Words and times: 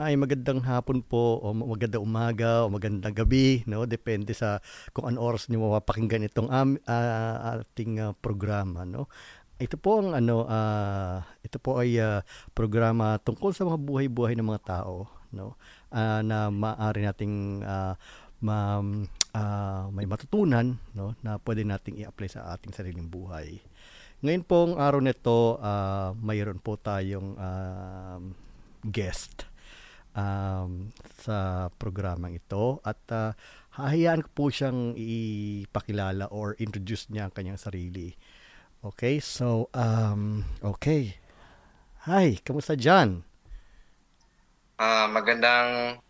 Ay, 0.00 0.16
magandang 0.16 0.64
hapon 0.64 1.04
po 1.04 1.44
o 1.44 1.52
magandang 1.52 2.00
umaga 2.00 2.64
o 2.64 2.72
magandang 2.72 3.12
gabi, 3.12 3.60
no? 3.68 3.84
Depende 3.84 4.32
sa 4.32 4.64
kung 4.96 5.04
ano 5.04 5.20
oras 5.20 5.52
niyo 5.52 5.68
mapapakinggan 5.68 6.24
itong 6.24 6.48
um, 6.48 6.80
uh, 6.88 7.60
ating 7.60 8.00
uh, 8.00 8.16
programa, 8.16 8.88
no? 8.88 9.12
Ito 9.60 9.76
po 9.76 10.00
ang 10.00 10.16
ano 10.16 10.48
uh, 10.48 11.20
ito 11.44 11.60
po 11.60 11.84
ay 11.84 12.00
uh, 12.00 12.24
programa 12.56 13.20
tungkol 13.20 13.52
sa 13.52 13.68
mga 13.68 13.76
buhay-buhay 13.76 14.40
ng 14.40 14.48
mga 14.48 14.64
tao, 14.64 15.04
no? 15.36 15.60
Uh, 15.92 16.24
na 16.24 16.48
maaari 16.48 17.04
nating 17.04 17.60
uh, 17.60 17.92
ma, 18.40 18.80
uh, 19.36 19.84
may 19.92 20.08
matutunan, 20.08 20.80
no? 20.96 21.12
Na 21.20 21.36
pwede 21.44 21.60
nating 21.60 22.00
i-apply 22.00 22.40
sa 22.40 22.56
ating 22.56 22.72
sariling 22.72 23.12
buhay. 23.12 23.60
Ngayon 24.24 24.48
pong 24.48 24.72
araw 24.80 25.04
nito, 25.04 25.60
uh, 25.60 26.16
mayroon 26.16 26.56
po 26.56 26.80
tayong 26.80 27.36
uh, 27.36 28.16
guest 28.80 29.49
um, 30.14 30.90
sa 31.20 31.68
programang 31.76 32.34
ito 32.36 32.78
at 32.82 33.00
uh, 33.12 33.30
hahayaan 33.76 34.26
ko 34.26 34.30
po 34.34 34.44
siyang 34.50 34.94
ipakilala 34.98 36.26
or 36.34 36.58
introduce 36.58 37.06
niya 37.10 37.28
ang 37.28 37.34
kanyang 37.34 37.60
sarili. 37.60 38.14
Okay, 38.80 39.20
so 39.20 39.68
um, 39.76 40.42
okay. 40.64 41.20
Hi, 42.08 42.40
kamusta 42.40 42.80
dyan? 42.80 43.20
Uh, 44.80 45.04
magandang 45.12 46.00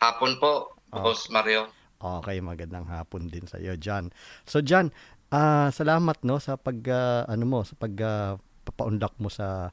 hapon 0.00 0.40
po, 0.40 0.72
oh. 0.72 1.02
Boss 1.04 1.28
Mario. 1.28 1.68
Okay, 2.00 2.40
magandang 2.40 2.88
hapon 2.88 3.28
din 3.28 3.44
sa 3.44 3.60
iyo, 3.60 3.76
Jan. 3.76 4.08
So 4.48 4.64
Jan, 4.64 4.92
uh, 5.32 5.68
salamat 5.68 6.24
no 6.24 6.40
sa 6.40 6.56
pag 6.56 6.80
uh, 6.88 7.28
ano 7.28 7.44
mo, 7.44 7.60
sa 7.60 7.76
pag 7.76 7.94
uh, 8.00 8.32
papaundak 8.64 9.12
mo 9.20 9.28
sa 9.28 9.68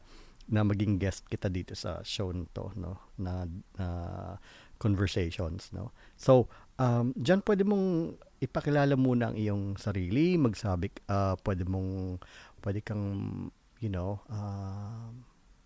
na 0.52 0.68
maging 0.68 1.00
guest 1.00 1.24
kita 1.32 1.48
dito 1.48 1.74
sa 1.74 2.04
show 2.04 2.30
nito 2.36 2.76
no? 2.76 3.16
Na 3.16 3.48
uh, 3.80 4.36
conversations 4.78 5.72
no? 5.72 5.96
So 6.20 6.52
um 6.76 7.16
diyan 7.16 7.42
pwede 7.48 7.64
mong 7.64 8.20
ipakilala 8.44 9.00
muna 9.00 9.32
ang 9.32 9.38
iyong 9.40 9.80
sarili 9.80 10.36
magsabi 10.36 10.92
uh, 11.08 11.40
pwede 11.42 11.64
mong 11.64 12.20
pwede 12.62 12.84
kang 12.84 13.06
you 13.80 13.90
know 13.90 14.20
uh, 14.28 15.08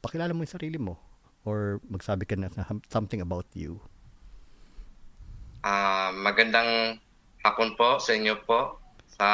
pakilala 0.05 0.37
mo 0.37 0.45
yung 0.45 0.55
sarili 0.55 0.77
mo 0.77 1.01
or 1.45 1.81
magsabi 1.89 2.25
ka 2.25 2.38
na 2.38 2.49
something 2.89 3.21
about 3.21 3.45
you. 3.53 3.77
Uh, 5.61 6.09
magandang 6.13 7.01
hapon 7.45 7.77
po 7.77 8.01
sa 8.01 8.17
inyo 8.17 8.38
po 8.45 8.81
sa 9.17 9.29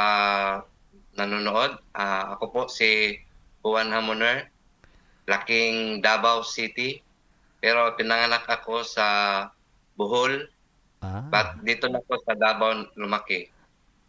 nanonood. 1.16 1.80
Uh, 1.96 2.36
ako 2.36 2.44
po 2.52 2.62
si 2.68 3.20
Juan 3.64 3.92
Hamoner 3.92 4.51
laking 5.30 6.02
Davao 6.02 6.42
City. 6.46 7.02
Pero 7.62 7.94
pinanganak 7.94 8.50
ako 8.50 8.82
sa 8.82 9.08
Bohol. 9.94 10.50
Ah. 11.02 11.26
But 11.30 11.62
dito 11.66 11.90
na 11.90 12.02
ako 12.02 12.14
sa 12.26 12.34
Davao 12.34 12.90
lumaki. 12.98 13.50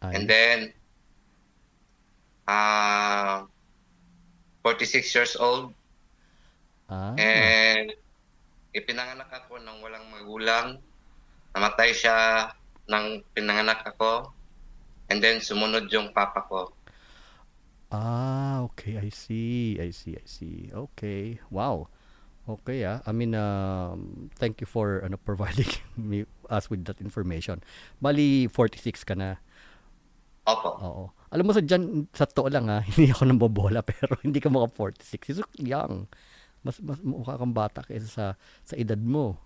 Ay. 0.01 0.13
And 0.17 0.25
then, 0.25 0.59
uh, 2.49 3.45
46 4.65 5.15
years 5.15 5.35
old. 5.37 5.75
Ah. 6.89 7.17
And 7.19 7.93
ipinanganak 8.73 9.29
ako 9.29 9.61
ng 9.61 9.79
walang 9.85 10.07
magulang. 10.09 10.67
Namatay 11.53 11.93
siya 11.93 12.49
nang 12.89 13.21
pinanganak 13.37 13.85
ako. 13.85 14.33
And 15.13 15.21
then 15.21 15.45
sumunod 15.45 15.93
yung 15.93 16.17
papa 16.17 16.45
ko. 16.49 16.73
Ah, 17.93 18.65
okay. 18.65 18.97
I 18.97 19.13
see. 19.13 19.77
I 19.77 19.93
see. 19.93 20.17
I 20.17 20.25
see. 20.25 20.73
Okay. 20.73 21.37
Wow. 21.53 21.93
Okay 22.43 22.83
ah. 22.89 23.05
I 23.07 23.13
mean, 23.13 23.37
um, 23.37 24.33
thank 24.41 24.59
you 24.59 24.67
for 24.67 25.05
ano, 25.05 25.21
providing 25.29 25.69
me 25.95 26.25
us 26.49 26.73
with 26.73 26.89
that 26.89 26.99
information. 27.05 27.61
Bali, 28.01 28.49
46 28.49 29.05
ka 29.05 29.15
na. 29.15 29.39
Opo. 30.49 30.71
Oo. 30.81 31.05
Alam 31.31 31.45
mo 31.49 31.53
sa 31.55 31.63
dyan, 31.63 32.09
sa 32.17 32.25
to 32.25 32.49
lang 32.49 32.67
ha, 32.73 32.81
hindi 32.89 33.13
ako 33.13 33.23
nang 33.29 33.39
bobola 33.39 33.85
pero 33.93 34.17
hindi 34.25 34.41
ka 34.41 34.49
maka 34.49 34.73
46. 34.73 35.37
You're 35.37 35.53
young. 35.61 36.09
Mas, 36.65 36.81
mas 36.81 36.99
mukha 37.05 37.37
kang 37.37 37.53
bata 37.53 37.85
kaysa 37.85 38.09
sa, 38.09 38.27
sa 38.65 38.75
edad 38.81 38.99
mo. 38.99 39.37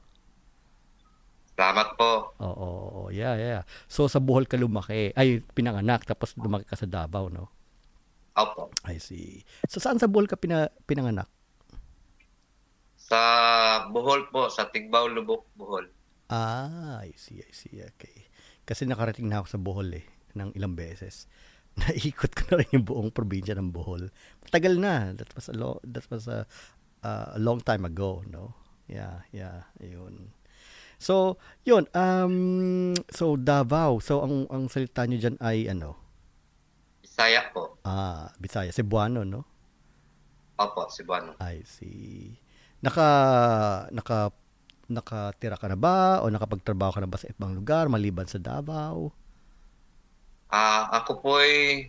Salamat 1.56 1.96
po. 1.96 2.36
Oo, 2.36 2.68
oo, 2.68 3.02
yeah, 3.08 3.32
yeah. 3.34 3.62
So 3.88 4.12
sa 4.12 4.20
Bohol 4.20 4.44
ka 4.44 4.60
lumaki, 4.60 5.16
ay 5.16 5.40
pinanganak 5.56 6.04
tapos 6.04 6.36
lumaki 6.36 6.68
ka 6.68 6.76
sa 6.76 6.84
Davao, 6.84 7.32
no? 7.32 7.55
Opo. 8.36 8.68
I 8.84 9.00
see. 9.00 9.40
So 9.66 9.80
saan 9.80 9.96
sa 9.96 10.06
Bohol 10.06 10.28
ka 10.28 10.36
pina, 10.36 10.68
pinanganak? 10.84 11.32
Sa 13.00 13.20
Bohol 13.88 14.28
po, 14.28 14.52
sa 14.52 14.68
Tigbaw, 14.68 15.08
Lubok, 15.08 15.48
Bohol. 15.56 15.88
Ah, 16.28 17.00
I 17.00 17.16
see, 17.16 17.40
I 17.40 17.52
see. 17.54 17.80
Okay. 17.96 18.28
Kasi 18.66 18.84
nakarating 18.84 19.30
na 19.30 19.40
ako 19.40 19.48
sa 19.48 19.62
Bohol 19.62 19.88
eh, 19.94 20.06
ng 20.34 20.52
ilang 20.58 20.76
beses. 20.76 21.30
Naikot 21.80 22.32
ko 22.34 22.42
na 22.50 22.56
rin 22.60 22.74
yung 22.76 22.86
buong 22.86 23.10
probinsya 23.14 23.56
ng 23.56 23.72
Bohol. 23.72 24.10
Matagal 24.44 24.74
na. 24.76 25.14
That 25.14 25.30
was 25.32 25.46
a 25.48 25.56
long, 25.56 25.78
that 25.86 26.04
was 26.12 26.26
a, 26.28 26.44
uh, 27.06 27.26
a 27.36 27.40
long 27.40 27.62
time 27.62 27.88
ago, 27.88 28.26
no? 28.26 28.58
Yeah, 28.90 29.24
yeah, 29.30 29.70
yun. 29.80 30.34
So, 30.98 31.36
yun, 31.62 31.86
um, 31.92 32.96
so 33.12 33.36
Davao. 33.36 34.00
So, 34.00 34.24
ang, 34.24 34.48
ang 34.48 34.66
salita 34.72 35.04
nyo 35.04 35.18
dyan 35.20 35.36
ay 35.38 35.68
ano? 35.68 36.05
Bisaya 37.16 37.48
po. 37.48 37.80
Ah, 37.80 38.28
Bisaya. 38.36 38.68
Cebuano, 38.76 39.24
no? 39.24 39.40
Opo, 40.60 40.84
Cebuano. 40.92 41.32
I 41.40 41.64
see. 41.64 42.36
Naka, 42.84 43.08
naka, 43.88 44.36
nakatira 44.84 45.56
ka 45.56 45.64
na 45.64 45.80
ba 45.80 46.20
o 46.20 46.28
nakapagtrabaho 46.28 46.92
ka 46.92 47.00
na 47.00 47.08
ba 47.08 47.16
sa 47.16 47.32
ibang 47.32 47.56
lugar 47.56 47.88
maliban 47.88 48.28
sa 48.28 48.36
Davao? 48.36 49.16
Ah, 50.52 50.92
uh, 50.92 51.00
ako 51.00 51.24
po 51.24 51.30
ay 51.40 51.88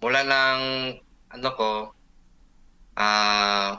mula 0.00 0.24
ng 0.24 0.60
ano 1.28 1.48
ko 1.52 1.92
ah 2.96 3.04
uh, 3.04 3.70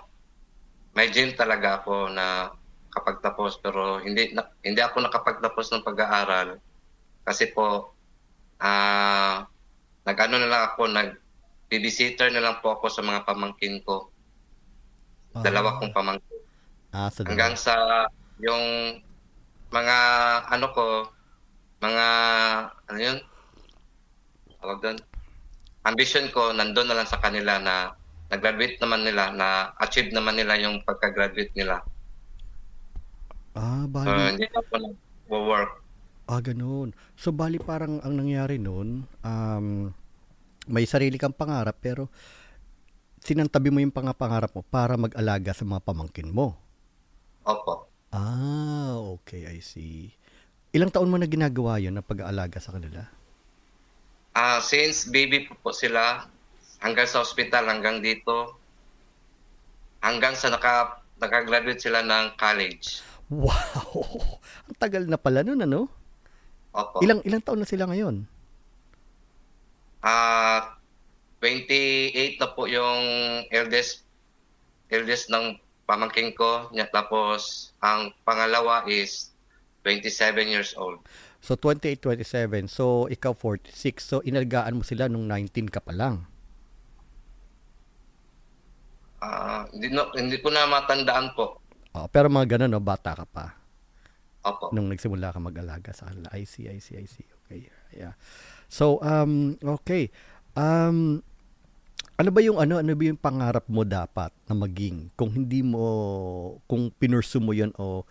may 0.93 1.09
gym 1.09 1.33
talaga 1.33 1.81
ako 1.81 2.13
na 2.13 2.53
kapag 2.93 3.17
tapos 3.25 3.57
pero 3.57 3.97
hindi 3.97 4.29
na, 4.37 4.45
hindi 4.61 4.77
ako 4.77 5.09
nakapagtapos 5.09 5.73
ng 5.73 5.81
pag-aaral 5.89 6.61
kasi 7.25 7.49
po 7.49 7.97
ah 8.61 8.69
uh, 8.69 9.57
nag-ano 10.03 10.35
na 10.39 10.49
lang 10.49 10.63
ako, 10.71 10.81
nag-babysitter 10.91 12.31
na 12.31 12.43
lang 12.43 12.55
po 12.63 12.75
ako 12.75 12.87
sa 12.91 13.03
mga 13.03 13.23
pamangkin 13.27 13.81
ko. 13.83 14.11
Uh, 15.35 15.43
Dalawa 15.43 15.79
kong 15.79 15.95
pamangkin. 15.95 16.41
Ah, 16.89 17.09
sa 17.13 17.21
Hanggang 17.21 17.53
sa 17.53 17.75
yung 18.41 18.97
mga 19.69 19.97
ano 20.49 20.67
ko, 20.73 20.85
mga 21.79 22.05
ano 22.89 22.99
yun? 22.99 23.17
Tawag 24.59 24.79
doon. 24.81 24.97
Ambition 25.85 26.27
ko 26.33 26.51
nandun 26.51 26.89
na 26.89 26.97
lang 26.97 27.07
sa 27.07 27.21
kanila 27.21 27.61
na 27.61 27.93
nag-graduate 28.29 28.77
naman 28.81 29.01
nila, 29.05 29.33
na 29.33 29.73
achieve 29.81 30.13
naman 30.13 30.37
nila 30.37 30.57
yung 30.61 30.85
pagka-graduate 30.85 31.53
nila. 31.57 31.81
Ah, 33.57 33.89
bali. 33.89 34.05
So, 34.05 34.13
hindi 34.13 34.47
na 34.49 34.61
po 34.61 34.75
nag-work. 34.77 35.78
Ah, 36.29 36.45
ganun. 36.45 36.93
So, 37.17 37.33
bali 37.33 37.57
parang 37.57 37.97
ang 38.05 38.13
nangyari 38.13 38.61
noon, 38.61 39.01
um, 39.25 39.89
may 40.69 40.85
sarili 40.85 41.17
kang 41.17 41.33
pangarap 41.33 41.81
pero 41.81 42.05
sinantabi 43.25 43.73
mo 43.73 43.81
yung 43.81 43.89
pangapangarap 43.89 44.53
mo 44.53 44.61
para 44.61 44.93
mag-alaga 44.93 45.57
sa 45.57 45.65
mga 45.65 45.81
pamangkin 45.81 46.29
mo. 46.29 46.53
Opo. 47.49 47.89
Ah, 48.13 48.93
okay, 49.17 49.49
I 49.49 49.57
see. 49.57 50.13
Ilang 50.69 50.93
taon 50.93 51.09
mo 51.09 51.17
na 51.17 51.25
ginagawa 51.25 51.81
yun 51.81 51.97
na 51.97 52.05
pag-aalaga 52.05 52.61
sa 52.61 52.77
kanila? 52.77 53.09
Ah, 54.37 54.57
uh, 54.57 54.59
since 54.61 55.09
baby 55.09 55.49
po, 55.49 55.57
po 55.57 55.69
sila, 55.73 56.29
hanggang 56.77 57.09
sa 57.09 57.25
hospital, 57.25 57.65
hanggang 57.65 58.05
dito, 58.05 58.53
hanggang 60.05 60.37
sa 60.37 60.53
naka, 60.53 61.01
naka-graduate 61.17 61.81
sila 61.81 62.05
ng 62.05 62.37
college. 62.37 63.01
Wow! 63.29 64.41
Ang 64.65 64.77
tagal 64.81 65.05
na 65.05 65.13
pala 65.21 65.45
nun, 65.45 65.61
ano? 65.61 65.98
Opo. 66.79 67.03
Ilang 67.03 67.19
ilang 67.27 67.43
taon 67.43 67.59
na 67.59 67.67
sila 67.67 67.83
ngayon? 67.91 68.23
Ah, 69.99 70.63
uh, 70.63 70.79
28 71.43 72.39
na 72.39 72.47
po 72.51 72.67
yung 72.67 73.03
eldest 73.51 74.07
eldest 74.87 75.27
ng 75.27 75.59
pamangking 75.83 76.31
ko. 76.35 76.71
Niya, 76.71 76.87
tapos 76.87 77.71
ang 77.83 78.15
pangalawa 78.23 78.87
is 78.87 79.35
27 79.83 80.47
years 80.47 80.71
old. 80.79 81.03
So 81.39 81.55
28, 81.55 82.03
27. 82.03 82.67
So 82.71 83.07
ikaw 83.07 83.35
46. 83.35 83.75
So 83.99 84.15
inalagaan 84.23 84.79
mo 84.79 84.83
sila 84.83 85.07
nung 85.07 85.27
19 85.27 85.71
ka 85.71 85.79
pa 85.83 85.91
lang. 85.95 86.27
Ah, 89.19 89.27
uh, 89.27 89.75
hindi, 89.75 89.91
no, 89.91 90.15
hindi 90.15 90.39
ko 90.39 90.47
na 90.47 90.63
matandaan 90.63 91.35
po. 91.35 91.59
Oh, 91.91 92.07
pero 92.07 92.31
mga 92.31 92.55
ganun, 92.55 92.79
no, 92.79 92.79
bata 92.79 93.11
ka 93.11 93.27
pa. 93.27 93.58
Opo. 94.45 94.71
Nung 94.71 94.87
nagsimula 94.87 95.35
ka 95.35 95.39
mag-alaga 95.43 95.91
sa 95.91 96.07
kanila. 96.11 96.31
I 96.31 96.47
see, 96.47 96.71
I 96.71 96.79
see, 96.79 96.95
I 96.95 97.07
see. 97.09 97.27
Okay. 97.45 97.67
Yeah. 97.91 98.15
So, 98.71 99.01
um, 99.03 99.59
okay. 99.59 100.13
Um, 100.55 101.23
Ano 102.19 102.35
ba 102.35 102.43
yung 102.43 102.59
ano 102.59 102.83
ano 102.83 102.91
ba 102.99 103.03
yung 103.07 103.15
pangarap 103.15 103.63
mo 103.71 103.87
dapat 103.87 104.35
na 104.43 104.51
maging 104.51 105.07
kung 105.15 105.31
hindi 105.31 105.63
mo 105.63 106.59
kung 106.67 106.91
pinursu 106.91 107.39
mo 107.39 107.55
'yon 107.55 107.71
o 107.79 108.03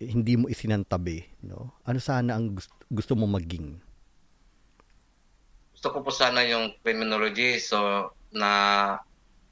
hindi 0.00 0.40
mo 0.40 0.48
isinantabi, 0.48 1.44
no? 1.44 1.76
Ano 1.84 2.00
sana 2.00 2.32
ang 2.32 2.56
gusto, 2.56 2.72
gusto 2.88 3.12
mo 3.12 3.28
maging? 3.28 3.76
Gusto 5.76 5.92
ko 5.92 6.00
po 6.00 6.08
sana 6.08 6.48
yung 6.48 6.80
criminology 6.80 7.60
so 7.60 8.08
na 8.32 8.96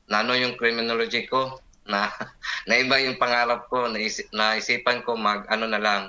nano 0.08 0.32
yung 0.32 0.56
criminology 0.56 1.28
ko 1.28 1.60
na 1.84 2.08
naiba 2.68 3.00
yung 3.00 3.20
pangarap 3.20 3.68
ko 3.68 3.88
naisip, 3.88 4.28
naisipan 4.32 5.04
ko 5.04 5.16
mag 5.16 5.44
ano 5.48 5.68
na 5.68 5.80
lang 5.80 6.02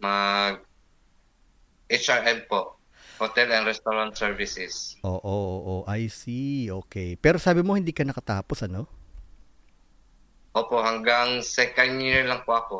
mag 0.00 0.64
HRM 1.90 2.46
po 2.46 2.80
Hotel 3.20 3.52
and 3.52 3.68
Restaurant 3.68 4.16
Services. 4.16 4.96
Oo, 5.04 5.20
oo, 5.20 5.56
oo, 5.60 5.78
I 5.84 6.08
see. 6.08 6.72
Okay. 6.72 7.20
Pero 7.20 7.36
sabi 7.36 7.60
mo 7.60 7.76
hindi 7.76 7.92
ka 7.92 8.00
nakatapos, 8.00 8.64
ano? 8.64 8.88
Opo, 10.56 10.80
hanggang 10.80 11.44
second 11.44 12.00
year 12.00 12.24
lang 12.24 12.40
po 12.48 12.56
ako. 12.56 12.76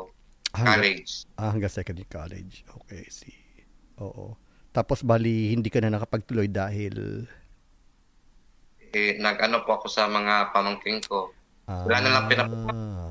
Hanggang, 0.57 0.81
college. 0.81 1.29
Ah, 1.37 1.53
hanggang 1.53 1.69
second 1.69 1.93
year 1.93 2.09
college. 2.09 2.65
Okay, 2.81 3.05
see. 3.13 3.37
Oo. 4.01 4.33
Tapos 4.73 5.05
bali 5.05 5.53
hindi 5.53 5.69
ka 5.69 5.77
na 5.83 5.93
nakapagtuloy 5.93 6.49
dahil 6.49 7.27
Eh, 8.91 9.15
nag-ano 9.23 9.63
po 9.63 9.79
ako 9.79 9.87
sa 9.87 10.09
mga 10.11 10.51
pamangking 10.51 10.99
ko. 11.07 11.31
Ah, 11.71 11.83
Wala 11.87 11.97
na 12.03 12.09
lang 12.11 12.23
pinap- 12.27 12.51
Oo. 12.51 13.07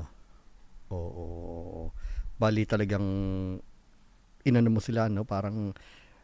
oo, 0.93 1.23
oo. 1.25 1.83
Bali 2.37 2.65
talagang 2.65 3.05
inano 4.41 4.69
mo 4.69 4.81
sila, 4.81 5.09
no? 5.09 5.25
Parang 5.25 5.73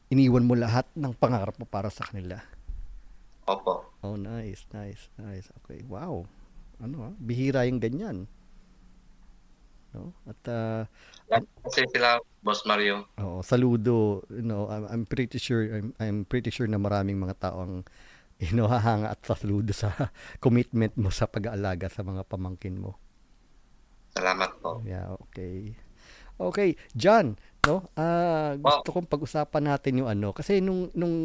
iniwan 0.10 0.46
mo 0.46 0.54
lahat 0.54 0.86
ng 0.94 1.14
pangarap 1.14 1.58
mo 1.58 1.66
para 1.66 1.90
sa 1.90 2.06
kanila. 2.06 2.42
Opo. 3.48 3.90
Oh, 4.06 4.14
nice, 4.16 4.66
nice, 4.70 5.10
nice. 5.18 5.50
Okay, 5.64 5.82
wow. 5.86 6.26
Ano 6.78 7.10
ah, 7.10 7.14
bihira 7.18 7.66
yung 7.66 7.82
ganyan. 7.82 8.30
No? 9.96 10.14
At 10.28 10.42
ah, 10.48 10.84
Kasi 11.64 11.88
sila, 11.90 12.20
Boss 12.44 12.64
Mario. 12.64 13.08
oo, 13.18 13.40
saludo, 13.42 14.24
you 14.30 14.46
know, 14.46 14.68
I'm, 14.68 14.86
I'm 14.88 15.04
pretty 15.04 15.40
sure 15.40 15.64
I'm, 15.64 15.90
I'm 15.98 16.20
pretty 16.24 16.52
sure 16.54 16.68
na 16.68 16.80
maraming 16.80 17.18
mga 17.18 17.36
tao 17.40 17.64
ang 17.64 17.76
you 18.38 18.54
know, 18.54 18.70
hahanga 18.70 19.14
at 19.14 19.22
saludo 19.26 19.74
sa 19.74 19.94
commitment 20.44 20.94
mo 20.94 21.10
sa 21.10 21.26
pag-aalaga 21.26 21.90
sa 21.90 22.06
mga 22.06 22.22
pamangkin 22.26 22.78
mo. 22.78 22.98
Salamat 24.14 24.62
po. 24.62 24.82
Yeah, 24.86 25.14
okay. 25.18 25.78
Okay, 26.38 26.78
John, 26.94 27.34
no? 27.66 27.90
Ah, 27.98 28.54
gusto 28.58 28.94
kong 28.94 29.10
pag-usapan 29.10 29.74
natin 29.74 30.06
yung 30.06 30.10
ano 30.10 30.30
kasi 30.38 30.62
nung 30.62 30.94
nung 30.94 31.18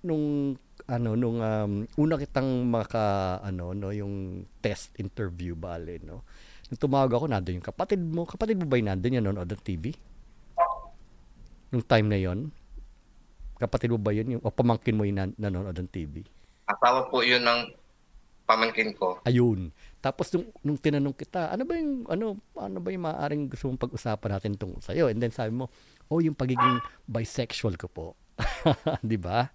nung 0.00 0.56
ano 0.88 1.10
nung 1.12 1.38
um, 1.44 1.72
una 2.00 2.16
kitang 2.16 2.64
maka 2.64 3.36
ano 3.44 3.76
no 3.76 3.92
yung 3.92 4.46
test 4.64 4.96
interview 4.96 5.52
bale 5.52 6.00
no. 6.00 6.24
Nung 6.72 6.80
tumawag 6.80 7.12
ako 7.12 7.28
nandoon 7.28 7.60
yung 7.60 7.68
kapatid 7.68 8.00
mo. 8.00 8.24
Kapatid 8.24 8.56
mo 8.56 8.64
ba 8.64 8.80
nandoon 8.80 9.20
yan 9.20 9.24
nanonood 9.24 9.52
ng 9.52 9.64
TV? 9.64 9.92
Nung 11.68 11.84
time 11.84 12.08
na 12.08 12.16
yon 12.16 12.48
Kapatid 13.58 13.90
mo 13.90 13.98
ba 13.98 14.14
yun? 14.14 14.38
Yung, 14.38 14.42
o 14.46 14.54
pamangkin 14.54 14.94
mo 14.94 15.02
yung 15.02 15.18
nan- 15.18 15.36
nanonood 15.36 15.76
ng 15.76 15.90
TV? 15.90 16.22
Asawa 16.68 17.08
po 17.08 17.24
yun 17.24 17.40
ng 17.40 17.72
pamangkin 18.44 18.92
ko. 18.96 19.20
Ayun. 19.24 19.72
Tapos 20.00 20.28
nung, 20.32 20.48
nung 20.64 20.78
tinanong 20.80 21.16
kita, 21.16 21.52
ano 21.52 21.64
ba 21.68 21.74
yung 21.76 22.04
ano 22.08 22.26
ano 22.56 22.78
ba 22.80 22.88
yung 22.92 23.04
maaaring 23.04 23.44
gusto 23.48 23.68
mong 23.68 23.82
pag-usapan 23.88 24.30
natin 24.36 24.52
tungkol 24.56 24.80
sa 24.80 24.92
iyo? 24.92 25.08
And 25.08 25.20
then 25.20 25.32
sabi 25.32 25.52
mo, 25.52 25.68
"Oh, 26.08 26.20
yung 26.20 26.36
pagiging 26.36 26.80
bisexual 27.04 27.76
ko 27.76 27.88
po." 27.88 28.06
'Di 29.04 29.18
ba? 29.20 29.48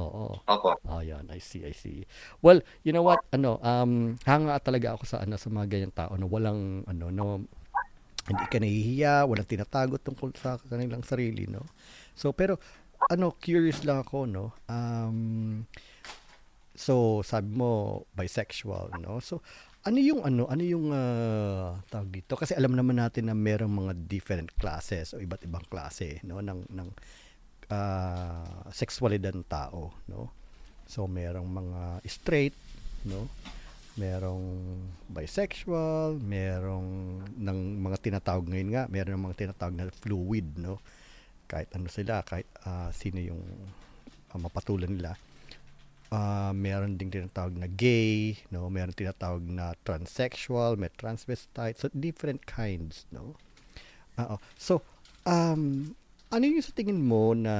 Oo. 0.00 0.40
Opo. 0.48 0.80
Oh, 0.88 1.04
yan. 1.04 1.28
I 1.28 1.40
see, 1.40 1.60
I 1.60 1.76
see. 1.76 2.08
Well, 2.40 2.64
you 2.80 2.92
know 2.96 3.04
what? 3.04 3.20
Ano, 3.36 3.60
um, 3.60 4.16
hanga 4.24 4.56
talaga 4.64 4.96
ako 4.96 5.04
sa 5.04 5.20
ano 5.20 5.36
sa 5.36 5.52
mga 5.52 5.68
ganyang 5.68 5.94
tao 5.94 6.12
na 6.16 6.24
walang 6.24 6.88
ano 6.88 7.12
no 7.12 7.44
hindi 8.28 8.44
ka 8.46 8.58
nahihiya, 8.60 9.24
walang 9.26 9.48
tinatago 9.48 9.96
tungkol 9.98 10.30
sa 10.36 10.60
kanilang 10.60 11.02
sarili, 11.02 11.48
no? 11.48 11.64
So, 12.14 12.30
pero 12.30 12.60
ano, 13.10 13.32
curious 13.34 13.82
lang 13.82 14.04
ako, 14.04 14.28
no? 14.28 14.52
Um, 14.68 15.64
so, 16.74 17.24
sabi 17.26 17.54
mo 17.54 18.02
bisexual, 18.14 18.94
no? 19.00 19.18
So, 19.20 19.42
ano 19.80 19.96
yung 19.96 20.20
ano, 20.20 20.44
ano 20.44 20.60
yung 20.60 20.92
ah, 20.92 21.80
tawag 21.88 22.12
dito? 22.12 22.36
Kasi 22.36 22.52
alam 22.52 22.76
naman 22.76 23.00
natin 23.00 23.32
na 23.32 23.36
merong 23.36 23.72
mga 23.72 23.92
different 23.96 24.52
classes 24.60 25.16
o 25.16 25.20
iba't 25.20 25.40
ibang 25.48 25.64
klase, 25.72 26.20
no, 26.24 26.44
ng 26.44 26.68
ng 26.68 26.88
ah, 27.72 28.68
sexualidad 28.74 29.32
ng 29.32 29.46
tao, 29.48 29.94
no? 30.10 30.28
So, 30.90 31.06
merong 31.06 31.46
mga 31.46 31.80
straight, 32.04 32.56
no? 33.06 33.30
Merong 33.96 34.44
bisexual, 35.08 36.18
merong 36.18 37.20
ng 37.36 37.58
mga 37.80 37.96
tinatawag 38.00 38.46
ngayon 38.48 38.70
nga, 38.74 38.84
meron 38.90 39.16
ng 39.16 39.26
mga 39.30 39.38
tinatawag 39.46 39.74
na 39.76 39.86
fluid, 40.02 40.58
no? 40.60 40.82
Kahit 41.48 41.72
ano 41.72 41.88
sila, 41.88 42.20
kahit 42.26 42.46
ah, 42.68 42.92
sino 42.92 43.22
yung 43.22 43.40
ah, 44.34 44.38
mapatulan 44.38 44.92
nila. 44.92 45.16
Ah, 46.10 46.50
meron 46.50 46.98
ding 46.98 47.06
tinatawag 47.06 47.54
na 47.54 47.70
gay, 47.70 48.34
no? 48.50 48.66
Meron 48.66 48.90
tinatawag 48.90 49.46
na 49.46 49.78
transsexual, 49.86 50.74
may 50.74 50.90
transvestite, 50.90 51.78
so 51.78 51.86
different 51.94 52.42
kinds, 52.50 53.06
no? 53.14 53.38
Oo. 54.18 54.42
So, 54.58 54.82
um, 55.22 55.94
ano 56.34 56.42
yung 56.42 56.66
sa 56.66 56.74
tingin 56.74 56.98
mo 56.98 57.30
na 57.38 57.54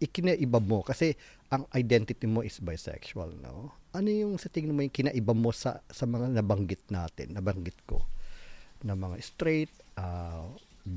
ikinaiba 0.00 0.64
mo? 0.64 0.80
Kasi 0.80 1.12
ang 1.52 1.68
identity 1.76 2.24
mo 2.24 2.40
is 2.40 2.56
bisexual, 2.56 3.36
no? 3.36 3.76
Ano 3.92 4.08
yung 4.08 4.40
sa 4.40 4.48
tingin 4.48 4.72
mo 4.72 4.80
yung 4.80 4.96
kinaiba 4.96 5.36
mo 5.36 5.52
sa, 5.52 5.84
sa 5.92 6.08
mga 6.08 6.32
nabanggit 6.40 6.88
natin, 6.88 7.36
nabanggit 7.36 7.76
ko? 7.84 8.00
Na 8.80 8.96
mga 8.96 9.20
straight, 9.20 9.72
uh, 10.00 10.48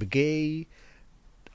gay, 0.07 0.63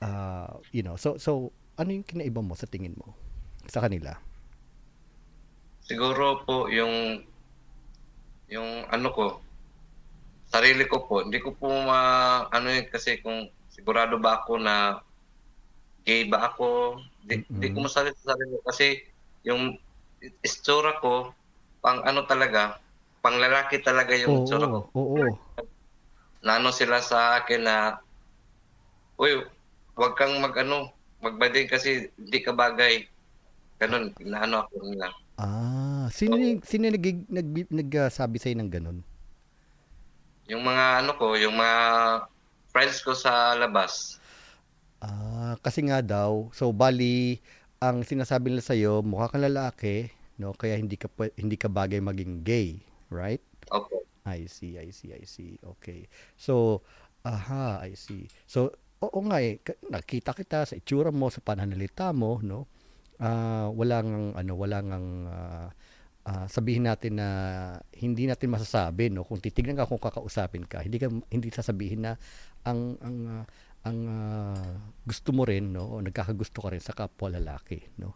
uh, 0.05 0.61
you 0.69 0.85
know, 0.85 0.93
so, 0.93 1.17
so, 1.17 1.49
ano 1.73 1.89
yung 1.89 2.05
kinaiba 2.05 2.45
mo 2.45 2.53
sa 2.53 2.69
tingin 2.69 2.93
mo 2.93 3.17
sa 3.65 3.81
kanila? 3.81 4.13
Siguro 5.85 6.41
po 6.41 6.65
yung 6.73 7.21
yung 8.49 8.89
ano 8.89 9.09
ko 9.13 9.25
sarili 10.49 10.85
ko 10.89 11.05
po. 11.05 11.25
Hindi 11.25 11.41
ko 11.41 11.53
po 11.53 11.69
ma 11.69 11.99
ano 12.49 12.67
yun 12.73 12.89
kasi 12.89 13.21
kung 13.21 13.49
sigurado 13.69 14.17
ba 14.17 14.41
ako 14.41 14.61
na 14.61 14.97
gay 16.05 16.29
ba 16.29 16.53
ako 16.53 16.97
di, 17.25 17.41
di 17.49 17.67
ko 17.73 17.85
masabi 17.85 18.13
sa 18.17 18.33
sarili 18.33 18.57
ko. 18.57 18.61
Kasi 18.65 18.97
yung 19.45 19.77
istura 20.41 20.97
ko 21.01 21.33
pang 21.81 22.01
ano 22.01 22.25
talaga 22.25 22.81
pang 23.21 23.37
lalaki 23.37 23.81
talaga 23.81 24.13
yung 24.17 24.45
istura 24.45 24.65
ko. 24.69 24.89
Oo, 24.93 25.21
oo. 25.21 25.33
na 26.45 26.61
ano 26.61 26.69
sila 26.69 27.01
sa 27.01 27.41
akin 27.41 27.61
na 27.65 27.77
uy 29.17 29.41
wag 29.97 30.13
kang 30.13 30.37
mag 30.37 30.53
ano 30.61 30.93
magbading 31.25 31.65
kasi 31.65 32.09
hindi 32.17 32.39
ka 32.45 32.53
bagay 32.53 33.05
ganun 33.79 34.13
na 34.23 34.47
ano 34.47 34.55
ako 34.63 34.75
nila 34.87 35.07
Ah, 35.35 36.07
sino 36.15 36.39
yung, 36.39 36.63
sino 36.63 36.87
nag, 36.87 37.27
nag, 37.27 37.47
nagsabi 37.67 38.39
sa'yo 38.39 38.55
ng 38.55 38.71
ganun? 38.71 38.99
Yung 40.47 40.63
mga 40.63 41.03
ano 41.03 41.11
ko, 41.19 41.35
yung 41.35 41.59
mga 41.59 41.79
friends 42.71 43.03
ko 43.03 43.11
sa 43.11 43.51
labas. 43.59 44.15
Ah, 45.03 45.59
kasi 45.59 45.83
nga 45.83 45.99
daw, 45.99 46.47
so 46.55 46.71
bali 46.71 47.43
ang 47.83 48.07
sinasabi 48.07 48.47
nila 48.47 48.63
sa 48.63 48.79
iyo, 48.79 49.03
mukha 49.03 49.27
kang 49.27 49.43
lalaki, 49.43 50.07
no? 50.39 50.55
Kaya 50.55 50.79
hindi 50.79 50.95
ka 50.95 51.11
hindi 51.35 51.59
ka 51.59 51.67
bagay 51.67 51.99
maging 51.99 52.47
gay, 52.47 52.79
right? 53.11 53.43
Opo. 53.75 54.07
I 54.23 54.47
see, 54.47 54.79
I 54.79 54.89
see, 54.95 55.11
I 55.11 55.27
see. 55.27 55.59
Okay. 55.77 56.07
So, 56.39 56.81
aha, 57.27 57.83
I 57.83 57.93
see. 57.99 58.31
So, 58.47 58.71
oo 59.03 59.19
nga 59.27 59.43
eh, 59.43 59.59
nakita 59.91 60.31
kita 60.31 60.63
sa 60.63 60.79
itsura 60.79 61.11
mo, 61.11 61.27
sa 61.27 61.43
pananalita 61.43 62.15
mo, 62.15 62.39
no? 62.39 62.71
Ah, 63.19 63.71
wala 63.71 64.03
ngang 64.03 64.27
ano, 64.35 64.53
wala 64.59 64.77
ngang 64.83 65.09
ah, 65.31 65.67
ah, 66.27 66.45
sabihin 66.51 66.87
natin 66.89 67.19
na 67.21 67.27
hindi 67.95 68.27
natin 68.27 68.51
masasabi, 68.51 69.07
no? 69.13 69.23
Kung 69.23 69.39
titignan 69.39 69.79
ka 69.79 69.87
kung 69.87 70.01
kakausapin 70.03 70.67
ka, 70.67 70.83
hindi 70.83 70.99
ka 70.99 71.07
hindi 71.31 71.47
sasabihin 71.53 72.01
na 72.09 72.13
ang 72.67 72.99
ang 72.99 73.17
ah, 73.31 73.45
ang 73.87 73.97
ah, 74.09 74.71
gusto 75.07 75.31
mo 75.31 75.47
rin, 75.47 75.71
no? 75.71 75.87
O 75.95 76.01
nagkakagusto 76.03 76.59
ka 76.59 76.69
rin 76.75 76.83
sa 76.83 76.91
kapwa 76.97 77.31
lalaki, 77.31 77.79
no? 78.01 78.15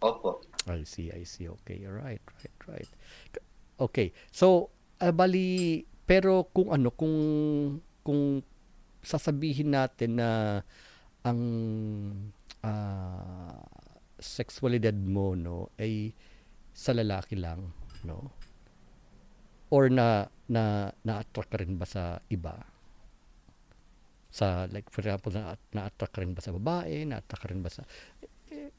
Opo. 0.00 0.40
I 0.68 0.84
see, 0.84 1.12
I 1.12 1.24
see. 1.24 1.48
Okay, 1.60 1.84
right, 1.84 2.20
right, 2.24 2.58
right. 2.68 2.90
K- 3.32 3.44
Okay. 3.80 4.12
So, 4.30 4.68
ah, 5.00 5.12
bali 5.12 5.82
pero 6.04 6.48
kung 6.52 6.68
ano 6.74 6.92
kung 6.92 7.16
kung 8.04 8.42
sasabihin 9.00 9.72
natin 9.72 10.20
na 10.20 10.60
ang 11.24 11.40
ah, 12.64 13.60
sexualidad 14.20 14.96
mo 14.96 15.32
no 15.32 15.72
ay 15.80 16.12
sa 16.76 16.92
lalaki 16.92 17.36
lang, 17.36 17.72
no? 18.04 18.30
Or 19.70 19.86
na 19.88 20.26
na 20.50 20.90
na-attract 21.06 21.50
ka 21.54 21.58
rin 21.62 21.78
ba 21.78 21.86
sa 21.86 22.18
iba? 22.32 22.58
Sa 24.30 24.66
like 24.70 24.90
for 24.90 25.02
example 25.02 25.34
na 25.34 25.54
na-attract 25.74 26.12
ka 26.14 26.20
rin 26.22 26.34
ba 26.34 26.42
sa 26.42 26.54
babae, 26.54 27.06
na-attract 27.06 27.42
ka 27.42 27.50
rin 27.50 27.62
ba 27.62 27.70
sa 27.70 27.82
eh, 28.50 28.70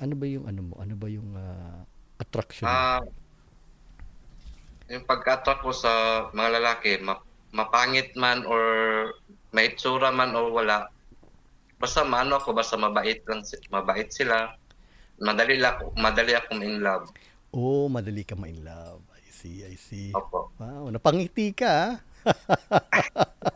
ano 0.00 0.14
ba 0.16 0.24
yung 0.24 0.44
ano 0.48 0.60
mo? 0.62 0.74
Ano 0.80 0.94
ba 0.96 1.08
yung 1.08 1.30
ah, 1.36 1.84
Attraction. 2.18 2.66
Ah, 2.66 2.98
yung 4.90 5.06
pag-attract 5.06 5.62
ko 5.62 5.70
sa 5.70 6.26
mga 6.34 6.58
lalaki, 6.58 6.98
ma- 6.98 7.22
mapangit 7.54 8.18
man 8.18 8.42
or 8.42 8.62
may 9.54 9.70
itsura 9.70 10.10
man 10.10 10.34
or 10.34 10.50
wala, 10.50 10.90
basta 11.78 12.02
maano 12.02 12.36
ako, 12.42 12.52
basta 12.52 12.74
mabait 12.74 13.22
lang, 13.24 13.46
mabait 13.70 14.10
sila, 14.10 14.52
madali 15.22 15.56
lang, 15.62 15.78
madali 15.94 16.34
akong 16.34 16.62
in 16.62 16.82
love. 16.82 17.10
oh, 17.54 17.88
madali 17.88 18.26
ka 18.26 18.36
ma-in 18.36 18.60
love. 18.66 19.00
I 19.14 19.24
see, 19.30 19.64
I 19.64 19.74
see. 19.78 20.12
Opo. 20.12 20.50
Wow, 20.58 20.90
napangiti 20.92 21.54
ka. 21.54 21.70
ah. 21.70 21.92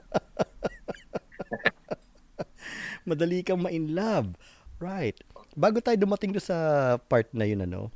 Madali 3.08 3.42
kang 3.42 3.58
ma-in 3.58 3.98
love. 3.98 4.38
Right. 4.78 5.18
Bago 5.58 5.82
tayo 5.82 5.98
dumating 5.98 6.30
do 6.30 6.38
sa 6.38 6.96
part 7.10 7.26
na 7.34 7.44
yun, 7.44 7.66
ano? 7.66 7.90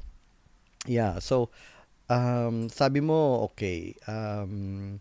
Yeah, 0.86 1.22
so, 1.22 1.50
um, 2.10 2.66
sabi 2.70 2.98
mo, 3.02 3.46
okay, 3.50 3.94
um, 4.06 4.98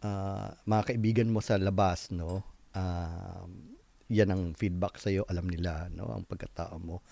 ah, 0.00 0.56
mga 0.64 0.92
kaibigan 0.92 1.28
mo 1.28 1.44
sa 1.44 1.60
labas, 1.60 2.08
no? 2.08 2.40
Um, 2.72 3.75
yan 4.06 4.30
ang 4.30 4.42
feedback 4.54 4.98
sa'yo, 4.98 5.26
alam 5.26 5.50
nila, 5.50 5.90
no? 5.90 6.10
Ang 6.14 6.26
pagkatao 6.26 6.78
mo. 6.78 7.02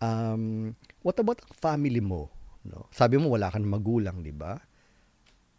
Um, 0.00 0.74
what 1.00 1.16
about 1.16 1.40
ang 1.40 1.54
family 1.56 2.00
mo? 2.04 2.28
No? 2.64 2.88
Sabi 2.92 3.16
mo, 3.16 3.32
wala 3.32 3.48
kang 3.48 3.64
magulang, 3.64 4.20
di 4.20 4.32
ba? 4.32 4.56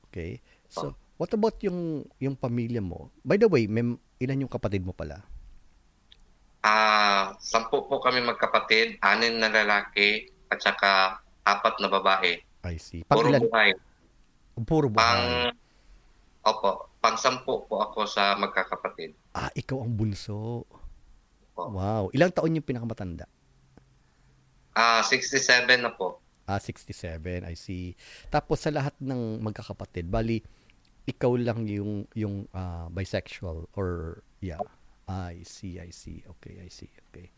Okay. 0.10 0.42
So, 0.70 0.94
what 1.18 1.32
about 1.34 1.58
yung 1.62 2.06
yung 2.18 2.38
pamilya 2.38 2.82
mo? 2.82 3.10
By 3.22 3.38
the 3.38 3.50
way, 3.50 3.66
may, 3.66 3.98
ilan 4.22 4.46
yung 4.46 4.52
kapatid 4.52 4.86
mo 4.86 4.94
pala? 4.94 5.22
Ah, 6.66 7.38
sampu 7.38 7.86
po 7.86 8.02
kami 8.02 8.26
magkapatid, 8.26 8.98
anin 9.06 9.38
na 9.38 9.54
lalaki, 9.54 10.26
at 10.50 10.58
saka 10.62 11.22
apat 11.46 11.78
na 11.78 11.90
babae. 11.90 12.42
I 12.66 12.78
see. 12.82 13.06
Pang 13.06 13.22
Puro 13.22 13.30
ilan? 13.30 13.42
buhay. 13.46 13.70
Puro 14.66 14.88
Pang, 14.90 14.98
bahay. 14.98 15.54
opo, 16.42 16.90
pang 17.06 17.22
sampu 17.22 17.62
po 17.70 17.86
ako 17.86 18.10
sa 18.10 18.34
magkakapatid. 18.34 19.14
Ah, 19.38 19.54
ikaw 19.54 19.86
ang 19.86 19.94
bunso. 19.94 20.66
Po. 21.54 21.70
Wow. 21.70 22.10
Ilang 22.18 22.34
taon 22.34 22.58
yung 22.58 22.66
pinakamatanda? 22.66 23.30
Ah, 24.74 25.06
67 25.06 25.70
na 25.86 25.94
po. 25.94 26.18
Ah, 26.50 26.58
67. 26.58 27.46
I 27.46 27.54
see. 27.54 27.94
Tapos 28.34 28.66
sa 28.66 28.74
lahat 28.74 28.98
ng 28.98 29.38
magkakapatid, 29.38 30.10
bali, 30.10 30.42
ikaw 31.06 31.38
lang 31.38 31.70
yung 31.70 32.10
yung 32.18 32.50
ah, 32.58 32.90
bisexual 32.90 33.70
or 33.78 34.20
yeah. 34.42 34.58
I 35.06 35.46
see, 35.46 35.78
I 35.78 35.94
see. 35.94 36.26
Okay, 36.26 36.66
I 36.66 36.70
see. 36.74 36.90
Okay. 36.90 37.30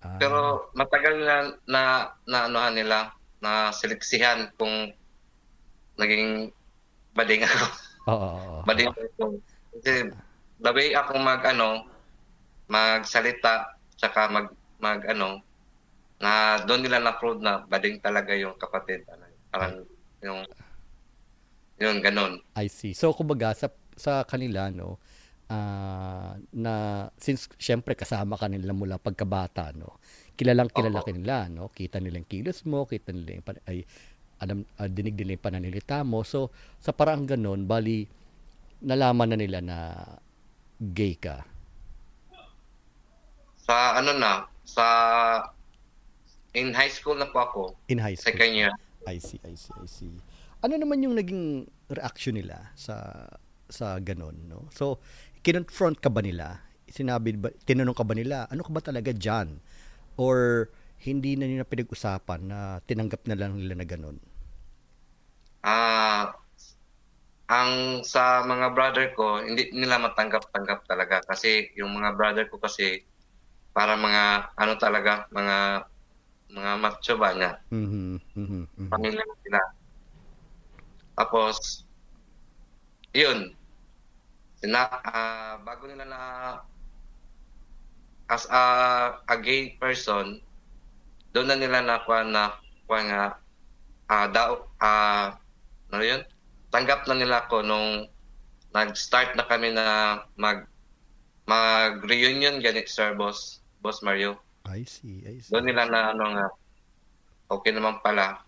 Ah, 0.00 0.16
Pero 0.16 0.72
matagal 0.72 1.20
na 1.20 1.36
na 1.68 1.82
na 2.24 2.38
anuhan 2.48 2.72
nila 2.72 3.12
na 3.44 3.68
seleksihan 3.76 4.48
kung 4.56 4.88
naging 6.00 6.48
bading 7.12 7.44
ako. 7.44 7.68
oo, 8.08 8.62
ako. 8.62 9.38
Kasi 9.72 10.12
the 10.62 10.70
way 10.70 10.94
ako 10.94 11.18
mag 11.18 11.42
ano 11.42 11.86
magsalita 12.70 13.74
tsaka 13.98 14.30
mag 14.30 14.46
mag 14.78 15.02
ano 15.06 15.42
na 16.22 16.62
doon 16.62 16.86
nila 16.86 17.02
na 17.02 17.18
prove 17.18 17.42
na 17.42 17.66
bading 17.66 17.98
talaga 17.98 18.30
yung 18.38 18.54
kapatid. 18.54 19.02
Ano, 19.10 19.26
Parang 19.50 19.82
yung 20.22 20.46
yun 21.82 21.98
ganun. 21.98 22.38
I 22.54 22.70
see. 22.70 22.94
So 22.94 23.10
kumbaga 23.10 23.52
sa 23.58 23.68
sa 23.98 24.22
kanila 24.22 24.70
no 24.70 25.02
ah, 25.50 26.38
na 26.54 27.06
since 27.18 27.50
syempre 27.58 27.98
kasama 27.98 28.38
ka 28.38 28.46
nila 28.46 28.70
mula 28.70 29.02
pagkabata 29.02 29.74
no. 29.74 29.98
Kilalang 30.38 30.70
kilala 30.70 31.02
Oo. 31.02 31.06
ka 31.06 31.12
nila 31.12 31.50
no. 31.50 31.68
Kita 31.74 31.98
nila 31.98 32.22
yung 32.22 32.30
kilos 32.30 32.62
mo, 32.64 32.86
kita 32.86 33.10
nila 33.10 33.42
yung 33.42 33.46
ay 33.66 33.84
alam 34.42 34.66
ah, 34.76 34.90
dinig 34.90 35.14
nila 35.14 35.38
yung 35.38 35.44
pananalita 35.46 36.02
mo. 36.02 36.26
So 36.26 36.50
sa 36.82 36.90
parang 36.90 37.22
ganun 37.24 37.64
bali 37.64 38.10
nalaman 38.82 39.30
na 39.30 39.38
nila 39.38 39.58
na 39.62 39.78
gay 40.82 41.14
ka. 41.14 41.46
Sa 43.62 44.02
ano 44.02 44.10
na 44.18 44.50
sa 44.66 44.86
in 46.52 46.74
high 46.74 46.90
school 46.90 47.14
na 47.16 47.30
po 47.30 47.38
ako, 47.40 47.62
In 47.86 48.02
high 48.02 48.18
school. 48.18 48.34
second 48.34 48.52
year. 48.52 48.72
I 49.06 49.18
see, 49.18 49.38
I 49.42 49.54
see, 49.54 49.74
I 49.78 49.86
see. 49.86 50.14
Ano 50.62 50.78
naman 50.78 51.02
yung 51.02 51.18
naging 51.18 51.66
reaction 51.90 52.38
nila 52.38 52.70
sa 52.78 53.26
sa 53.66 53.98
ganun, 53.98 54.36
no? 54.46 54.68
So, 54.70 55.00
kinonfront 55.42 55.98
ka 55.98 56.12
ba 56.12 56.22
nila? 56.22 56.62
Sinabi 56.86 57.34
ba, 57.34 57.50
tinanong 57.64 57.96
ka 57.96 58.04
ba 58.04 58.14
nila, 58.14 58.46
ano 58.46 58.62
ka 58.62 58.70
ba 58.70 58.84
talaga 58.84 59.10
dyan? 59.10 59.58
Or 60.20 60.68
hindi 61.02 61.34
na 61.34 61.48
nila 61.48 61.66
pinag-usapan 61.66 62.40
na 62.46 62.58
tinanggap 62.84 63.26
na 63.26 63.34
lang 63.34 63.58
nila 63.58 63.74
na 63.74 63.86
ganun? 63.88 64.22
Ah, 65.62 66.34
ang 67.46 68.02
sa 68.02 68.42
mga 68.42 68.74
brother 68.74 69.06
ko, 69.14 69.38
hindi 69.42 69.70
nila 69.70 70.02
matanggap-tanggap 70.02 70.88
talaga 70.88 71.22
kasi 71.22 71.70
yung 71.78 71.94
mga 71.94 72.16
brother 72.18 72.44
ko 72.50 72.58
kasi 72.58 73.06
para 73.72 73.94
mga 73.96 74.52
ano 74.58 74.74
talaga, 74.76 75.26
mga 75.30 75.86
mga 76.52 76.72
macho 76.82 77.14
ba 77.16 77.30
niya, 77.32 77.52
Mhm, 77.72 78.20
mhm, 78.36 78.62
mhm. 78.68 78.90
pamilya 78.90 79.24
sila. 79.44 79.60
Tapos 81.16 81.86
yun. 83.12 83.52
Sina, 84.62 84.86
ah, 84.88 85.58
bago 85.64 85.86
nila 85.90 86.06
na 86.06 86.20
as 88.32 88.48
a, 88.48 88.62
a 89.28 89.36
gay 89.36 89.76
person, 89.76 90.40
doon 91.36 91.48
na 91.52 91.56
nila 91.56 91.84
nakuha 91.84 92.24
na 92.24 92.56
kuha 92.88 93.00
nga 93.08 93.22
ah 94.08 94.26
daw 94.28 94.50
ah 94.80 95.41
ano 95.92 96.02
yun? 96.02 96.22
Tanggap 96.72 97.04
na 97.04 97.14
nila 97.14 97.44
ako 97.44 97.60
nung 97.60 98.08
nag-start 98.72 99.36
na 99.36 99.44
kami 99.44 99.76
na 99.76 100.24
mag 100.40 100.64
mag-reunion 101.44 102.64
ganit 102.64 102.88
sir 102.88 103.12
boss 103.12 103.60
boss 103.84 104.00
Mario. 104.00 104.40
I 104.64 104.88
see, 104.88 105.20
I 105.28 105.36
see. 105.44 105.52
Doon 105.52 105.68
nila 105.68 105.84
na 105.84 106.16
ano 106.16 106.24
nga 106.32 106.46
okay 107.52 107.76
naman 107.76 108.00
pala. 108.00 108.40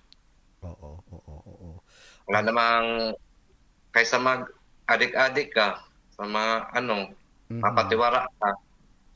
Oo, 0.64 0.96
oo, 1.04 1.18
oo, 1.28 1.52
oo. 1.52 1.70
Wala 2.24 2.40
namang 2.40 3.12
kaysa 3.92 4.16
mag 4.16 4.48
adik-adik 4.88 5.52
ka 5.52 5.84
sa 6.16 6.24
mga 6.24 6.72
ano, 6.72 7.12
Mhm. 7.52 7.60
mapatiwara 7.60 8.24
ka. 8.40 8.50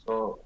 So, 0.05 0.43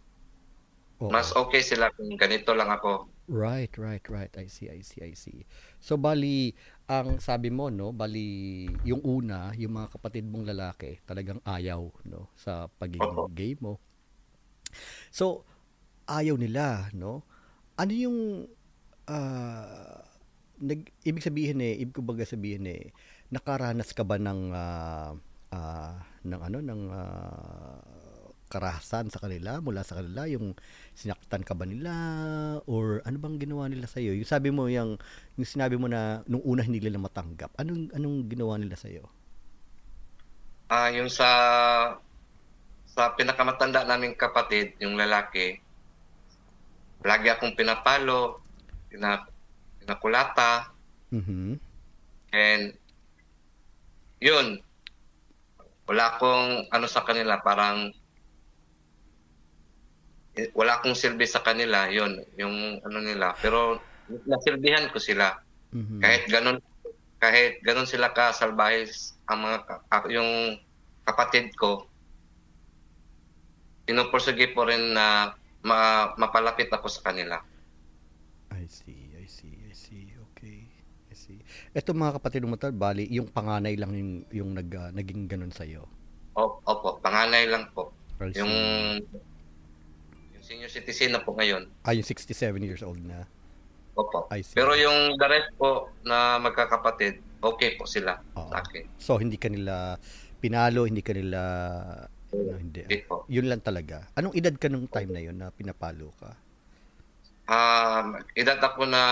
Oo. 1.02 1.10
mas 1.10 1.34
okay 1.34 1.64
sila 1.66 1.90
kung 1.98 2.14
ganito 2.14 2.54
lang 2.54 2.70
ako. 2.70 3.10
Right, 3.26 3.70
right, 3.78 4.02
right. 4.10 4.30
I 4.36 4.46
see, 4.46 4.68
I 4.68 4.82
see, 4.82 5.00
I 5.02 5.14
see. 5.14 5.46
So 5.80 5.96
bali, 5.96 6.52
ang 6.92 7.16
sabi 7.24 7.48
mo 7.48 7.72
no, 7.72 7.96
bali 7.96 8.68
yung 8.84 9.00
una, 9.00 9.56
yung 9.56 9.80
mga 9.80 9.96
kapatid 9.96 10.28
mong 10.28 10.44
lalaki, 10.52 11.00
talagang 11.08 11.40
ayaw 11.48 11.88
no 12.04 12.28
sa 12.36 12.68
pagiging 12.68 13.16
Opo. 13.24 13.32
gay 13.32 13.56
mo. 13.56 13.80
So 15.08 15.48
ayaw 16.04 16.36
nila, 16.36 16.92
no? 16.92 17.24
Ano 17.80 17.92
yung 17.96 18.18
ah, 19.08 20.04
nag 20.60 20.80
ibig 21.08 21.24
sabihin 21.24 21.64
eh, 21.64 21.80
ibig 21.80 21.96
ko 21.96 22.04
baga 22.04 22.28
sabihin 22.28 22.68
eh, 22.68 22.92
nakaranas 23.32 23.96
ka 23.96 24.04
ba 24.04 24.20
ng 24.20 24.52
ah, 24.52 25.16
ah, 25.48 25.96
ng 26.28 26.40
ano 26.44 26.58
ng 26.60 26.82
ah, 26.92 28.01
karahasan 28.52 29.08
sa 29.08 29.16
kanila 29.24 29.64
mula 29.64 29.80
sa 29.80 29.96
kanila 29.96 30.28
yung 30.28 30.52
sinaktan 30.92 31.40
ka 31.40 31.56
ba 31.56 31.64
nila 31.64 31.94
or 32.68 33.00
ano 33.08 33.16
bang 33.16 33.40
ginawa 33.40 33.72
nila 33.72 33.88
sa 33.88 34.04
iyo 34.04 34.12
yung 34.12 34.28
sabi 34.28 34.52
mo 34.52 34.68
yung 34.68 35.00
yung 35.40 35.48
sinabi 35.48 35.80
mo 35.80 35.88
na 35.88 36.20
nung 36.28 36.44
una 36.44 36.60
hindi 36.60 36.84
nila 36.84 37.00
matanggap 37.00 37.48
anong 37.56 37.88
anong 37.96 38.28
ginawa 38.28 38.60
nila 38.60 38.76
sa 38.76 38.92
iyo 38.92 39.08
Ah, 40.72 40.88
yung 40.88 41.12
sa 41.12 41.28
sa 42.88 43.12
pinakamatanda 43.12 43.84
naming 43.84 44.16
kapatid, 44.16 44.72
yung 44.80 44.96
lalaki, 44.96 45.60
lagi 47.04 47.28
akong 47.28 47.52
pinapalo, 47.52 48.40
pina, 48.88 49.20
pinakulata, 49.80 50.72
mhm 51.12 51.60
and 52.32 52.72
yun, 54.22 54.64
wala 55.84 56.16
akong 56.16 56.64
ano 56.72 56.86
sa 56.88 57.04
kanila, 57.04 57.36
parang 57.44 57.92
wala 60.56 60.80
akong 60.80 60.96
silbi 60.96 61.28
sa 61.28 61.44
kanila, 61.44 61.88
yun, 61.92 62.24
yung 62.40 62.80
ano 62.80 62.98
nila. 63.04 63.36
Pero 63.40 63.80
nasilbihan 64.28 64.88
ko 64.90 64.98
sila. 64.98 65.36
mhm 65.72 66.00
Kahit 66.00 66.28
ganun 66.28 66.58
kahit 67.22 67.62
ganun 67.62 67.86
sila 67.86 68.10
ka 68.10 68.34
salbahe 68.34 68.82
ang 69.30 69.38
mga 69.46 69.58
yung 70.10 70.58
kapatid 71.06 71.54
ko 71.54 71.86
pinupursige 73.86 74.50
po 74.50 74.66
rin 74.66 74.90
na 74.94 75.30
ma, 75.62 76.10
mapalapit 76.18 76.66
ako 76.70 76.90
sa 76.90 77.10
kanila. 77.10 77.38
I 78.50 78.66
see 78.66 79.14
I 79.14 79.26
see 79.30 79.54
I 79.64 79.72
see 79.72 80.12
okay 80.30 80.66
I 81.08 81.14
see 81.14 81.40
eto 81.72 81.94
mga 81.94 82.18
kapatid 82.18 82.44
mo 82.44 82.58
tal 82.58 82.74
bali 82.74 83.06
yung 83.08 83.30
panganay 83.30 83.78
lang 83.78 83.94
yung 83.94 84.12
yung 84.28 84.50
nag 84.52 84.68
ah, 84.74 84.90
naging 84.90 85.30
ganun 85.30 85.54
sa 85.54 85.64
iyo 85.64 85.86
O, 86.32 86.64
opo, 86.64 86.96
panganay 87.04 87.44
lang 87.44 87.68
po. 87.76 87.92
Yung 88.32 88.48
senior 90.52 90.68
citizen 90.68 91.16
na 91.16 91.24
po 91.24 91.32
ngayon. 91.32 91.64
ah 91.88 91.96
yung 91.96 92.04
67 92.04 92.36
years 92.60 92.84
old 92.84 93.00
na 93.00 93.24
Opo. 93.92 94.24
Pero 94.56 94.72
yung 94.72 95.20
the 95.20 95.28
rest 95.28 95.52
po 95.60 95.92
na 96.00 96.40
magkakapatid, 96.40 97.20
okay 97.44 97.76
po 97.76 97.84
sila 97.84 98.16
Oo. 98.40 98.48
sa 98.48 98.64
akin. 98.64 98.88
So, 98.96 99.20
hindi 99.20 99.36
ka 99.36 99.52
nila 99.52 100.00
pinalo, 100.40 100.88
hindi 100.88 101.04
ka 101.04 101.12
nila... 101.12 101.40
No, 102.32 102.56
hindi. 102.56 102.88
Hindi 102.88 103.04
po. 103.04 103.28
Yun 103.28 103.52
lang 103.52 103.60
talaga. 103.60 104.08
Anong 104.16 104.32
edad 104.32 104.56
ka 104.56 104.72
nung 104.72 104.88
time 104.88 105.12
na 105.12 105.20
yun 105.20 105.36
na 105.36 105.52
pinapalo 105.52 106.08
ka? 106.16 106.32
Um, 107.52 108.16
edad 108.32 108.64
ako 108.64 108.88
na 108.88 109.02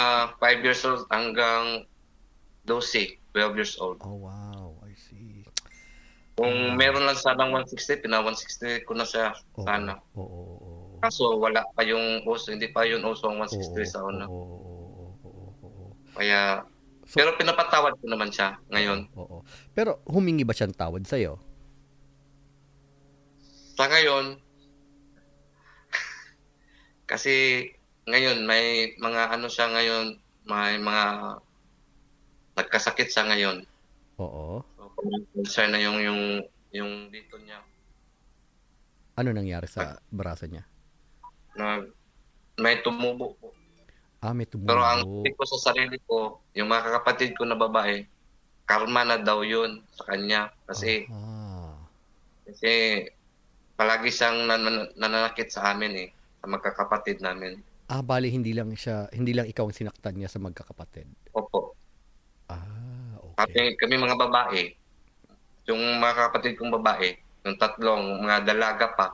5 0.41 0.65
years 0.65 0.81
old 0.89 1.05
hanggang 1.13 1.85
12, 2.65 3.21
12 3.37 3.61
years 3.61 3.77
old. 3.77 4.01
Oh, 4.01 4.17
wow. 4.17 4.81
I 4.89 4.97
see. 4.97 5.45
Kung 6.41 6.81
meron 6.81 7.05
lang 7.05 7.21
sanang 7.21 7.53
160, 7.53 8.01
pina 8.01 8.25
160 8.25 8.89
ko 8.89 8.97
na 8.97 9.05
siya 9.05 9.37
Oo. 9.61 9.69
sana. 9.69 10.01
Oo. 10.17 10.50
Kaso 11.01 11.41
wala 11.41 11.65
pa 11.73 11.81
yung 11.81 12.23
uso, 12.29 12.53
hindi 12.53 12.69
pa 12.69 12.85
yun 12.85 13.01
uso 13.03 13.33
ang 13.33 13.41
Oo, 13.41 13.49
160 13.49 13.89
sa 13.89 14.05
una. 14.05 14.29
oo, 14.29 14.37
oo, 14.37 15.09
oo, 15.25 15.25
oo, 15.25 15.49
oo. 15.65 15.85
Kaya, 16.13 16.61
So- 17.09 17.17
pero 17.19 17.35
pinapatawad 17.35 17.97
ko 17.97 18.05
naman 18.07 18.29
siya 18.29 18.61
ngayon. 18.69 19.09
Oo. 19.17 19.41
Pero 19.73 20.05
humingi 20.05 20.45
ba 20.45 20.53
siyang 20.53 20.77
tawad 20.77 21.03
sa'yo? 21.09 21.41
Sa 23.75 23.89
ngayon, 23.89 24.37
kasi 27.11 27.65
ngayon 28.05 28.45
may 28.45 28.93
mga 29.01 29.23
ano 29.33 29.49
siya 29.49 29.73
ngayon, 29.73 30.21
may 30.45 30.77
mga 30.77 31.05
nagkasakit 32.61 33.09
siya 33.09 33.25
ngayon. 33.25 33.65
Oo. 34.21 34.61
So, 35.49 35.65
na 35.65 35.81
yung 35.81 35.97
yung 36.05 36.21
yung 36.77 36.93
dito 37.09 37.41
niya 37.41 37.65
Ano 39.17 39.33
nangyari 39.33 39.65
sa 39.65 39.97
braso 40.13 40.45
niya? 40.45 40.65
Na 41.61 41.85
may 42.57 42.81
tumubo 42.81 43.37
po. 43.37 43.53
Ah, 44.21 44.33
may 44.33 44.45
tumubo. 44.45 44.69
Pero 44.69 44.81
ang 44.81 45.25
tip 45.25 45.37
ko 45.37 45.45
sa 45.45 45.73
sarili 45.73 45.97
ko, 46.05 46.41
yung 46.53 46.69
mga 46.69 46.89
kakapatid 46.89 47.37
ko 47.37 47.45
na 47.45 47.57
babae, 47.57 48.05
karma 48.65 49.05
na 49.05 49.17
daw 49.17 49.41
yun 49.41 49.81
sa 49.93 50.13
kanya. 50.13 50.53
Kasi, 50.65 51.09
Ah. 51.09 51.77
kasi 52.49 53.05
palagi 53.77 54.13
siyang 54.13 54.45
nan- 54.45 54.93
nananakit 54.95 55.49
sa 55.49 55.73
amin 55.73 55.93
eh, 55.97 56.09
sa 56.41 56.47
magkakapatid 56.49 57.25
namin. 57.25 57.61
Ah, 57.91 58.05
bali 58.05 58.31
hindi 58.31 58.53
lang 58.53 58.71
siya, 58.77 59.09
hindi 59.11 59.33
lang 59.33 59.49
ikaw 59.49 59.67
ang 59.67 59.75
sinaktan 59.75 60.15
niya 60.15 60.31
sa 60.31 60.39
magkakapatid. 60.39 61.09
Opo. 61.33 61.75
Ah, 62.47 62.61
Kami, 63.41 63.51
okay. 63.51 63.69
kami 63.81 63.95
mga 63.97 64.21
babae, 64.21 64.63
yung 65.65 65.81
mga 65.97 66.29
kapatid 66.29 66.61
kong 66.61 66.77
babae, 66.77 67.17
yung 67.43 67.57
tatlong 67.57 68.21
mga 68.21 68.47
dalaga 68.47 68.87
pa, 68.93 69.07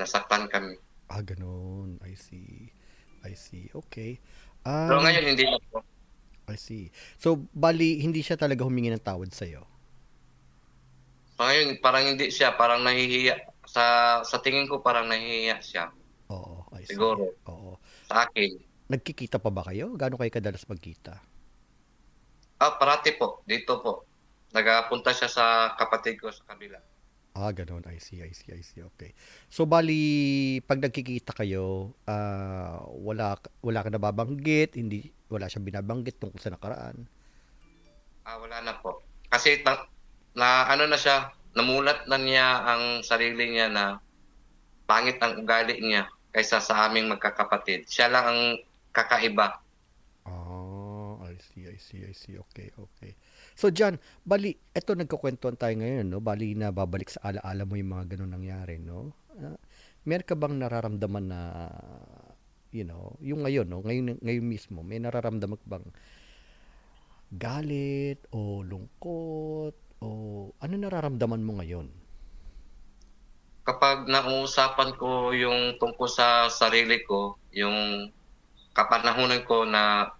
nasaktan 0.00 0.48
kami. 0.48 0.78
Ah, 1.08 1.24
ganun. 1.24 1.96
I 2.04 2.12
see. 2.14 2.68
I 3.24 3.32
see. 3.32 3.72
Okay. 3.72 4.20
Ah, 4.62 4.86
Pero 4.92 5.00
ngayon 5.02 5.24
hindi 5.24 5.44
na 5.48 5.58
po. 5.72 5.80
I 6.48 6.56
see. 6.56 6.88
So, 7.20 7.36
bali, 7.52 8.00
hindi 8.00 8.24
siya 8.24 8.36
talaga 8.40 8.64
humingi 8.64 8.88
ng 8.92 9.04
tawad 9.04 9.28
sa'yo? 9.32 9.64
Ngayon 11.38 11.78
parang 11.78 12.04
hindi 12.08 12.28
siya, 12.32 12.56
parang 12.56 12.82
nahihiya. 12.82 13.36
Sa 13.68 13.84
sa 14.24 14.36
tingin 14.40 14.64
ko 14.64 14.80
parang 14.80 15.04
nahihiya 15.12 15.60
siya 15.60 15.92
Oo, 16.32 16.64
I 16.72 16.88
see. 16.88 16.96
Siguro. 16.96 17.36
Oo. 17.48 17.76
sa 18.08 18.24
akin. 18.24 18.56
Nagkikita 18.88 19.36
pa 19.36 19.52
ba 19.52 19.60
kayo? 19.68 19.92
Gaano 19.92 20.16
kayo 20.16 20.32
kadalas 20.32 20.64
magkita? 20.64 21.20
Ah, 22.58 22.74
parati 22.80 23.12
po, 23.14 23.44
dito 23.44 23.78
po. 23.84 24.08
Nagapunta 24.56 25.12
siya 25.12 25.28
sa 25.28 25.44
kapatid 25.76 26.16
ko 26.16 26.32
sa 26.32 26.42
kabila. 26.48 26.80
Ah, 27.36 27.52
ganun. 27.52 27.84
I 27.86 28.00
see, 28.00 28.22
I 28.24 28.32
see, 28.32 28.50
I 28.54 28.62
see. 28.64 28.80
Okay. 28.94 29.12
So, 29.52 29.68
bali, 29.68 30.58
pag 30.64 30.80
nagkikita 30.80 31.36
kayo, 31.36 31.92
ah, 32.08 32.82
wala, 32.88 33.36
wala 33.60 33.84
ka 33.84 33.90
nababanggit, 33.92 34.78
hindi, 34.78 35.12
wala 35.28 35.50
siyang 35.50 35.68
binabanggit 35.68 36.16
tungkol 36.18 36.40
sa 36.40 36.54
nakaraan. 36.54 37.04
Ah, 38.24 38.40
wala 38.40 38.60
na 38.64 38.76
po. 38.80 39.04
Kasi 39.28 39.60
na, 39.62 39.76
na 40.32 40.68
ano 40.72 40.88
na 40.88 40.96
siya, 40.96 41.32
namulat 41.58 42.06
na 42.06 42.16
niya 42.16 42.46
ang 42.64 43.04
sarili 43.04 43.52
niya 43.52 43.68
na 43.68 43.84
pangit 44.88 45.20
ang 45.20 45.42
ugali 45.42 45.76
niya 45.82 46.08
kaysa 46.32 46.62
sa 46.62 46.88
aming 46.88 47.12
magkakapatid. 47.12 47.84
Siya 47.90 48.08
lang 48.08 48.24
ang 48.24 48.42
kakaiba. 48.94 49.58
Ah, 50.24 51.18
I 51.26 51.36
see, 51.42 51.66
I 51.66 51.76
see, 51.76 52.06
I 52.06 52.14
see. 52.14 52.38
Okay, 52.38 52.72
okay. 52.78 53.17
So, 53.58 53.74
John, 53.74 53.98
bali, 54.22 54.54
eto 54.70 54.94
nagkukwentuhan 54.94 55.58
tayo 55.58 55.74
ngayon, 55.82 56.06
no? 56.06 56.22
Bali 56.22 56.54
na 56.54 56.70
babalik 56.70 57.10
sa 57.10 57.34
alaala 57.34 57.66
mo 57.66 57.74
yung 57.74 57.90
mga 57.90 58.14
ganun 58.14 58.38
nangyari, 58.38 58.78
no? 58.78 59.10
Ah, 59.34 59.58
meron 60.06 60.30
ka 60.30 60.38
bang 60.38 60.62
nararamdaman 60.62 61.26
na, 61.26 61.66
you 62.70 62.86
know, 62.86 63.18
yung 63.18 63.42
ngayon, 63.42 63.66
no? 63.66 63.82
Ngayon, 63.82 64.22
ngayon 64.22 64.46
mismo, 64.46 64.86
may 64.86 65.02
nararamdaman 65.02 65.58
ka 65.58 65.66
bang 65.74 65.86
galit 67.34 68.22
o 68.30 68.62
lungkot 68.62 69.74
o 70.06 70.08
ano 70.62 70.74
nararamdaman 70.78 71.42
mo 71.42 71.58
ngayon? 71.58 71.90
Kapag 73.66 74.06
nauusapan 74.06 74.94
ko 74.94 75.34
yung 75.34 75.82
tungkol 75.82 76.06
sa 76.06 76.46
sarili 76.46 77.02
ko, 77.02 77.34
yung 77.50 78.06
kapanahunan 78.70 79.42
ko 79.42 79.66
na 79.66 80.14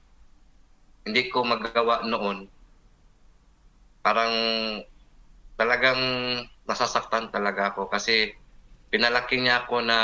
hindi 1.07 1.31
ko 1.31 1.46
magagawa 1.46 2.03
noon, 2.03 2.58
parang 4.05 4.33
talagang 5.59 6.01
nasasaktan 6.69 7.33
talaga 7.35 7.75
ako 7.75 7.91
kasi 7.91 8.33
pinalaki 8.93 9.41
niya 9.43 9.67
ako 9.67 9.83
na 9.85 9.99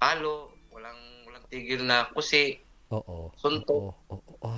palo, 0.00 0.50
walang 0.72 0.98
walang 1.28 1.44
tigil 1.50 1.82
na 1.86 2.08
kusi, 2.10 2.58
Oo. 2.92 3.32
Suntok. 3.40 4.04
Oo. 4.12 4.50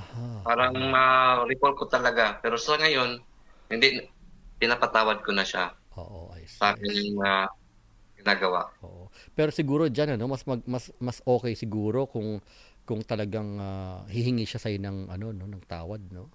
parang 0.42 0.74
ma-recall 0.74 1.74
ko 1.79 1.87
talaga. 1.87 2.37
Pero 2.42 2.59
sa 2.59 2.74
ngayon, 2.77 3.22
hindi 3.70 4.03
pinapatawad 4.59 5.22
ko 5.22 5.31
na 5.33 5.46
siya 5.46 5.70
Oo, 5.94 6.35
I 6.35 6.42
see, 6.44 6.59
sa 6.59 6.74
akin 6.74 6.94
na 7.16 7.46
ginagawa. 8.18 8.66
Oo. 8.83 9.09
Pero 9.35 9.50
siguro 9.55 9.87
diyan 9.87 10.18
ano, 10.18 10.27
mas 10.27 10.42
mag, 10.46 10.61
mas 10.66 10.90
mas 10.98 11.18
okay 11.22 11.55
siguro 11.55 12.07
kung 12.11 12.42
kung 12.85 13.00
talagang 13.07 13.57
ah, 13.62 14.03
hihingi 14.11 14.44
siya 14.44 14.61
sa 14.61 14.68
ng 14.70 15.09
ano 15.09 15.31
no, 15.31 15.46
ng 15.46 15.64
tawad, 15.70 16.03
no? 16.11 16.29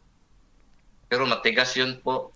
Pero 1.10 1.26
matigas 1.26 1.74
yun 1.74 1.98
po. 2.06 2.30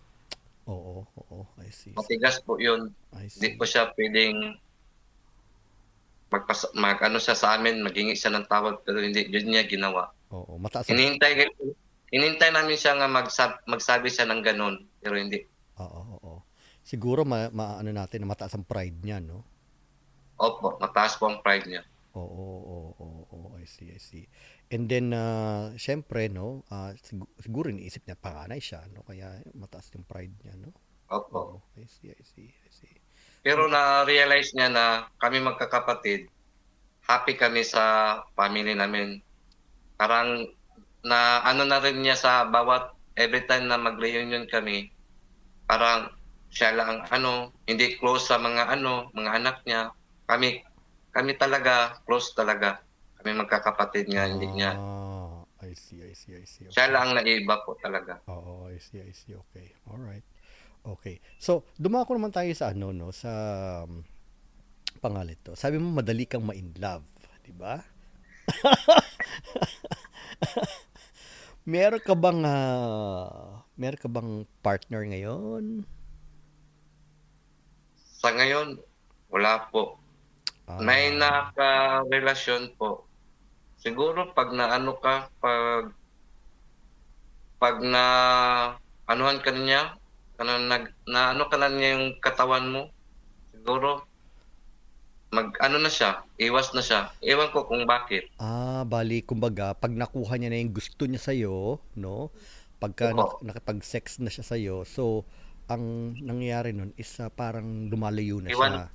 Oo, 0.66 1.06
oo, 1.06 1.40
I 1.62 1.70
see. 1.70 1.94
Matigas 1.94 2.42
po 2.42 2.58
yun. 2.58 2.90
I 3.14 3.30
Hindi 3.30 3.56
po 3.56 3.70
siya 3.70 3.94
pwedeng 3.94 4.58
magpas 6.34 6.66
mag 6.74 6.98
ano 7.06 7.22
siya 7.22 7.38
sa 7.38 7.54
amin, 7.54 7.86
maghingi 7.86 8.18
siya 8.18 8.34
ng 8.34 8.50
tawad 8.50 8.82
pero 8.82 8.98
hindi 8.98 9.30
yun 9.30 9.54
niya 9.54 9.70
ginawa. 9.70 10.10
Oo, 10.34 10.58
mataas 10.58 10.90
ang 10.90 10.98
Hinihintay 10.98 11.46
hinintay 12.10 12.50
namin 12.50 12.74
siya 12.74 12.98
nga 12.98 13.06
magsab, 13.06 13.62
magsabi 13.70 14.10
siya 14.10 14.26
ng 14.26 14.42
ganun 14.42 14.82
pero 14.98 15.14
hindi. 15.14 15.46
Oo, 15.78 16.02
oo. 16.18 16.34
Siguro 16.82 17.22
ma, 17.22 17.54
maano 17.54 17.94
natin 17.94 18.26
na 18.26 18.34
mataas 18.34 18.58
ang 18.58 18.66
pride 18.66 18.98
niya, 19.06 19.22
no? 19.22 19.46
Opo, 20.42 20.82
mataas 20.82 21.16
po 21.22 21.30
ang 21.30 21.40
pride 21.46 21.70
niya. 21.70 21.86
Oo, 22.14 22.26
oo, 22.26 22.78
oo, 22.98 23.22
oo, 23.30 23.48
I 23.58 23.66
see, 23.70 23.94
I 23.94 24.02
see. 24.02 24.26
And 24.74 24.90
then 24.90 25.14
uh, 25.14 25.78
syempre, 25.78 26.34
no, 26.34 26.66
ah, 26.74 26.98
sigu- 26.98 27.30
siguro 27.38 27.70
iniisip 27.70 28.10
niya 28.10 28.18
panganay 28.18 28.58
siya, 28.58 28.82
no? 28.90 29.06
Kaya 29.06 29.38
mataas 29.54 29.94
yung 29.94 30.02
pride 30.02 30.34
niya, 30.42 30.58
no? 30.58 30.74
Opo. 31.14 31.38
Oo, 31.38 31.58
I 31.78 31.86
see, 31.86 32.10
I 32.10 32.24
see, 32.26 32.50
I 32.50 32.72
see. 32.74 32.96
Pero 33.46 33.70
na-realize 33.70 34.50
niya 34.58 34.74
na 34.74 34.86
kami 35.22 35.46
magkakapatid, 35.46 36.26
happy 37.06 37.38
kami 37.38 37.62
sa 37.62 38.18
family 38.34 38.74
namin. 38.74 39.22
Parang 39.94 40.42
na 41.06 41.44
ano 41.46 41.70
na 41.70 41.78
rin 41.78 42.02
niya 42.02 42.18
sa 42.18 42.50
bawat 42.50 42.90
every 43.14 43.46
time 43.46 43.70
na 43.70 43.78
mag-reunion 43.78 44.50
kami, 44.50 44.90
parang 45.70 46.10
siya 46.50 46.74
lang 46.74 46.90
ang 46.90 47.02
ano, 47.14 47.34
hindi 47.70 47.94
close 48.02 48.32
sa 48.32 48.42
mga 48.42 48.74
ano, 48.74 49.14
mga 49.14 49.32
anak 49.38 49.58
niya. 49.70 49.94
Kami 50.26 50.66
kami 51.14 51.32
talaga 51.38 52.00
close 52.10 52.34
talaga. 52.34 52.82
Kami 53.24 53.40
magkakapatid 53.40 54.12
niya, 54.12 54.28
hindi 54.28 54.52
niya. 54.52 54.76
Ah, 54.76 55.48
I 55.64 55.72
see, 55.80 56.04
I 56.04 56.12
see, 56.12 56.36
I 56.36 56.44
see. 56.44 56.68
Siya 56.68 56.86
Okay. 56.86 56.92
lang 56.92 57.02
ang 57.08 57.12
naiba 57.24 57.64
po 57.64 57.80
talaga. 57.80 58.20
Oo, 58.28 58.68
I 58.68 58.76
see, 58.84 59.00
I 59.00 59.16
see. 59.16 59.32
Okay. 59.32 59.72
All 59.88 60.04
right. 60.04 60.28
Okay. 60.84 61.24
So, 61.40 61.64
dumako 61.80 62.20
naman 62.20 62.36
tayo 62.36 62.52
sa 62.52 62.76
ano, 62.76 62.92
no, 62.92 63.16
sa 63.16 63.32
um, 63.88 64.04
pangalit 65.00 65.40
to. 65.40 65.56
Sabi 65.56 65.80
mo 65.80 65.96
madali 65.96 66.28
kang 66.28 66.44
ma-in 66.44 66.76
love, 66.76 67.08
di 67.48 67.56
ba? 67.56 67.80
meron 71.64 72.04
ka 72.04 72.12
bang 72.12 72.44
ah, 72.44 73.64
meron 73.80 74.04
ka 74.04 74.12
bang 74.12 74.44
partner 74.60 75.08
ngayon? 75.08 75.88
Sa 78.20 78.36
ngayon, 78.36 78.84
wala 79.32 79.72
po. 79.72 79.96
Ah, 80.68 80.80
May 80.80 81.12
naka-relasyon 81.16 82.76
po. 82.76 83.03
Siguro 83.84 84.32
pag 84.32 84.56
naano 84.56 84.96
ka, 84.96 85.28
pag 85.44 85.92
pag 87.60 87.84
na 87.84 88.04
anuhan 89.12 89.44
ka 89.44 89.52
niya, 89.52 90.00
kana 90.40 90.56
nag 90.56 90.96
na 91.04 91.36
ano 91.36 91.52
ka 91.52 91.60
na 91.60 91.68
niya 91.68 92.00
yung 92.00 92.16
katawan 92.24 92.72
mo, 92.72 92.82
siguro 93.52 94.08
mag 95.36 95.52
ano 95.60 95.84
na 95.84 95.92
siya, 95.92 96.24
iwas 96.40 96.72
na 96.72 96.80
siya. 96.80 97.12
Ewan 97.20 97.52
ko 97.52 97.68
kung 97.68 97.84
bakit. 97.84 98.32
Ah, 98.40 98.88
bali, 98.88 99.20
kumbaga, 99.20 99.76
pag 99.76 99.92
nakuha 99.92 100.40
niya 100.40 100.48
na 100.54 100.64
yung 100.64 100.72
gusto 100.72 101.04
niya 101.04 101.20
sa'yo, 101.20 101.82
no? 102.00 102.32
Pagka 102.80 103.12
Opo. 103.12 103.18
nak- 103.20 103.40
nakipag-sex 103.52 104.22
na 104.24 104.30
siya 104.32 104.46
sa'yo, 104.48 104.76
so, 104.88 105.26
ang 105.68 106.14
nangyayari 106.22 106.72
nun 106.72 106.94
is 106.96 107.10
ah, 107.20 107.34
parang 107.34 107.90
lumalayo 107.90 108.40
na 108.40 108.54
Iwan. 108.54 108.72
siya. 108.72 108.86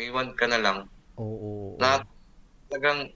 Iwan 0.00 0.28
ka 0.34 0.48
na 0.48 0.58
lang. 0.58 0.78
Oo, 1.20 1.22
oo, 1.22 1.62
oo. 1.76 1.78
Na 1.78 2.00
talagang 2.72 3.12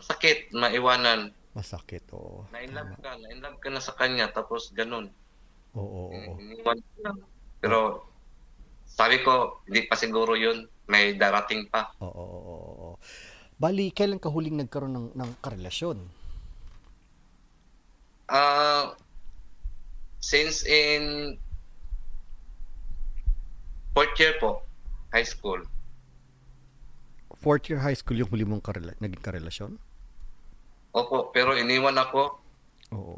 masakit, 0.00 0.48
maiwanan. 0.56 1.36
Masakit, 1.52 2.08
oo. 2.16 2.48
Na-inlove 2.48 2.96
ka, 3.04 3.20
na-inlove 3.20 3.58
ka 3.60 3.68
na 3.68 3.82
sa 3.84 3.92
kanya, 3.92 4.32
tapos 4.32 4.72
ganun. 4.72 5.12
Oo, 5.76 6.08
oo, 6.08 6.40
oo. 6.40 6.72
Pero 7.60 8.08
sabi 8.88 9.20
ko, 9.20 9.60
hindi 9.68 9.84
pa 9.84 9.94
siguro 10.00 10.34
yun. 10.34 10.64
May 10.88 11.14
darating 11.14 11.68
pa. 11.68 11.92
Oo, 12.00 12.08
oo, 12.08 12.40
oo, 12.40 12.70
oo. 12.72 12.90
Bali, 13.60 13.92
kailan 13.92 14.16
ka 14.18 14.32
huling 14.32 14.56
nagkaroon 14.56 14.96
ng, 14.96 15.08
ng 15.12 15.30
karelasyon? 15.44 16.00
Ah, 18.32 18.96
since 20.22 20.64
in 20.64 21.36
fourth 23.92 24.16
year 24.16 24.32
po, 24.40 24.64
high 25.12 25.26
school. 25.26 25.60
Fourth 27.40 27.68
year 27.68 27.80
high 27.84 27.96
school 27.96 28.16
yung 28.16 28.30
huli 28.32 28.48
mong 28.48 28.64
karela- 28.64 28.96
naging 28.96 29.20
karelasyon? 29.20 29.76
Opo, 30.90 31.30
pero 31.30 31.54
iniwan 31.54 31.98
ako. 31.98 32.22
Oo. 32.94 33.16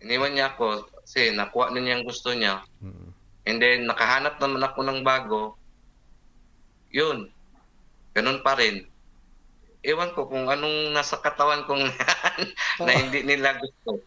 Iniwan 0.00 0.32
niya 0.32 0.52
ako 0.56 0.88
kasi 1.04 1.32
nakuha 1.32 1.72
na 1.72 1.80
niya 1.80 2.00
ang 2.00 2.06
gusto 2.08 2.32
niya. 2.32 2.64
Mm. 2.80 3.08
And 3.48 3.56
then, 3.58 3.78
nakahanap 3.88 4.36
naman 4.36 4.60
ako 4.64 4.78
ng 4.84 5.00
bago. 5.00 5.40
Yun. 6.92 7.32
Ganun 8.12 8.44
pa 8.44 8.56
rin. 8.56 8.84
Ewan 9.80 10.12
ko 10.12 10.28
kung 10.28 10.44
anong 10.52 10.92
nasa 10.92 11.16
katawan 11.16 11.64
kong 11.64 11.88
na 12.84 12.92
hindi 12.92 13.24
nila 13.24 13.56
gusto. 13.56 14.00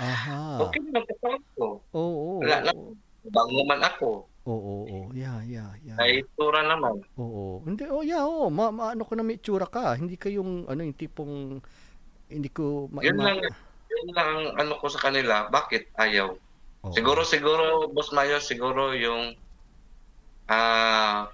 Aha. 0.00 0.40
Okay 0.64 0.80
naman 0.82 1.04
katawan 1.06 1.42
ko. 1.56 1.66
Oo, 1.92 2.00
oo, 2.00 2.34
Wala 2.40 2.58
lang. 2.64 2.76
oo. 2.76 2.92
Bango 3.28 3.62
man 3.68 3.84
ako. 3.84 4.24
Oo, 4.48 4.88
oo, 4.88 4.98
yeah, 5.12 5.44
yeah, 5.44 5.68
yeah. 5.84 6.00
Ay, 6.00 6.24
tura 6.32 6.64
naman. 6.64 7.04
Oo. 7.20 7.60
Hindi, 7.68 7.84
oh 7.92 8.00
yeah, 8.00 8.24
oh. 8.24 8.48
Ma, 8.48 8.72
ma- 8.72 8.96
ano 8.96 9.04
ko 9.04 9.12
na 9.12 9.20
may 9.22 9.36
itsura 9.36 9.68
ka. 9.68 9.92
Hindi 9.94 10.16
ka 10.16 10.32
yung, 10.32 10.64
ano, 10.64 10.80
yung 10.80 10.96
tipong, 10.96 11.60
hindi 12.30 12.48
ko 12.48 12.86
ma- 12.88 13.02
Yun 13.02 13.18
lang, 13.18 13.42
yun 13.90 14.08
lang 14.14 14.28
ang 14.30 14.44
ano 14.56 14.72
ko 14.78 14.86
sa 14.86 15.10
kanila. 15.10 15.50
Bakit 15.50 15.98
ayaw? 15.98 16.32
Oo. 16.86 16.94
Siguro, 16.96 17.20
siguro, 17.26 17.64
Boss 17.92 18.14
Mayo, 18.14 18.40
siguro 18.40 18.96
yung 18.96 19.36
ah 20.48 21.28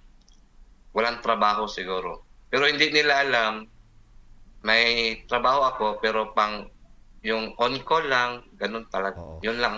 walang 0.97 1.21
trabaho 1.21 1.69
siguro. 1.69 2.25
Pero 2.49 2.65
hindi 2.65 2.89
nila 2.89 3.21
alam, 3.21 3.69
may 4.65 5.21
trabaho 5.29 5.69
ako, 5.69 5.87
pero 6.01 6.33
pang 6.33 6.67
yung 7.21 7.53
on-call 7.59 8.09
lang, 8.09 8.31
ganun 8.57 8.89
talaga. 8.89 9.21
Oo. 9.21 9.43
Yun 9.45 9.59
lang. 9.61 9.77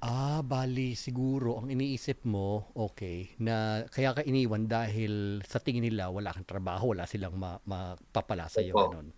Ah, 0.00 0.40
bali, 0.40 0.96
siguro, 0.96 1.60
ang 1.60 1.68
iniisip 1.68 2.24
mo, 2.24 2.72
okay, 2.72 3.36
na 3.36 3.84
kaya 3.92 4.16
ka 4.16 4.24
iniwan 4.24 4.64
dahil 4.64 5.44
sa 5.44 5.60
tingin 5.60 5.84
nila, 5.84 6.08
wala 6.08 6.32
kang 6.32 6.48
trabaho, 6.48 6.96
wala 6.96 7.04
silang 7.04 7.36
ma- 7.36 7.60
mapapala 7.68 8.48
sa 8.48 8.64
iyo, 8.64 8.72
ganun. 8.72 9.12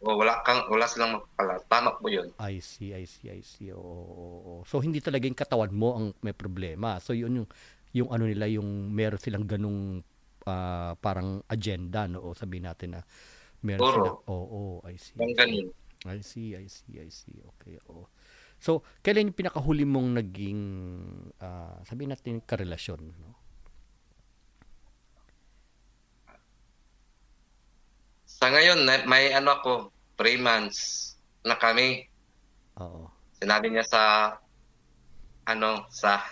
O, 0.00 0.16
wala, 0.16 0.40
kang, 0.40 0.64
wala 0.72 0.88
silang 0.88 1.20
magpala. 1.20 1.60
Tama 1.68 2.00
po 2.00 2.08
yun. 2.08 2.32
I 2.40 2.56
see, 2.64 2.96
I 2.96 3.04
see, 3.04 3.28
I 3.28 3.44
see. 3.44 3.68
Oo, 3.68 3.84
oo, 3.84 4.36
oo. 4.40 4.54
So, 4.64 4.80
hindi 4.80 5.04
talaga 5.04 5.28
yung 5.28 5.36
katawan 5.36 5.72
mo 5.76 5.88
ang 5.92 6.06
may 6.24 6.32
problema. 6.32 6.96
So, 7.04 7.12
yun 7.12 7.44
yung, 7.44 7.48
yung 7.92 8.08
ano 8.08 8.24
nila, 8.24 8.48
yung 8.48 8.88
meron 8.96 9.20
silang 9.20 9.44
ganung 9.44 10.00
ah, 10.48 10.96
parang 10.96 11.44
agenda, 11.44 12.08
no? 12.08 12.32
O 12.32 12.32
sabihin 12.32 12.64
natin 12.64 12.96
na 12.96 13.00
meron 13.60 13.84
silang, 13.92 14.18
oo, 14.24 14.80
oh, 14.80 14.88
I 14.88 14.96
see. 14.96 15.20
Yung 15.20 15.36
ganun. 15.36 15.68
I 16.08 16.24
see, 16.24 16.56
I 16.56 16.64
see, 16.64 16.96
I 16.96 17.12
see. 17.12 17.36
Okay, 17.56 17.76
oo. 17.92 18.08
So, 18.56 18.80
kailan 19.04 19.32
yung 19.32 19.36
pinakahuli 19.36 19.84
mong 19.84 20.16
naging, 20.16 20.60
ah, 21.44 21.76
sabihin 21.84 22.16
natin, 22.16 22.40
karelasyon, 22.40 23.00
no? 23.20 23.39
Sa 28.40 28.48
ngayon, 28.48 28.80
may 29.04 29.36
ano 29.36 29.60
ako, 29.60 29.72
three 30.16 30.40
months 30.40 31.12
na 31.44 31.60
kami. 31.60 32.08
Oo. 32.80 33.04
Sinabi 33.36 33.68
niya 33.68 33.84
sa, 33.84 34.02
ano, 35.44 35.84
sa, 35.92 36.24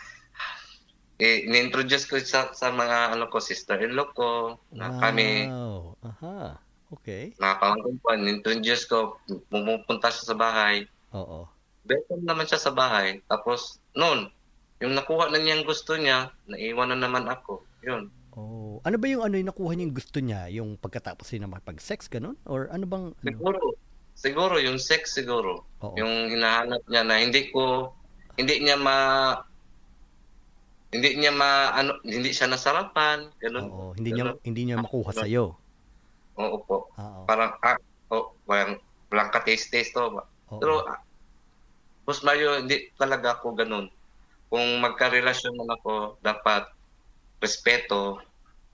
i- 1.20 1.44
in-introduce 1.44 2.08
ko 2.08 2.16
sa, 2.16 2.48
sa 2.56 2.72
mga, 2.72 3.12
ano 3.12 3.28
ko, 3.28 3.44
sister-in-law 3.44 4.08
ko, 4.16 4.56
na 4.72 4.96
kami, 4.96 5.52
Wow. 5.52 6.00
Aha. 6.00 6.56
Okay. 6.88 7.36
mga 7.36 7.56
pamangkin 7.60 7.96
ko, 8.00 8.06
in-introduce 8.16 8.88
ko, 8.88 9.20
pumupunta 9.52 10.08
siya 10.08 10.32
sa 10.32 10.36
bahay. 10.36 10.88
Oo. 11.12 11.44
Welcome 11.84 12.24
naman 12.24 12.48
siya 12.48 12.56
sa 12.56 12.72
bahay. 12.72 13.20
Tapos, 13.28 13.84
noon, 13.92 14.32
yung 14.80 14.96
nakuha 14.96 15.28
na 15.28 15.36
niya 15.36 15.60
ang 15.60 15.68
gusto 15.68 15.92
niya, 16.00 16.32
naiwan 16.48 16.88
na 16.88 17.04
naman 17.04 17.28
ako. 17.28 17.68
Yun. 17.84 18.08
Oh, 18.38 18.78
ano 18.86 18.96
ba 19.02 19.06
yung 19.10 19.26
ano 19.26 19.34
yung 19.34 19.50
nakuha 19.50 19.74
niya 19.74 19.86
yung 19.90 19.96
gusto 19.98 20.18
niya, 20.22 20.40
yung 20.54 20.78
pagkatapos 20.78 21.26
niya 21.34 21.50
makipag-sex 21.50 22.06
ganun? 22.06 22.38
Or 22.46 22.70
ano 22.70 22.86
bang 22.86 23.06
ano? 23.10 23.26
Siguro, 23.26 23.58
siguro, 24.14 24.54
yung 24.62 24.78
sex 24.78 25.18
siguro. 25.18 25.66
Oo. 25.82 25.98
Yung 25.98 26.30
hinahanap 26.30 26.86
niya 26.86 27.02
na 27.02 27.18
hindi 27.18 27.50
ko, 27.50 27.90
hindi 28.38 28.62
niya 28.62 28.78
ma, 28.78 28.96
hindi 30.94 31.18
niya 31.18 31.34
ma, 31.34 31.74
ano, 31.74 31.98
hindi 32.06 32.30
siya 32.30 32.46
nasarapan. 32.46 33.26
Ganun. 33.42 33.66
Oo, 33.66 33.90
hindi 33.98 34.14
niya 34.14 34.30
Ganun. 34.30 34.38
hindi 34.46 34.60
niya 34.62 34.78
makuha 34.78 35.10
sa 35.10 35.26
iyo. 35.26 35.58
Oo 36.38 36.62
po. 36.62 36.86
Oo. 36.94 37.26
Parang, 37.26 37.58
ah, 37.66 37.74
oh, 38.14 38.38
walang, 38.46 38.78
walang 39.10 39.30
ka-taste-taste 39.34 39.98
to. 39.98 40.06
Oo. 40.14 40.62
Pero, 40.62 40.86
ah, 40.86 41.02
Boss 42.06 42.22
Mario, 42.22 42.62
hindi 42.62 42.94
talaga 42.94 43.34
ako 43.42 43.58
ganun. 43.58 43.90
Kung 44.48 44.64
magka-relasyon 44.80 45.58
man 45.58 45.74
ako, 45.76 46.16
dapat 46.22 46.70
respeto 47.42 48.22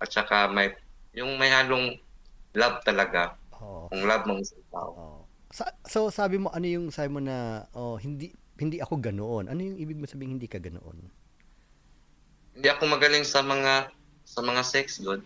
at 0.05 0.12
saka 0.12 0.53
may, 0.53 0.77
yung 1.17 1.40
may 1.40 1.49
halong 1.49 1.97
love 2.53 2.85
talaga. 2.85 3.35
Oo. 3.57 3.88
Kung 3.88 4.05
love 4.05 4.29
mong 4.29 4.40
isang 4.45 4.64
tao. 4.69 4.90
Oo. 4.93 5.19
Sa- 5.49 5.73
so 5.87 6.11
sabi 6.11 6.37
mo 6.37 6.51
ano 6.51 6.67
yung 6.67 6.90
sabi 6.90 7.09
mo 7.09 7.23
na 7.23 7.64
oh, 7.73 7.97
hindi 7.97 8.35
hindi 8.59 8.79
ako 8.79 9.01
ganoon. 9.01 9.49
Ano 9.49 9.61
yung 9.62 9.79
ibig 9.79 9.99
mo 9.99 10.05
sabihin 10.05 10.37
hindi 10.37 10.51
ka 10.51 10.59
ganoon? 10.59 10.99
Hindi 12.55 12.69
ako 12.71 12.83
magaling 12.87 13.25
sa 13.27 13.43
mga 13.43 13.90
sa 14.27 14.40
mga 14.43 14.62
sex 14.62 15.01
god. 15.03 15.23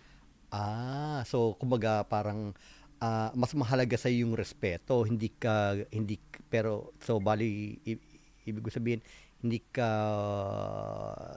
Ah, 0.49 1.21
so 1.25 1.53
kumbaga 1.57 2.05
parang 2.05 2.53
ah, 3.01 3.29
mas 3.37 3.53
mahalaga 3.53 3.97
sa 3.97 4.09
yung 4.09 4.33
respeto, 4.33 5.01
hindi 5.05 5.29
ka 5.33 5.77
hindi 5.93 6.17
pero 6.49 6.93
so 7.01 7.17
bali 7.21 7.77
i- 7.85 8.01
ibig 8.45 8.65
ko 8.65 8.69
sabihin 8.73 9.01
hindi 9.39 9.61
ka 9.61 9.89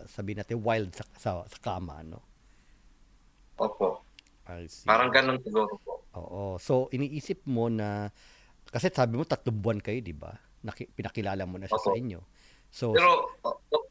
sabihin 0.09 0.43
natin 0.43 0.59
wild 0.61 0.91
sa 0.97 1.05
sa, 1.17 1.31
sa 1.47 1.59
kama, 1.61 2.01
no? 2.05 2.21
Opo. 3.59 4.05
I 4.49 4.67
see. 4.67 4.85
Parang 4.85 5.13
ganun 5.13 5.39
siguro 5.41 5.77
po. 5.81 6.03
Oo. 6.15 6.57
So, 6.59 6.89
iniisip 6.91 7.47
mo 7.47 7.69
na, 7.69 8.11
kasi 8.69 8.91
sabi 8.91 9.17
mo 9.17 9.25
tatlong 9.25 9.59
buwan 9.59 9.81
kayo, 9.81 10.01
di 10.03 10.13
ba? 10.13 10.35
Naki, 10.63 10.91
pinakilala 10.93 11.45
mo 11.45 11.59
na 11.59 11.67
siya 11.67 11.79
sa 11.79 11.91
Opo. 11.93 11.99
inyo. 11.99 12.21
So, 12.73 12.93
Pero, 12.97 13.33
oh, 13.45 13.57
oh, 13.73 13.85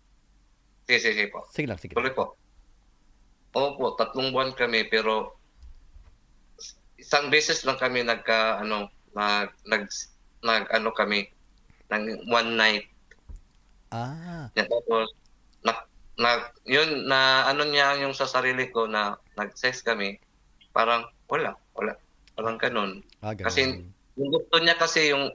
sige, 0.86 1.00
sige, 1.00 1.14
sige 1.18 1.30
po. 1.30 1.46
sige 1.50 1.68
lang, 1.70 1.78
sige. 1.78 1.94
Tuloy 1.94 2.12
po. 2.12 2.36
Opo, 3.52 4.00
tatlong 4.00 4.32
buwan 4.32 4.56
kami 4.56 4.88
pero 4.88 5.36
isang 6.96 7.28
beses 7.28 7.66
lang 7.68 7.76
kami 7.76 8.00
nagka 8.06 8.62
ano 8.62 8.88
nag 9.12 9.52
nag, 9.68 9.90
nag 10.40 10.64
ano 10.72 10.90
kami 10.96 11.28
nag 11.90 12.06
one 12.32 12.56
night 12.56 12.86
Ah, 13.92 14.48
Yeah, 14.56 14.72
tapos, 14.72 15.12
na, 16.18 16.30
na, 16.30 16.32
yun, 16.66 17.08
na 17.08 17.20
ano 17.46 17.64
niya 17.64 17.96
yung 18.00 18.12
sa 18.12 18.26
sarili 18.26 18.68
ko 18.68 18.86
na 18.86 19.16
nag-sex 19.36 19.80
kami, 19.82 20.20
parang 20.72 21.04
wala, 21.28 21.56
wala. 21.74 21.96
Parang 22.34 22.58
ganun. 22.58 22.92
ah, 23.22 23.32
ganun. 23.32 23.48
Kasi- 23.48 23.84
Yung 24.20 24.28
gusto 24.28 24.60
niya 24.60 24.76
kasi 24.76 25.16
yung, 25.16 25.32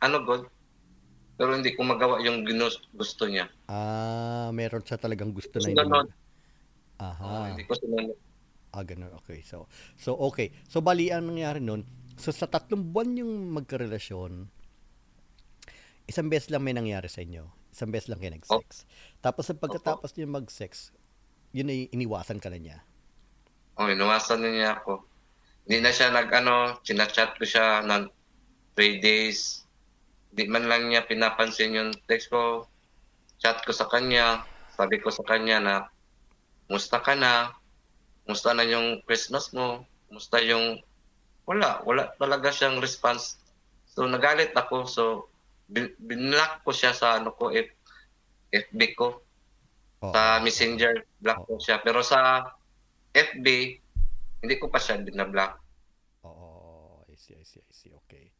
ano 0.00 0.16
God, 0.24 0.48
pero 1.36 1.52
hindi 1.52 1.72
ko 1.72 1.84
magawa 1.84 2.20
yung 2.20 2.44
ginus, 2.44 2.80
gusto 2.92 3.28
niya. 3.28 3.48
ah, 3.68 4.48
meron 4.50 4.80
siya 4.80 4.96
talagang 4.96 5.32
gusto 5.32 5.60
na 5.60 5.68
ganun. 5.72 6.08
mo- 6.08 6.18
Oo, 7.00 7.04
Aha. 7.04 7.56
hindi 7.56 7.64
ko 7.64 7.72
sinunod. 7.76 8.16
Ah, 8.70 8.84
ganun. 8.84 9.10
Okay. 9.24 9.40
So, 9.42 9.66
so 9.96 10.14
okay. 10.20 10.52
So, 10.68 10.78
bali, 10.78 11.08
ang 11.10 11.32
nangyari 11.32 11.58
nun, 11.58 11.82
so 12.14 12.30
sa 12.30 12.46
tatlong 12.46 12.92
buwan 12.92 13.16
yung 13.16 13.50
magkarelasyon, 13.50 14.46
isang 16.06 16.28
beses 16.28 16.52
lang 16.52 16.62
may 16.62 16.76
nangyari 16.76 17.08
sa 17.08 17.24
inyo. 17.24 17.48
Isang 17.70 17.94
beses 17.94 18.10
lang 18.10 18.18
kayo 18.18 18.34
nag-sex. 18.34 18.84
Tapos, 19.22 19.46
sa 19.46 19.54
pagkatapos 19.54 20.14
niyo 20.18 20.26
mag-sex, 20.26 20.90
yun 21.54 21.70
ay 21.70 21.86
iniwasan 21.94 22.42
ka 22.42 22.50
na 22.50 22.58
niya. 22.58 22.78
Oh, 23.78 23.86
inuwasan 23.86 24.42
na 24.42 24.50
niya 24.50 24.70
ako. 24.82 25.06
Hindi 25.64 25.86
na 25.86 25.90
siya 25.94 26.10
nag, 26.10 26.28
ano, 26.34 26.82
chinachat 26.82 27.38
ko 27.38 27.46
siya 27.46 27.86
ng 27.86 28.10
three 28.74 28.98
days. 28.98 29.62
Hindi 30.34 30.50
man 30.50 30.66
lang 30.66 30.90
niya 30.90 31.06
pinapansin 31.06 31.78
yung 31.78 31.90
text 32.10 32.28
ko. 32.34 32.66
Chat 33.38 33.62
ko 33.62 33.70
sa 33.70 33.86
kanya. 33.86 34.42
Sabi 34.74 34.98
ko 34.98 35.14
sa 35.14 35.22
kanya 35.22 35.62
na, 35.62 35.74
musta 36.66 36.98
ka 36.98 37.14
na? 37.14 37.54
Kumusta 38.26 38.50
na 38.52 38.66
yung 38.66 39.02
Christmas 39.06 39.54
mo? 39.54 39.86
Kumusta 40.10 40.42
yung... 40.42 40.82
Wala, 41.46 41.82
wala 41.82 42.14
talaga 42.18 42.50
siyang 42.50 42.82
response. 42.82 43.38
So, 43.90 44.06
nagalit 44.06 44.54
ako. 44.54 44.86
So, 44.86 45.29
bin- 45.70 45.96
binlock 46.02 46.66
ko 46.66 46.74
siya 46.74 46.90
sa 46.90 47.22
ano 47.22 47.30
ko, 47.32 47.54
F- 47.54 47.78
FB 48.50 48.80
ko. 48.98 49.22
Oo. 50.02 50.12
Sa 50.12 50.42
Messenger, 50.42 51.06
block 51.22 51.46
ko 51.46 51.56
siya. 51.62 51.78
Pero 51.80 52.02
sa 52.02 52.50
FB, 53.14 53.46
hindi 54.42 54.54
ko 54.58 54.66
pa 54.66 54.82
siya 54.82 54.98
binablock. 54.98 55.54
Oo, 56.26 57.06
I 57.06 57.14
see, 57.14 57.38
I 57.38 57.44
see, 57.46 57.62
I 57.62 57.72
see. 57.72 57.92
Okay. 58.04 58.34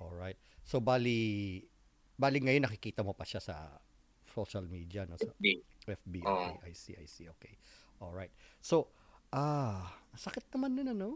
Alright. 0.00 0.40
So, 0.64 0.80
bali, 0.80 1.60
bali 2.16 2.38
ngayon 2.40 2.66
nakikita 2.66 3.04
mo 3.04 3.12
pa 3.12 3.28
siya 3.28 3.44
sa 3.44 3.56
social 4.32 4.64
media, 4.64 5.04
no? 5.04 5.20
Sa 5.20 5.28
FB. 5.28 5.46
FB. 5.84 6.14
Oo. 6.24 6.32
Okay, 6.32 6.56
I 6.64 6.72
see, 6.72 6.96
I 6.96 7.06
see. 7.06 7.28
Okay. 7.28 7.54
Alright. 8.00 8.32
So, 8.62 8.88
ah, 9.34 9.92
sakit 10.16 10.48
naman 10.56 10.78
nun, 10.78 10.88
ano? 10.96 11.08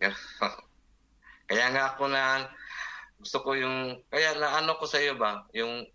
kaya 1.48 1.66
nga 1.72 1.96
ako 1.96 2.08
na 2.12 2.48
gusto 3.24 3.40
ko 3.40 3.56
yung 3.56 4.04
kaya 4.12 4.36
na 4.36 4.60
ano 4.60 4.76
ko 4.76 4.84
sa 4.84 5.00
iyo 5.00 5.16
ba 5.16 5.48
yung 5.56 5.88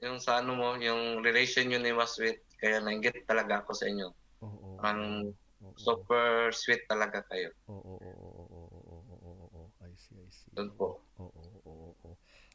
yung 0.00 0.16
sa 0.16 0.40
ano 0.40 0.56
mo 0.56 0.68
yung 0.80 1.20
relation 1.20 1.68
yun 1.68 1.84
ni 1.84 1.92
was 1.92 2.16
sweet 2.16 2.40
kaya 2.56 2.80
nainggit 2.80 3.28
talaga 3.28 3.60
ako 3.60 3.76
sa 3.76 3.84
inyo 3.84 4.08
Oo. 4.44 4.80
Ang 4.80 5.32
oo, 5.60 5.76
super 5.76 6.48
sweet 6.56 6.88
talaga 6.88 7.20
kayo 7.28 7.52
Oo, 7.68 7.76
oo, 8.00 8.12
oo, 8.40 8.64
oo, 8.80 8.98
oo, 9.12 9.32
oo. 9.44 9.62
I 9.84 9.92
see, 9.96 10.16
I 10.20 10.28
see. 10.32 10.52
Doon 10.56 10.72
po. 10.76 11.04
Oo, 11.20 11.28
oo, 11.28 11.60
oo, 11.68 11.88
oo. 12.00 12.12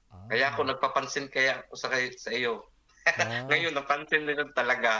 Ah. 0.10 0.26
kaya 0.26 0.50
ako 0.50 0.66
nagpapansin 0.66 1.30
kaya 1.30 1.62
ako 1.62 1.74
sa 1.78 1.94
kay 1.94 2.10
sa 2.18 2.34
iyo 2.34 2.66
Ah. 3.06 3.46
ngayon 3.50 3.78
napansin 3.78 4.26
yun 4.26 4.50
talaga 4.58 5.00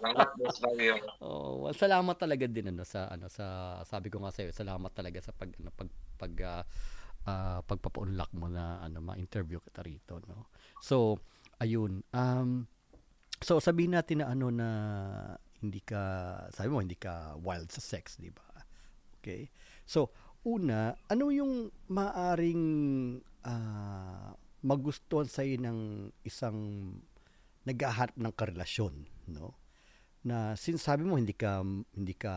salamat 0.00 0.28
boss 0.40 0.58
Mario 0.64 0.96
Oh, 1.22 1.62
well, 1.68 1.76
salamat 1.76 2.16
talaga 2.18 2.44
din 2.50 2.74
ano 2.74 2.82
sa 2.82 3.06
ano 3.06 3.30
sa 3.30 3.78
sabi 3.86 4.10
ko 4.10 4.18
nga 4.24 4.34
sa 4.34 4.42
salamat 4.50 4.90
talaga 4.90 5.22
sa 5.22 5.30
pag 5.30 5.54
ano, 5.60 5.70
pag 5.70 5.88
pag 6.18 6.32
ah, 6.42 6.62
ah, 7.26 7.60
pagpapa-unlock 7.62 8.30
mo 8.34 8.50
na 8.50 8.82
ano 8.82 8.98
ma-interview 9.02 9.62
kita 9.62 9.82
rito 9.82 10.18
no. 10.26 10.50
So, 10.82 11.18
ayun. 11.62 12.02
Um 12.14 12.66
so 13.42 13.58
sabihin 13.58 13.98
natin 13.98 14.22
na 14.22 14.30
ano 14.30 14.54
na 14.54 14.68
hindi 15.62 15.82
ka 15.82 16.02
sabi 16.50 16.68
mo 16.70 16.82
hindi 16.82 16.98
ka 16.98 17.38
wild 17.38 17.70
sa 17.70 17.82
sex, 17.82 18.18
di 18.18 18.30
ba? 18.30 18.46
Okay. 19.22 19.54
So, 19.86 20.10
una, 20.42 20.98
ano 21.06 21.30
yung 21.30 21.70
maaring 21.86 22.64
ah, 23.46 24.34
magustuhan 24.62 25.30
sa 25.30 25.46
ng 25.46 26.10
isang 26.26 26.58
naghahanap 27.62 28.18
ng 28.18 28.34
karelasyon, 28.34 29.06
no? 29.30 29.54
Na 30.26 30.54
since 30.58 30.86
sabi 30.86 31.06
mo 31.06 31.14
hindi 31.14 31.34
ka 31.34 31.62
hindi 31.94 32.14
ka 32.18 32.34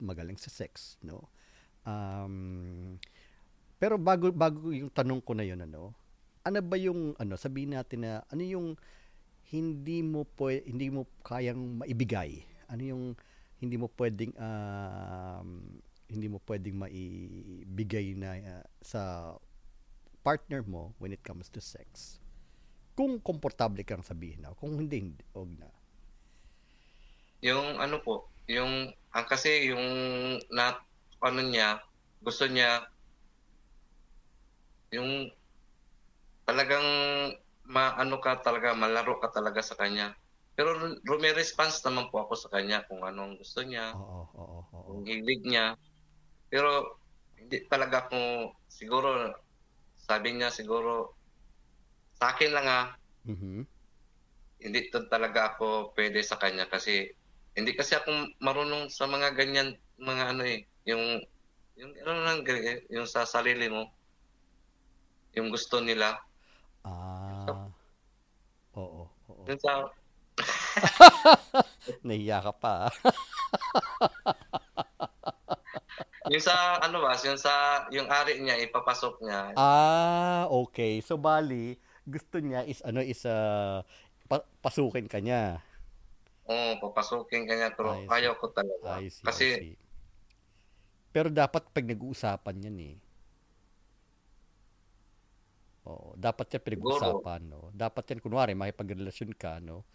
magaling 0.00 0.36
sa 0.36 0.52
sex, 0.52 1.00
no? 1.04 1.32
Um, 1.88 3.00
pero 3.78 3.94
bago 3.96 4.34
bago 4.34 4.74
yung 4.74 4.90
tanong 4.90 5.22
ko 5.22 5.32
na 5.38 5.46
yun 5.46 5.62
ano, 5.62 5.94
ano 6.42 6.58
ba 6.62 6.76
yung 6.78 7.14
ano 7.18 7.38
sabihin 7.38 7.78
natin 7.78 8.04
na 8.04 8.12
ano 8.30 8.42
yung 8.42 8.68
hindi 9.48 10.04
mo 10.04 10.28
pwe, 10.28 10.60
hindi 10.68 10.92
mo 10.92 11.08
kayang 11.24 11.80
maibigay? 11.80 12.44
Ano 12.68 12.82
yung 12.84 13.04
hindi 13.58 13.80
mo 13.80 13.88
pwedeng 13.96 14.36
um, 14.36 15.48
hindi 16.08 16.28
mo 16.28 16.38
pwedeng 16.44 16.76
maibigay 16.76 18.12
na 18.12 18.30
uh, 18.36 18.64
sa 18.84 19.32
partner 20.20 20.60
mo 20.68 20.92
when 21.00 21.16
it 21.16 21.24
comes 21.24 21.48
to 21.48 21.64
sex? 21.64 22.20
Kung 22.92 23.22
komportable 23.22 23.80
kang 23.86 24.02
sabihin 24.02 24.42
na, 24.42 24.52
kung 24.58 24.74
hindi, 24.74 25.00
hindi, 25.00 25.22
huwag 25.30 25.54
na. 25.54 25.70
yung 27.38 27.78
ano 27.78 28.02
po 28.02 28.26
yung 28.50 28.90
ang 29.14 29.26
kasi 29.30 29.70
yung 29.70 29.86
na 30.50 30.74
ano 31.22 31.40
niya 31.46 31.78
gusto 32.18 32.50
niya 32.50 32.82
yung 34.92 35.28
talagang 36.48 36.88
maano 37.68 38.16
ka 38.24 38.40
talaga 38.40 38.72
malaro 38.72 39.20
ka 39.20 39.28
talaga 39.28 39.60
sa 39.60 39.76
kanya 39.76 40.16
pero 40.56 40.74
ru- 40.74 41.20
may 41.20 41.36
response 41.36 41.84
naman 41.84 42.08
po 42.08 42.24
ako 42.24 42.34
sa 42.34 42.48
kanya 42.48 42.82
kung 42.88 43.04
anong 43.04 43.36
gusto 43.36 43.60
niya 43.60 43.92
Oo, 43.92 44.24
oo, 44.32 44.58
oo. 44.64 44.80
kung 44.88 45.00
hilig 45.04 45.44
niya 45.44 45.76
pero 46.48 47.00
hindi 47.36 47.68
talaga 47.68 48.08
ako 48.08 48.20
siguro 48.64 49.36
sabi 50.00 50.40
niya 50.40 50.48
siguro 50.48 51.12
sa 52.16 52.32
akin 52.32 52.50
lang 52.56 52.66
ah 52.66 52.86
Mhm. 53.28 53.68
hindi 54.58 54.88
to 54.88 55.04
talaga 55.06 55.54
ako 55.54 55.92
pwede 55.94 56.24
sa 56.24 56.40
kanya 56.40 56.66
kasi 56.66 57.06
hindi 57.52 57.76
kasi 57.76 57.94
ako 57.94 58.40
marunong 58.40 58.88
sa 58.88 59.04
mga 59.04 59.36
ganyan 59.36 59.76
mga 60.00 60.24
ano 60.34 60.42
eh 60.48 60.64
yung 60.88 61.20
yung 61.78 61.92
ano 62.02 62.24
lang 62.26 62.38
eh, 62.48 62.88
yung 62.90 63.06
sa 63.06 63.22
sarili 63.28 63.70
mo 63.70 63.97
yung 65.32 65.48
gusto 65.48 65.78
nila 65.78 66.18
Ah. 66.80 67.68
Oo, 68.72 69.04
oo. 69.26 69.42
yung 69.44 69.58
sa 69.58 69.84
Nahiya 72.06 72.38
ka 72.40 72.52
pa. 72.54 72.86
ah. 72.86 72.92
yung 76.32 76.40
sa 76.40 76.78
ano 76.78 77.00
ba 77.00 77.16
yung 77.18 77.36
sa 77.36 77.84
yung 77.88 78.06
ari 78.06 78.38
niya 78.38 78.54
ipapasok 78.60 79.18
niya 79.20 79.52
ah, 79.56 80.44
okay. 80.46 81.00
So 81.00 81.16
bali, 81.16 81.76
gusto 82.04 82.38
niya 82.38 82.62
is 82.62 82.78
ano 82.82 83.00
is 83.00 83.24
ah, 83.24 83.82
pa- 84.24 84.44
pasukin 84.60 85.08
ka 85.08 85.18
niya. 85.18 85.60
oo 86.48 86.80
papasukin 86.80 87.44
kanya 87.44 87.68
pero 87.70 87.92
I 87.92 88.00
see. 88.00 88.08
ayaw 88.14 88.32
ko 88.36 88.46
talaga 88.48 88.88
I 88.96 89.08
see, 89.08 89.20
kasi 89.20 89.44
I 89.50 89.58
see. 89.58 89.74
Pero 91.08 91.28
dapat 91.28 91.66
pag 91.66 91.84
nag-uusapan 91.84 92.62
yan 92.62 92.78
eh. 92.84 92.94
Oo, 95.88 96.12
dapat 96.20 96.52
yan 96.52 96.62
pinag-uusapan, 96.62 97.40
no. 97.48 97.72
Dapat 97.72 98.04
yan 98.12 98.20
kunwari 98.20 98.52
makipagrelasyon 98.52 99.32
ka, 99.40 99.56
no. 99.64 99.88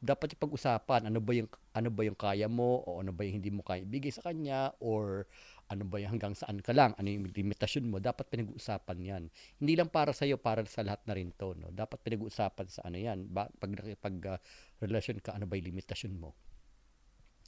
Dapat 0.00 0.32
yung 0.32 0.42
pag-usapan 0.48 1.12
ano 1.12 1.20
ba 1.20 1.32
yung 1.36 1.50
ano 1.76 1.88
ba 1.92 2.00
yung 2.08 2.16
kaya 2.16 2.48
mo 2.48 2.80
o 2.88 3.04
ano 3.04 3.12
ba 3.12 3.20
yung 3.20 3.36
hindi 3.36 3.52
mo 3.52 3.60
kaya 3.60 3.84
ibigay 3.84 4.08
sa 4.08 4.24
kanya 4.24 4.72
or 4.80 5.28
ano 5.68 5.84
ba 5.84 6.00
yung 6.00 6.16
hanggang 6.16 6.32
saan 6.32 6.64
ka 6.64 6.72
lang, 6.72 6.96
ano 6.96 7.04
yung 7.12 7.28
limitasyon 7.28 7.84
mo, 7.84 8.00
dapat 8.00 8.30
pinag-uusapan 8.32 8.98
yan. 9.02 9.22
Hindi 9.60 9.72
lang 9.76 9.92
para 9.92 10.16
sa 10.16 10.24
iyo, 10.24 10.40
para 10.40 10.64
sa 10.64 10.80
lahat 10.86 11.04
na 11.04 11.14
rin 11.18 11.34
to, 11.36 11.52
no. 11.58 11.68
Dapat 11.74 11.98
pinag-uusapan 12.00 12.66
sa 12.70 12.80
ano 12.88 12.96
yan, 12.96 13.28
ba, 13.28 13.50
pag 13.60 13.70
pag 14.00 14.14
ah, 14.30 14.40
relasyon 14.80 15.18
ka, 15.20 15.34
ano 15.36 15.44
ba 15.50 15.58
yung 15.58 15.74
limitasyon 15.74 16.14
mo. 16.16 16.32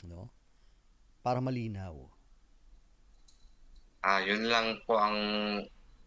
No? 0.04 0.28
Para 1.22 1.38
malinaw. 1.38 1.94
ah 4.02 4.18
yun 4.18 4.50
lang 4.50 4.82
po 4.82 4.98
ang 4.98 5.18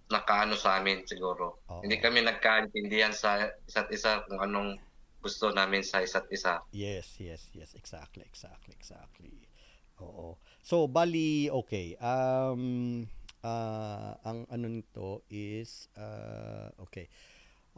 nakaano 0.06 0.54
sa 0.54 0.78
amin 0.78 1.02
siguro 1.10 1.66
Oo. 1.70 1.82
hindi 1.82 1.98
kami 1.98 2.22
nagkaintindihan 2.22 3.14
sa 3.14 3.50
isa't 3.66 3.90
isa 3.90 4.22
kung 4.30 4.38
anong 4.38 4.78
gusto 5.18 5.50
namin 5.50 5.82
sa 5.82 6.06
isa't 6.06 6.30
isa 6.30 6.62
Yes, 6.70 7.18
yes, 7.18 7.50
yes. 7.56 7.74
Exactly, 7.74 8.22
exactly, 8.28 8.76
exactly. 8.78 9.32
Oo. 10.04 10.36
So, 10.60 10.92
bali, 10.92 11.48
okay. 11.48 11.96
Um, 12.04 13.08
ah, 13.40 14.20
ang 14.28 14.44
ano 14.52 14.68
nito 14.68 15.24
is, 15.32 15.88
ah, 15.96 16.68
okay. 16.84 17.08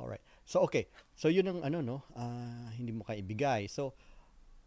Alright. 0.02 0.26
So, 0.50 0.66
okay. 0.66 0.90
So, 1.14 1.30
yun 1.30 1.46
ang 1.46 1.62
ano, 1.62 1.86
no? 1.86 1.98
Ah, 2.18 2.74
hindi 2.74 2.90
mo 2.90 3.06
kaya 3.06 3.22
ibigay. 3.22 3.70
So, 3.70 3.94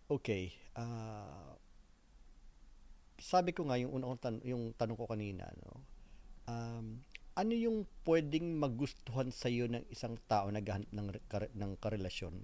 okay. 0.07 0.55
Ah, 0.79 1.59
sabi 3.19 3.51
ko 3.51 3.67
nga, 3.67 3.77
yung 3.83 3.99
unang 3.99 4.17
tan- 4.17 4.47
yung 4.47 4.73
tanong 4.79 4.97
ko 4.97 5.11
kanina, 5.11 5.51
no? 5.61 5.85
Um, 6.47 7.03
ano 7.41 7.57
yung 7.57 7.89
pwedeng 8.05 8.61
magustuhan 8.61 9.33
sa 9.33 9.49
iyo 9.49 9.65
ng 9.65 9.89
isang 9.89 10.21
tao 10.29 10.53
na 10.53 10.61
naghahanap 10.61 10.93
ng, 10.93 11.09
kare- 11.25 11.55
ng 11.57 11.73
karelasyon 11.81 12.37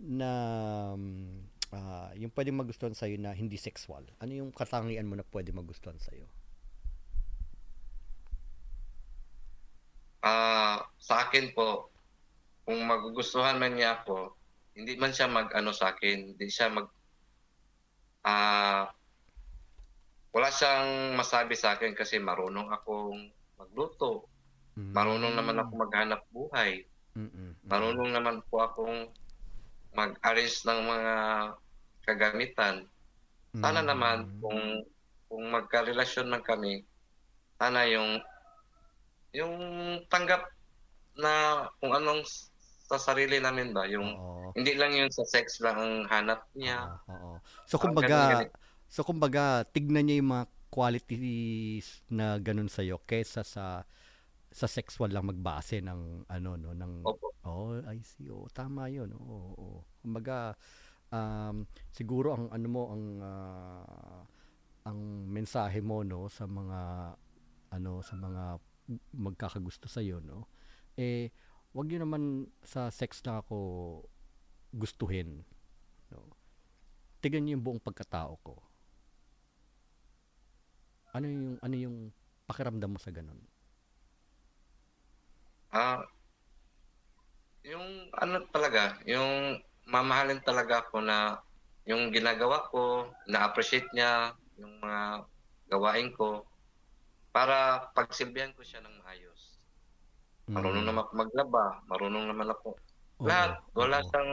na 0.00 0.30
ah, 1.76 2.08
yung 2.16 2.32
pwedeng 2.32 2.56
magustuhan 2.56 2.96
sa'yo 2.96 3.20
na 3.20 3.36
hindi 3.36 3.60
sexual? 3.60 4.08
Ano 4.24 4.32
yung 4.32 4.48
katangian 4.48 5.04
mo 5.04 5.20
na 5.20 5.28
pwede 5.28 5.52
magustuhan 5.52 6.00
sa'yo? 6.00 6.24
Ah, 10.24 10.88
sa 10.96 11.28
akin 11.28 11.52
po, 11.52 11.92
kung 12.64 12.80
magugustuhan 12.80 13.60
man 13.60 13.76
niya 13.76 14.00
ako, 14.00 14.32
hindi 14.72 14.96
man 14.96 15.12
siya 15.12 15.28
mag-ano 15.28 15.76
sa 15.76 15.92
akin, 15.92 16.32
hindi 16.32 16.48
siya 16.48 16.72
mag 16.72 16.88
ah 18.24 18.88
wala 20.32 20.48
siyang 20.48 21.12
masabi 21.12 21.54
sa 21.54 21.76
akin 21.76 21.92
kasi 21.92 22.16
marunong 22.16 22.72
akong 22.72 23.30
magluto. 23.58 24.26
Marunong 24.74 25.38
naman 25.38 25.60
ako 25.62 25.70
maghanap 25.78 26.20
buhay. 26.34 26.82
Mm-mm. 27.14 27.54
Marunong 27.62 28.10
naman 28.10 28.42
po 28.50 28.58
akong 28.58 29.06
mag-arrange 29.94 30.66
ng 30.66 30.80
mga 30.82 31.12
kagamitan. 32.02 32.90
Sana 33.54 33.80
Mm. 33.80 33.88
naman 33.88 34.16
kung 34.42 34.60
kung 35.30 35.44
magka-relasyon 35.50 36.30
man 36.30 36.42
kami, 36.42 36.82
sana 37.58 37.86
yung 37.86 38.18
yung 39.34 39.54
tanggap 40.06 40.46
na 41.14 41.66
kung 41.78 41.94
anong 41.94 42.22
sa 42.84 42.98
sarili 43.00 43.38
namin 43.38 43.70
ba, 43.70 43.86
yung 43.86 44.14
Oo. 44.14 44.50
hindi 44.54 44.74
lang 44.74 44.94
yung 44.94 45.10
sa 45.10 45.24
sex 45.26 45.58
lang 45.62 45.78
ang 45.78 45.94
hanap 46.10 46.46
niya. 46.54 46.98
Oo, 47.08 47.14
oo. 47.14 47.32
So 47.66 47.78
kumbaga, 47.78 48.44
ganun, 48.44 48.50
so 48.90 49.00
kumbaga 49.02 49.64
tignan 49.70 50.06
niya 50.06 50.18
yung 50.22 50.30
mga 50.34 50.44
qualities 50.74 52.02
na 52.10 52.42
ganun 52.42 52.66
sa 52.66 52.82
kaysa 53.06 53.46
sa 53.46 53.86
sa 54.54 54.66
sexual 54.66 55.14
lang 55.14 55.30
magbase 55.30 55.78
ng 55.78 56.26
ano 56.26 56.50
no 56.58 56.74
ng 56.74 57.06
Opo. 57.06 57.30
Oh, 57.44 57.76
I 57.84 58.00
see. 58.00 58.32
Oh, 58.32 58.48
tama 58.50 58.90
'yun. 58.90 59.14
Oo, 59.14 59.38
oo. 59.54 59.78
Kumbaga 60.02 60.56
um, 61.14 61.62
siguro 61.94 62.34
ang 62.34 62.46
ano 62.50 62.66
mo 62.66 62.82
ang 62.90 63.04
ah, 63.22 64.22
ang 64.90 64.98
mensahe 65.30 65.78
mo 65.78 66.02
no 66.02 66.26
sa 66.26 66.48
mga 66.50 66.80
ano 67.74 67.92
sa 68.02 68.14
mga 68.18 68.58
magkakagusto 69.14 69.86
sa 69.86 70.02
iyo 70.02 70.18
no. 70.18 70.50
Eh 70.98 71.30
wag 71.74 71.86
niyo 71.90 72.02
naman 72.02 72.50
sa 72.62 72.90
sex 72.90 73.22
lang 73.22 73.42
ako 73.42 73.58
gustuhin. 74.74 75.42
No. 76.10 76.34
Tignan 77.22 77.46
niyo 77.46 77.58
yung 77.58 77.64
buong 77.66 77.82
pagkatao 77.82 78.38
ko. 78.42 78.73
Ano 81.14 81.30
yung 81.30 81.46
ano 81.62 81.74
yung 81.78 81.96
pakiramdam 82.50 82.90
mo 82.90 82.98
sa 82.98 83.14
ganun? 83.14 83.46
Ah, 85.72 86.04
yung 87.64 88.12
ano 88.12 88.44
talaga, 88.52 89.00
yung 89.08 89.58
mamahalin 89.88 90.40
talaga 90.44 90.84
ako 90.84 91.00
na 91.04 91.40
yung 91.88 92.12
ginagawa 92.12 92.68
ko, 92.72 93.12
na-appreciate 93.28 93.88
niya 93.92 94.36
yung 94.60 94.80
mga 94.80 95.28
gawain 95.72 96.10
ko 96.16 96.44
para 97.34 97.88
pagsilbihan 97.96 98.52
ko 98.56 98.62
siya 98.66 98.80
ng 98.84 99.00
maayos. 99.04 99.60
Marunong 100.54 100.86
Mm. 100.86 100.88
naman 100.88 101.02
ako 101.06 101.12
maglaba, 101.18 101.64
marunong 101.90 102.26
naman 102.30 102.48
ako. 102.54 102.78
Oo, 103.18 103.26
Lahat, 103.26 103.58
wala 103.76 103.98
oo. 103.98 104.06
siyang 104.06 104.30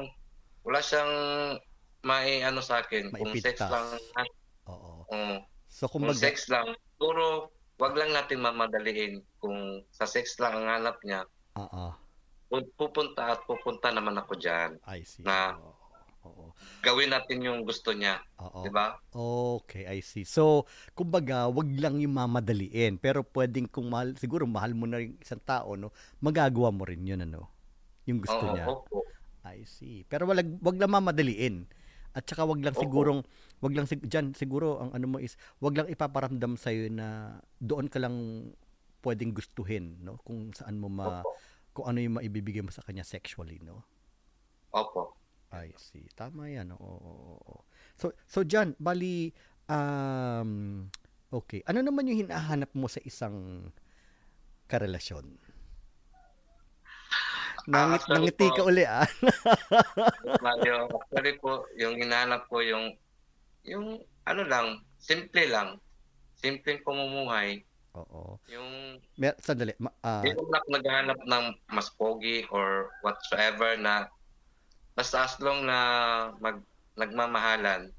wala 0.66 0.82
siyang 0.84 1.14
mai 2.06 2.42
ano 2.46 2.62
sa 2.66 2.82
akin 2.86 3.14
kung 3.18 3.34
sex 3.38 3.70
lang 3.72 3.98
Oo. 4.68 5.08
oo, 5.12 5.51
So 5.82 5.90
kung 5.90 6.06
kumbaga 6.06 6.22
sex 6.22 6.46
lang 6.46 6.78
puro 7.02 7.50
wag 7.82 7.98
lang 7.98 8.14
natin 8.14 8.38
mamadaliin 8.38 9.26
kung 9.42 9.82
sa 9.90 10.06
sex 10.06 10.38
lang 10.38 10.62
ang 10.62 10.70
hanap 10.70 11.02
niya 11.02 11.26
Oo. 11.58 11.90
pu- 12.54 12.70
pupunta 12.78 13.34
at 13.34 13.42
pupunta 13.50 13.90
naman 13.90 14.14
ako 14.14 14.38
diyan 14.38 14.78
I 14.86 15.02
see. 15.02 15.26
Na- 15.26 15.58
Oo. 15.58 15.74
Oo. 16.22 16.46
gawin 16.86 17.10
natin 17.10 17.42
yung 17.42 17.66
gusto 17.66 17.98
niya 17.98 18.22
Oo. 18.38 18.62
di 18.62 18.70
ba 18.70 18.94
Okay, 19.10 19.90
I 19.90 20.06
see. 20.06 20.22
So, 20.22 20.70
kumbaga, 20.94 21.50
wag 21.50 21.68
lang 21.74 21.98
yung 22.00 22.14
mamadaliin. 22.16 22.96
Pero 23.02 23.26
pwedeng 23.34 23.66
kung 23.68 23.90
mahal, 23.92 24.14
siguro 24.16 24.46
mahal 24.48 24.72
mo 24.72 24.86
na 24.88 25.02
rin 25.04 25.18
isang 25.20 25.42
tao, 25.44 25.76
no? 25.76 25.92
Magagawa 26.24 26.72
mo 26.72 26.88
rin 26.88 27.04
yun, 27.04 27.26
ano? 27.26 27.50
Yung 28.08 28.24
gusto 28.24 28.40
Oo, 28.40 28.54
niya. 28.56 28.66
opo. 28.72 29.04
I 29.44 29.66
see. 29.68 30.08
Pero 30.08 30.24
wag, 30.30 30.40
wag 30.64 30.78
lang 30.80 30.94
mamadaliin. 30.96 31.66
At 32.12 32.28
saka 32.28 32.44
wag 32.44 32.60
lang 32.60 32.76
sigurong, 32.76 33.24
wag 33.64 33.74
lang, 33.76 33.88
sig- 33.88 34.04
dyan, 34.04 34.36
siguro, 34.36 34.84
ang 34.84 34.92
ano 34.92 35.06
mo 35.08 35.18
is, 35.18 35.40
wag 35.64 35.80
lang 35.80 35.88
ipaparamdam 35.88 36.60
sa'yo 36.60 36.92
na 36.92 37.40
doon 37.60 37.88
ka 37.88 38.04
lang 38.04 38.50
pwedeng 39.02 39.32
gustuhin, 39.32 39.98
no? 40.04 40.20
Kung 40.22 40.52
saan 40.52 40.78
mo 40.78 40.92
ma, 40.92 41.24
Opo. 41.24 41.32
kung 41.72 41.86
ano 41.88 42.04
yung 42.04 42.20
maibibigay 42.20 42.62
mo 42.62 42.70
sa 42.70 42.84
kanya 42.84 43.08
sexually, 43.08 43.64
no? 43.64 43.82
Opo. 44.76 45.16
I 45.52 45.76
see. 45.76 46.08
Tama 46.16 46.48
yan. 46.48 46.72
Oo, 46.72 46.80
oo, 46.80 47.36
oo. 47.44 47.60
So, 48.00 48.16
so 48.24 48.48
John, 48.48 48.72
bali, 48.80 49.36
um, 49.68 50.88
okay. 51.28 51.60
Ano 51.68 51.84
naman 51.84 52.08
yung 52.08 52.28
hinahanap 52.28 52.72
mo 52.72 52.88
sa 52.88 53.04
isang 53.04 53.68
karelasyon? 54.72 55.51
Nangit, 57.70 58.02
actually 58.02 58.16
nangiti 58.34 58.48
po- 58.48 58.56
ka 58.58 58.64
uli, 58.66 58.84
ah. 58.88 59.06
Mario, 60.46 60.90
actually 60.90 61.34
po 61.38 61.66
yung 61.78 61.96
hinahanap 61.98 62.46
ko 62.50 62.62
yung 62.62 62.96
yung 63.62 64.02
ano 64.26 64.42
lang 64.46 64.82
simple 64.98 65.46
lang 65.46 65.78
simpleng 66.42 66.82
pamumuhay 66.82 67.62
Oo. 67.94 68.40
yung 68.48 68.98
Mer 69.20 69.36
sandali. 69.44 69.76
Ma, 69.78 69.92
ah, 70.02 70.24
Hindi 70.24 70.34
ko 70.40 70.48
na 70.48 70.60
naghahanap 70.64 71.20
ng 71.28 71.46
mas 71.76 71.92
pogi 71.94 72.48
or 72.50 72.90
whatsoever 73.04 73.76
na 73.76 74.08
basta 74.96 75.28
as 75.28 75.36
long 75.44 75.68
na 75.68 75.78
mag, 76.40 76.64
nagmamahalan, 76.96 77.92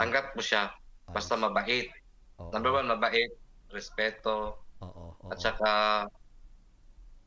tanggap 0.00 0.32
mo 0.36 0.40
siya. 0.40 0.72
Basta 1.12 1.36
mabait. 1.36 1.92
oo, 2.40 2.48
Number 2.52 2.72
one, 2.72 2.88
mabait, 2.88 3.32
respeto, 3.68 4.56
Oo, 4.80 5.12
oo, 5.12 5.28
at 5.32 5.38
saka 5.40 5.70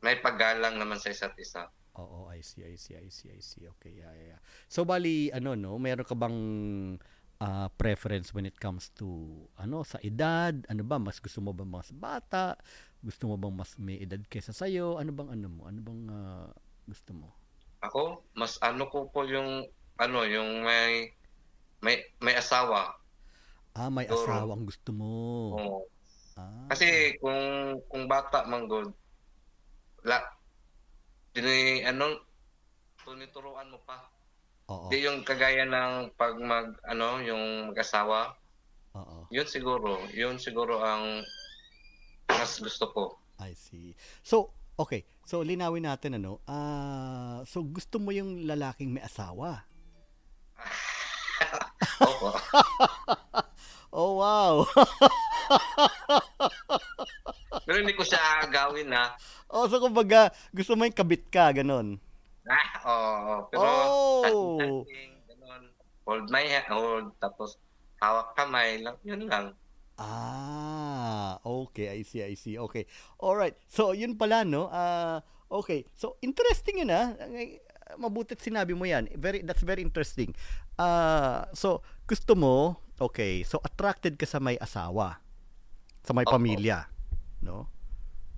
may 0.04 0.18
paggalang 0.18 0.78
naman 0.78 0.98
sa 1.02 1.10
isa't 1.10 1.34
isa. 1.38 1.66
Oo, 1.98 2.30
I 2.30 2.38
see, 2.46 2.62
I 2.62 2.78
see, 2.78 2.94
I 2.94 3.10
see, 3.10 3.30
I 3.34 3.40
see. 3.42 3.66
Okay, 3.78 3.98
yeah, 3.98 4.12
yeah, 4.14 4.38
yeah. 4.38 4.40
So, 4.70 4.86
bali, 4.86 5.34
ano, 5.34 5.58
no, 5.58 5.74
meron 5.82 6.06
ka 6.06 6.14
bang 6.14 6.38
ah, 7.42 7.66
preference 7.74 8.30
when 8.34 8.46
it 8.46 8.54
comes 8.58 8.90
to, 8.94 9.06
ano, 9.58 9.82
sa 9.82 9.98
edad? 10.02 10.54
Ano 10.70 10.82
ba? 10.86 11.02
Mas 11.02 11.18
gusto 11.18 11.42
mo 11.42 11.50
ba 11.50 11.66
mas 11.66 11.90
bata? 11.90 12.54
Gusto 13.02 13.26
mo 13.30 13.34
bang 13.34 13.54
mas 13.54 13.74
may 13.78 13.98
edad 13.98 14.22
kaysa 14.30 14.54
sa'yo? 14.54 14.98
Ano 14.98 15.10
bang, 15.10 15.34
ano 15.34 15.46
mo? 15.50 15.62
Ano 15.66 15.78
bang 15.82 16.02
ah, 16.10 16.50
gusto 16.86 17.10
mo? 17.14 17.28
Ako, 17.82 18.22
mas 18.34 18.58
ano 18.62 18.90
ko 18.90 19.06
po 19.10 19.22
yung 19.26 19.66
ano, 19.98 20.18
yung 20.26 20.62
may 20.66 21.14
may 21.82 22.02
may 22.18 22.34
asawa. 22.34 22.94
Ah, 23.74 23.90
may 23.90 24.06
Siguro. 24.06 24.22
asawa 24.26 24.50
ang 24.54 24.66
gusto 24.66 24.90
mo. 24.90 25.10
Oo. 25.54 25.78
Ah, 26.34 26.66
Kasi 26.70 27.18
kung 27.22 27.38
kung 27.86 28.10
bata 28.10 28.46
man 28.50 28.66
good, 28.66 28.90
la 30.08 30.24
dini 31.36 31.84
ano 31.84 32.16
tunituruan 33.04 33.68
mo 33.68 33.78
pa. 33.84 34.00
oo, 34.72 34.88
Di 34.88 35.04
yung 35.04 35.20
kagaya 35.22 35.68
ng 35.68 36.16
pag 36.16 36.40
mag 36.40 36.72
ano 36.88 37.20
yung 37.20 37.72
mag-asawa, 37.72 38.32
oo. 38.96 39.28
yun 39.28 39.46
siguro, 39.46 40.00
yun 40.12 40.40
siguro 40.40 40.80
ang 40.80 41.20
mas 42.28 42.60
gusto 42.60 42.84
ko. 42.92 43.04
I 43.38 43.54
see. 43.54 43.94
So, 44.20 44.50
okay. 44.76 45.04
So, 45.24 45.44
linawin 45.44 45.84
natin, 45.84 46.20
ano, 46.20 46.40
ah, 46.48 47.44
so 47.44 47.60
gusto 47.62 48.00
mo 48.00 48.10
yung 48.12 48.48
lalaking 48.48 48.92
may 48.92 49.04
asawa? 49.04 49.64
Opo. 52.08 52.32
Oh, 53.88 54.20
wow! 54.20 54.68
Pero 57.64 57.76
hindi 57.80 57.96
ko 57.96 58.04
siya 58.04 58.44
gawin 58.52 58.92
na. 58.92 59.16
Oh, 59.50 59.66
so 59.68 59.80
kumbaga, 59.80 60.30
gusto 60.52 60.76
mo 60.76 60.84
yung 60.84 60.96
kabit 60.96 61.28
ka, 61.28 61.52
ganon. 61.52 62.00
Ah, 62.48 62.68
oo. 62.88 63.34
Pero 63.52 63.68
Oh! 63.68 64.56
touching, 64.56 65.12
ganun. 65.28 65.62
Hold 66.08 66.26
my 66.32 66.44
hand, 66.44 66.68
hold, 66.72 67.06
tapos 67.20 67.60
hawak 68.00 68.32
kamay 68.38 68.80
lang, 68.80 68.96
yun 69.04 69.28
lang. 69.28 69.52
Ah, 69.98 71.42
okay, 71.42 71.90
I 71.90 72.06
see, 72.06 72.22
I 72.22 72.38
see. 72.38 72.54
Okay. 72.54 72.86
All 73.18 73.34
right. 73.34 73.58
So, 73.66 73.90
yun 73.90 74.14
pala 74.14 74.46
no. 74.46 74.70
Ah, 74.70 75.26
okay. 75.50 75.90
So, 75.98 76.14
interesting 76.22 76.80
'yun 76.86 76.94
ah. 76.94 77.18
Mabutit 77.98 78.38
sinabi 78.38 78.78
mo 78.78 78.86
'yan. 78.86 79.10
Very 79.18 79.42
that's 79.42 79.66
very 79.66 79.82
interesting. 79.82 80.30
Ah, 80.78 81.50
so 81.50 81.82
gusto 82.06 82.38
mo, 82.38 82.78
okay. 83.02 83.42
So 83.42 83.58
attracted 83.66 84.14
ka 84.14 84.24
sa 84.28 84.38
may 84.38 84.54
asawa. 84.62 85.18
Sa 86.06 86.14
may 86.14 86.22
Opo. 86.22 86.38
pamilya, 86.38 86.86
no? 87.42 87.66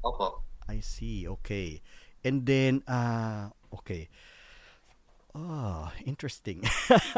Opo. 0.00 0.49
I 0.70 0.78
see. 0.78 1.26
Okay. 1.26 1.82
And 2.22 2.46
then 2.46 2.86
ah, 2.86 3.50
okay. 3.74 4.06
Ah, 5.34 5.94
interesting. 6.06 6.62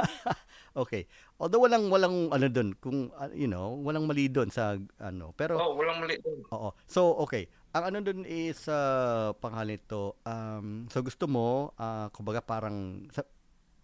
okay. 0.83 1.09
Although 1.41 1.65
walang 1.65 1.88
walang 1.88 2.29
ano 2.29 2.47
doon 2.49 2.77
kung 2.77 3.09
ah, 3.17 3.33
you 3.33 3.49
know, 3.49 3.77
walang 3.81 4.05
mali 4.05 4.29
doon 4.29 4.53
sa 4.53 4.77
ano, 5.01 5.33
pero 5.33 5.57
Oh, 5.57 5.73
walang 5.81 6.01
mali 6.05 6.21
doon. 6.21 6.45
Oo. 6.53 6.77
So, 6.85 7.17
okay. 7.25 7.49
Ang 7.73 7.85
ano 7.88 7.99
dun 8.05 8.29
is 8.29 8.69
uh, 8.69 9.33
pangalan 9.41 9.81
ito, 9.81 10.21
um, 10.29 10.85
so 10.93 11.01
gusto 11.01 11.25
mo, 11.25 11.73
uh, 11.81 12.12
kumbaga 12.12 12.45
parang, 12.45 13.09
sa, 13.09 13.25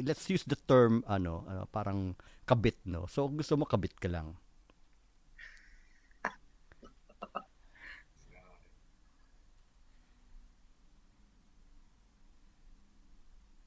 let's 0.04 0.28
use 0.28 0.44
the 0.44 0.60
term, 0.68 1.00
ano, 1.08 1.48
ano, 1.48 1.64
parang 1.72 2.12
kabit, 2.44 2.76
no? 2.84 3.08
So, 3.08 3.32
gusto 3.32 3.56
mo 3.56 3.64
kabit 3.64 3.96
ka 3.96 4.12
lang. 4.12 4.36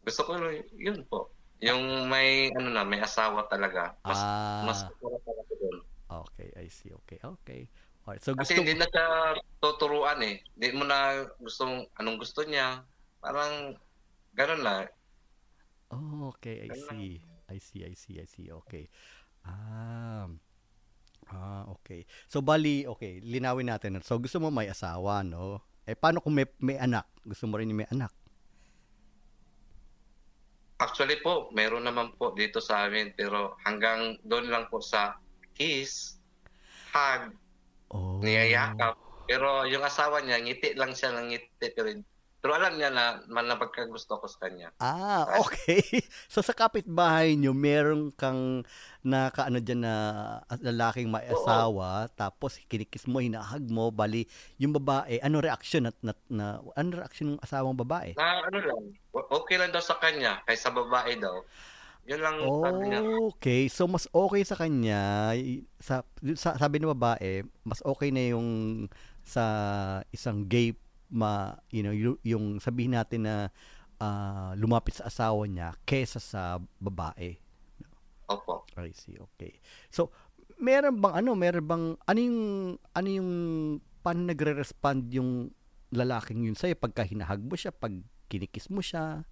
Gusto 0.02 0.22
ko 0.26 0.32
yun 0.76 1.06
po. 1.06 1.30
Yung 1.62 2.10
may 2.10 2.50
ano 2.58 2.74
na, 2.74 2.82
may 2.82 2.98
asawa 2.98 3.46
talaga. 3.46 3.94
Mas 4.02 4.18
Ah. 4.18 4.64
mas 4.66 4.80
talaga 4.98 5.54
doon. 5.56 5.78
Okay, 6.12 6.50
I 6.58 6.68
see. 6.68 6.92
Okay, 7.06 7.22
okay. 7.22 7.70
Alright, 8.02 8.20
so 8.20 8.34
Kasi 8.34 8.58
gusto 8.58 8.62
hindi 8.66 8.74
na 8.76 8.90
siya 8.90 9.06
tuturuan 9.62 10.20
eh. 10.26 10.42
Hindi 10.58 10.68
mo 10.74 10.84
na 10.84 11.22
gustong 11.38 11.86
anong 11.96 12.18
gusto 12.18 12.42
niya. 12.42 12.82
Parang 13.22 13.78
ganun 14.34 14.66
lang. 14.66 14.90
Oh, 15.94 16.34
okay, 16.34 16.66
I 16.66 16.68
Ganun 16.68 16.82
lang. 16.82 16.98
see. 16.98 17.16
I 17.52 17.58
see, 17.62 17.82
I 17.86 17.94
see, 17.94 18.16
I 18.18 18.26
see. 18.26 18.48
Okay. 18.50 18.90
Ah. 19.46 20.26
Ah, 21.30 21.64
okay. 21.70 22.04
So 22.26 22.42
bali, 22.42 22.84
okay, 22.90 23.22
linawin 23.22 23.70
natin. 23.70 24.02
So 24.02 24.18
gusto 24.18 24.42
mo 24.42 24.50
may 24.50 24.68
asawa, 24.68 25.22
no? 25.22 25.62
Eh 25.86 25.94
paano 25.94 26.20
kung 26.20 26.34
may 26.34 26.50
may 26.60 26.76
anak? 26.76 27.06
Gusto 27.22 27.46
mo 27.46 27.56
rin 27.56 27.70
may 27.72 27.88
anak? 27.88 28.12
Actually 30.82 31.22
po, 31.22 31.54
meron 31.54 31.86
naman 31.86 32.18
po 32.18 32.34
dito 32.34 32.58
sa 32.58 32.90
amin 32.90 33.14
pero 33.14 33.54
hanggang 33.62 34.18
doon 34.26 34.50
lang 34.50 34.66
po 34.74 34.82
sa 34.82 35.14
kiss, 35.54 36.18
hug, 36.90 37.38
Oh. 37.92 38.24
niyayakap. 38.24 38.96
Pero 39.28 39.68
yung 39.68 39.84
asawa 39.84 40.24
niya, 40.24 40.40
ngiti 40.40 40.80
lang 40.80 40.96
siya 40.96 41.12
ng 41.12 41.28
ngiti 41.36 41.68
pero, 41.76 41.92
pero 42.42 42.58
alam 42.58 42.74
niya 42.74 42.90
na 42.90 43.22
man 43.30 43.46
na 43.46 43.54
pagkagusto 43.54 44.18
ko 44.18 44.26
sa 44.26 44.50
kanya. 44.50 44.74
Ah, 44.82 45.38
okay. 45.38 45.78
so 46.34 46.42
sa 46.42 46.58
kapitbahay 46.58 47.38
nyo, 47.38 47.54
meron 47.54 48.10
kang 48.18 48.66
nakaano 49.06 49.62
dyan 49.62 49.86
na 49.86 49.96
lalaking 50.58 51.06
may 51.14 51.30
Oo. 51.30 51.38
asawa, 51.38 52.10
tapos 52.18 52.58
kinikis 52.66 53.06
mo, 53.06 53.22
hinahag 53.22 53.62
mo, 53.70 53.94
bali, 53.94 54.26
yung 54.58 54.74
babae, 54.74 55.22
ano 55.22 55.38
reaction 55.38 55.86
at 55.86 55.98
na, 56.02 56.18
na 56.34 56.46
ano 56.74 56.90
reaction 56.98 57.38
ng 57.38 57.42
asawang 57.46 57.78
babae? 57.78 58.18
Na 58.18 58.42
ano 58.42 58.58
lang, 58.58 58.82
okay 59.14 59.62
lang 59.62 59.70
daw 59.70 59.82
sa 59.86 60.02
kanya 60.02 60.42
kaysa 60.50 60.74
babae 60.74 61.22
daw. 61.22 61.46
Yun 62.10 62.26
lang 62.26 62.36
sabi 62.42 62.84
niya. 62.90 63.02
Okay, 63.38 63.62
so 63.70 63.86
mas 63.86 64.10
okay 64.10 64.42
sa 64.42 64.58
kanya, 64.58 65.30
sa, 65.78 66.02
sa 66.34 66.58
sabi 66.58 66.82
ng 66.82 66.90
babae, 66.98 67.46
mas 67.62 67.86
okay 67.86 68.10
na 68.10 68.34
yung 68.34 68.50
sa 69.22 69.46
isang 70.10 70.50
gay 70.50 70.74
ma, 71.12 71.60
you 71.70 71.84
know, 71.84 71.94
yu- 71.94 72.22
yung 72.24 72.58
sabihin 72.64 72.96
natin 72.96 73.28
na 73.28 73.36
ah, 74.02 74.56
lumapit 74.58 74.98
sa 74.98 75.12
asawa 75.12 75.46
niya 75.46 75.76
kesa 75.86 76.18
sa 76.18 76.58
babae. 76.80 77.38
Opo. 78.32 78.64
I 78.80 78.96
see, 78.96 79.20
okay. 79.20 79.60
So, 79.92 80.10
meron 80.58 81.04
bang 81.04 81.20
ano, 81.20 81.36
meron 81.36 81.66
bang 81.68 81.86
ano 82.00 82.20
yung 82.20 82.42
ano 82.96 83.08
yung 83.12 83.32
paano 84.02 84.26
nagre-respond 84.26 85.12
yung 85.14 85.52
lalaking 85.92 86.48
yun 86.48 86.56
sa'yo 86.56 86.80
pagka 86.80 87.04
hinahag 87.04 87.44
mo 87.44 87.54
siya, 87.54 87.76
pag 87.76 87.92
kinikis 88.32 88.72
mo 88.72 88.80
siya? 88.80 89.28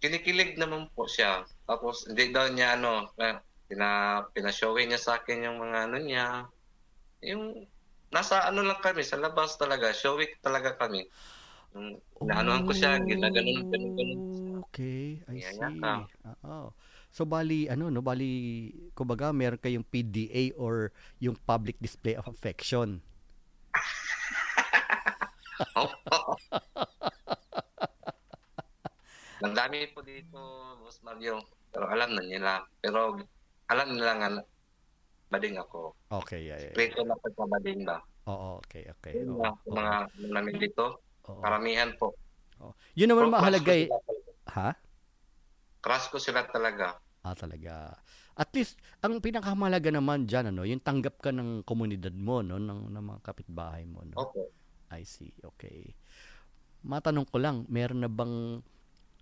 Kinikilig 0.00 0.56
naman 0.56 0.88
po 0.94 1.10
siya. 1.10 1.44
Tapos 1.66 2.06
hindi 2.06 2.30
daw 2.30 2.48
niya 2.48 2.78
ano, 2.78 3.10
eh, 3.18 3.36
pina, 3.66 4.22
pinashowin 4.32 4.88
niya 4.88 5.00
sa 5.02 5.18
akin 5.18 5.44
yung 5.50 5.58
mga 5.58 5.78
ano 5.90 5.96
niya. 5.98 6.26
Yung 7.26 7.66
nasa 8.10 8.42
ano 8.46 8.62
lang 8.66 8.82
kami, 8.82 9.06
sa 9.06 9.16
labas 9.16 9.56
talaga. 9.56 9.94
Showy 9.94 10.26
talaga 10.42 10.74
kami. 10.74 11.06
Yung, 11.74 12.02
inaanuhan 12.26 12.66
ko 12.66 12.72
siya, 12.74 12.98
ginaganon, 12.98 13.70
ganun, 13.70 13.92
ganun. 13.94 14.20
Okay, 14.70 15.22
I 15.30 15.38
Yan, 15.38 15.78
see. 15.78 16.02
Oo. 16.44 16.74
So 17.10 17.26
bali 17.26 17.66
ano 17.66 17.90
no, 17.90 17.98
bali 18.02 18.70
kumbaga 18.94 19.34
meron 19.34 19.58
kayong 19.58 19.82
PDA 19.82 20.54
or 20.54 20.94
yung 21.18 21.34
public 21.42 21.74
display 21.82 22.14
of 22.14 22.30
affection. 22.30 23.02
Ang 29.40 29.56
dami 29.56 29.88
po 29.90 30.04
dito, 30.04 30.36
Boss 30.84 31.00
Mario. 31.00 31.40
Pero 31.72 31.88
alam 31.88 32.12
na 32.12 32.22
nila. 32.22 32.60
Pero 32.82 33.16
alam 33.72 33.96
nila 33.96 34.12
nga 34.20 34.28
na 35.30 35.38
bading 35.38 35.56
ako. 35.62 35.94
Okay, 36.10 36.50
yeah, 36.50 36.58
yeah. 36.58 36.74
Prito 36.74 37.06
na 37.06 37.14
pagkabading 37.14 37.86
ba? 37.86 38.02
Oo, 38.26 38.58
okay, 38.58 38.90
okay. 38.90 39.14
Yun 39.14 39.38
Oo, 39.38 39.46
na, 39.46 39.54
yung 39.62 39.76
mga 39.78 39.94
ano 40.10 40.26
namin 40.34 40.54
dito. 40.58 40.84
oo, 41.30 41.38
Karamihan 41.38 41.94
po. 41.94 42.18
oo. 42.58 42.74
Yun 42.98 43.08
naman 43.14 43.30
Pero 43.30 43.34
mahalaga 43.38 43.72
eh. 43.78 43.86
Ha? 44.50 44.74
Crush 45.80 46.10
ko 46.10 46.18
sila 46.18 46.42
talaga. 46.50 46.98
Ah, 47.22 47.38
talaga. 47.38 47.94
At 48.34 48.50
least, 48.56 48.80
ang 49.04 49.22
pinakamahalaga 49.22 49.92
naman 49.94 50.26
dyan, 50.26 50.50
ano, 50.50 50.66
yung 50.66 50.82
tanggap 50.82 51.22
ka 51.22 51.30
ng 51.30 51.62
komunidad 51.62 52.12
mo, 52.16 52.42
no, 52.42 52.58
ng, 52.58 52.90
ng 52.90 53.04
mga 53.14 53.20
kapitbahay 53.22 53.86
mo, 53.86 54.02
no? 54.02 54.16
Opo. 54.18 54.50
I 54.90 55.06
see, 55.06 55.30
okay. 55.46 55.94
Matanong 56.82 57.28
ko 57.30 57.38
lang, 57.38 57.68
meron 57.70 58.02
na 58.02 58.10
bang 58.10 58.58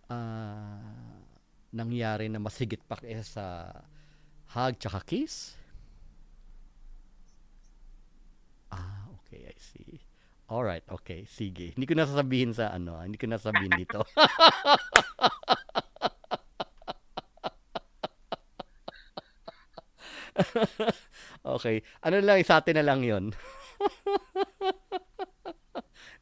ah, 0.09 1.20
nangyari 1.74 2.32
na 2.32 2.40
masigit 2.40 2.80
pa 2.80 2.96
kaysa 2.96 3.26
sa 3.28 3.44
hug 4.56 4.78
tsaka 4.80 5.04
kiss? 5.04 5.59
Ah, 8.72 9.08
okay, 9.20 9.48
I 9.48 9.56
see. 9.58 10.00
Alright, 10.48 10.84
okay, 10.88 11.28
sige. 11.28 11.76
Hindi 11.76 11.84
ko 11.84 11.92
na 11.92 12.08
sasabihin 12.08 12.56
sa 12.56 12.72
ano, 12.72 12.96
ah, 12.96 13.04
hindi 13.04 13.20
ko 13.20 13.28
na 13.28 13.36
sasabihin 13.36 13.76
dito. 13.76 14.00
okay, 21.58 21.84
ano 22.00 22.16
lang, 22.24 22.40
sa 22.48 22.64
atin 22.64 22.80
na 22.80 22.86
lang 22.86 23.04
yon. 23.04 23.36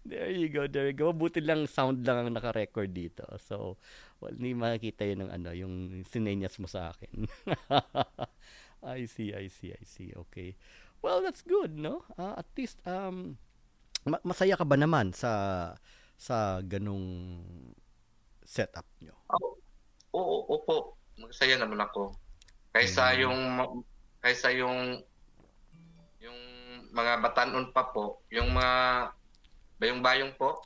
There 0.06 0.30
you 0.30 0.46
go, 0.46 0.70
there 0.70 0.86
you 0.86 0.94
go. 0.94 1.10
Buti 1.10 1.42
lang 1.42 1.66
sound 1.66 2.06
lang 2.06 2.22
ang 2.22 2.38
naka-record 2.38 2.94
dito. 2.94 3.26
So, 3.42 3.74
well, 4.22 4.30
hindi 4.30 4.54
makikita 4.54 5.02
yun 5.02 5.26
ng 5.26 5.30
ano, 5.34 5.50
yung 5.50 5.74
sinenyas 6.06 6.62
mo 6.62 6.70
sa 6.70 6.94
akin. 6.94 7.26
I 8.86 9.10
see, 9.10 9.34
I 9.34 9.50
see, 9.50 9.74
I 9.74 9.82
see. 9.82 10.14
Okay. 10.14 10.54
Well, 11.00 11.22
that's 11.22 11.42
good, 11.42 11.76
no? 11.76 12.02
Ah, 12.16 12.40
at 12.40 12.48
least, 12.56 12.80
um, 12.84 13.38
ma- 14.04 14.22
masaya 14.22 14.56
ka 14.56 14.64
ba 14.66 14.74
naman 14.74 15.12
sa 15.12 15.74
sa 16.16 16.64
ganung 16.64 17.42
setup 18.42 18.86
nyo? 19.02 19.12
Oo, 19.36 19.58
oo, 20.16 20.36
opo. 20.56 20.96
Masaya 21.18 21.56
naman 21.56 21.80
ako. 21.80 22.12
Kaysa 22.72 23.12
Mm. 23.14 23.18
yung 23.24 23.38
kaysa 24.20 24.48
yung 24.52 25.00
yung 26.20 26.38
mga 26.92 27.20
batanon 27.20 27.70
pa 27.70 27.88
po, 27.92 28.24
yung 28.32 28.50
mga 28.52 29.12
bayong-bayong 29.76 30.32
po. 30.34 30.64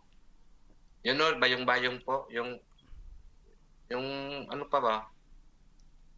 Yun 1.03 1.17
no, 1.19 1.35
bayong-bayong 1.37 1.99
po, 2.05 2.29
yung 2.31 2.61
yung 3.91 4.07
ano 4.47 4.65
pa 4.71 4.79
ba? 4.79 4.97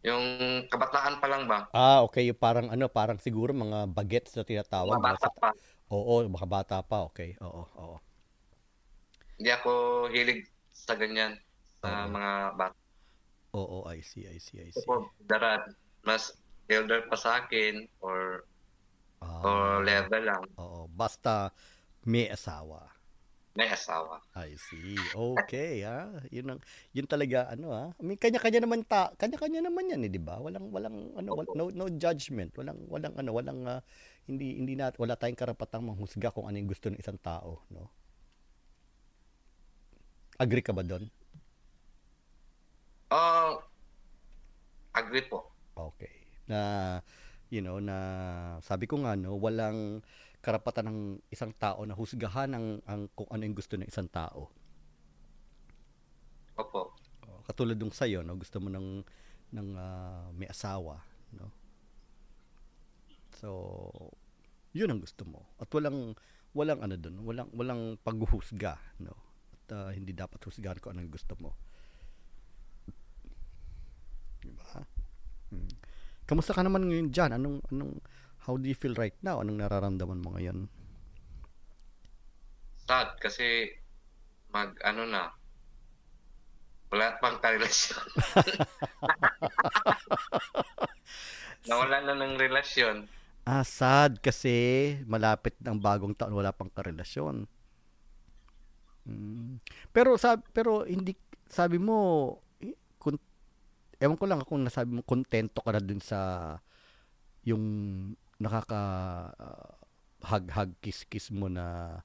Yung 0.03 0.23
kabataan 0.67 1.23
pa 1.23 1.27
lang 1.31 1.47
ba? 1.47 1.71
Ah, 1.71 2.03
okay. 2.03 2.27
Yung 2.27 2.35
parang 2.35 2.67
ano, 2.67 2.91
parang 2.91 3.15
siguro 3.15 3.55
mga 3.55 3.87
bagets 3.87 4.35
na 4.35 4.43
tinatawag. 4.43 4.99
Mga 4.99 5.15
bata 5.15 5.27
pa. 5.39 5.49
Oo, 5.87 6.27
baka 6.27 6.47
bata 6.47 6.77
pa. 6.83 7.07
Okay. 7.07 7.39
Oo, 7.39 7.63
oo. 7.63 7.95
Hindi 9.39 9.49
ako 9.49 9.71
hilig 10.11 10.51
sa 10.75 10.99
ganyan 10.99 11.39
sa 11.79 12.07
Oo. 12.07 12.11
mga 12.11 12.31
bata. 12.59 12.75
Oo, 13.55 13.77
I 13.87 14.01
see, 14.03 14.27
I 14.27 14.41
see, 14.43 14.59
I 14.59 14.69
see. 14.75 14.83
Po, 14.83 15.07
darat 15.23 15.61
mas 16.03 16.35
elder 16.67 17.07
pa 17.07 17.15
sa 17.15 17.45
akin 17.45 17.87
or 18.03 18.43
Ah, 19.23 19.39
or 19.47 19.87
level 19.87 20.19
lang 20.19 20.43
oo, 20.59 20.83
basta 20.91 21.55
may 22.03 22.27
asawa. 22.27 22.91
May 23.55 23.69
asawa. 23.69 24.21
I 24.33 24.57
see. 24.57 25.13
Okay, 25.13 25.85
ha. 25.85 26.09
Yun 26.35 26.57
ang 26.57 26.59
yun 26.89 27.05
talaga 27.05 27.53
ano 27.53 27.69
ha. 27.69 27.85
I 27.93 28.01
mean 28.01 28.17
kanya-kanya 28.17 28.65
naman 28.65 28.81
ta, 28.81 29.13
kanya-kanya 29.21 29.61
naman 29.69 29.85
yan, 29.93 30.01
eh, 30.05 30.09
'di 30.09 30.17
ba? 30.21 30.41
Walang 30.41 30.73
walang 30.73 30.97
ano, 31.13 31.29
wal- 31.37 31.53
no 31.53 31.69
no 31.69 31.85
judgment, 32.01 32.49
walang 32.57 32.81
walang 32.89 33.13
ano, 33.13 33.29
walang 33.29 33.59
ah, 33.69 33.81
hindi 34.25 34.57
hindi 34.57 34.73
na 34.73 34.89
wala 34.97 35.13
tayong 35.13 35.37
karapatang 35.37 35.85
manghusga 35.85 36.33
kung 36.33 36.49
ano 36.49 36.57
yung 36.57 36.71
gusto 36.73 36.89
ng 36.89 36.97
isang 36.97 37.21
tao, 37.21 37.61
no? 37.69 37.93
Agree 40.41 40.61
ka 40.65 40.73
ba 40.73 40.83
doon? 40.85 41.09
Oh, 43.11 43.63
agree 44.93 45.21
po. 45.29 45.53
Okay. 45.77 46.13
Na 46.49 46.59
you 47.53 47.61
know 47.61 47.77
na 47.81 47.97
sabi 48.65 48.85
ko 48.89 48.97
nga 49.01 49.13
no, 49.17 49.37
walang 49.37 50.01
karapatan 50.43 50.91
ng 50.91 50.99
isang 51.31 51.55
tao 51.55 51.87
na 51.87 51.95
husgahan 51.95 52.51
ang, 52.51 52.83
ang 52.83 53.07
kung 53.15 53.31
ano 53.31 53.47
yung 53.47 53.55
gusto 53.55 53.79
ng 53.79 53.87
isang 53.87 54.11
tao. 54.11 54.51
Opo. 56.59 56.91
Oh, 57.23 57.39
katulad 57.47 57.79
nung 57.79 57.95
sa'yo, 57.95 58.27
no, 58.27 58.35
gusto 58.35 58.59
mo 58.59 58.67
ng 58.67 59.01
ng 59.55 59.69
ah, 59.79 60.27
may 60.35 60.51
asawa, 60.51 60.99
no? 61.39 61.47
So, 63.39 63.49
yun 64.75 64.91
ang 64.91 64.99
gusto 64.99 65.23
mo. 65.23 65.47
At 65.63 65.71
walang 65.71 66.11
walang 66.51 66.83
ano 66.83 66.99
doon, 66.99 67.15
walang 67.23 67.49
walang 67.55 67.81
paghuhusga, 68.03 68.75
no? 68.99 69.15
At 69.55 69.65
ah, 69.71 69.91
hindi 69.95 70.11
dapat 70.11 70.43
husgahan 70.43 70.83
ko 70.83 70.91
anong 70.91 71.07
gusto 71.07 71.39
mo. 71.39 71.55
Diba? 74.43 74.83
Hmm. 75.55 75.71
Kamusta 76.27 76.51
ka 76.51 76.67
naman 76.67 76.83
ngayon 76.91 77.15
diyan? 77.15 77.31
Anong 77.39 77.63
anong 77.71 78.03
how 78.43 78.59
do 78.59 78.67
you 78.67 78.75
feel 78.75 78.91
right 78.99 79.15
now? 79.23 79.39
Anong 79.39 79.63
nararamdaman 79.63 80.19
mo 80.19 80.35
ngayon? 80.35 80.67
Sad 82.83 83.15
kasi 83.23 83.71
mag 84.51 84.75
ano 84.83 85.07
na 85.07 85.31
wala 86.93 87.17
pang 87.17 87.41
karelasyon. 87.41 88.05
Nawala 91.71 92.05
na 92.05 92.13
ng 92.13 92.37
relasyon. 92.37 93.09
Ah, 93.47 93.65
sad 93.65 94.21
kasi 94.21 94.93
malapit 95.09 95.57
ng 95.63 95.79
bagong 95.79 96.13
taon 96.13 96.37
wala 96.37 96.53
pang 96.53 96.69
karelasyon. 96.69 97.49
Mm. 99.07 99.57
Pero 99.89 100.19
sabi 100.19 100.43
pero 100.51 100.85
hindi 100.85 101.15
sabi 101.47 101.79
mo 101.79 102.29
kun, 102.99 103.17
ewan 103.99 104.19
ko 104.19 104.25
lang 104.27 104.43
kung 104.45 104.63
nasabi 104.63 104.95
mo 104.95 105.01
kontento 105.03 105.63
ka 105.63 105.71
na 105.75 105.83
dun 105.83 105.99
sa 105.99 106.55
yung 107.43 107.63
nakaka 108.41 108.81
ah, 109.37 109.71
hug-hug 110.23 110.71
kiss-kiss 110.79 111.29
mo 111.33 111.51
na 111.51 111.99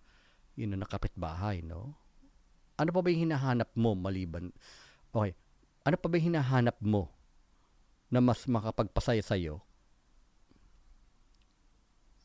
yun 0.58 0.74
na 0.74 0.82
nakapit 0.82 1.14
bahay, 1.14 1.62
no? 1.62 1.94
Ano 2.78 2.90
pa 2.90 3.00
ba 3.02 3.08
yung 3.14 3.30
hinahanap 3.30 3.70
mo 3.78 3.94
maliban? 3.94 4.50
Okay, 5.14 5.34
ano 5.86 5.96
pa 5.98 6.06
ba 6.10 6.14
yung 6.18 6.34
hinahanap 6.34 6.76
mo 6.82 7.10
na 8.10 8.18
mas 8.18 8.42
makapagpasaya 8.50 9.22
sa'yo? 9.22 9.62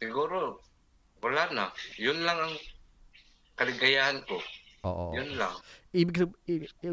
Siguro, 0.02 0.60
wala 1.22 1.48
na. 1.54 1.66
Yun 2.02 2.26
lang 2.26 2.38
ang 2.42 2.56
kaligayahan 3.56 4.20
ko. 4.26 4.42
Oo. 4.84 5.16
Yun 5.16 5.40
lang. 5.40 5.54
Ibig 5.96 6.28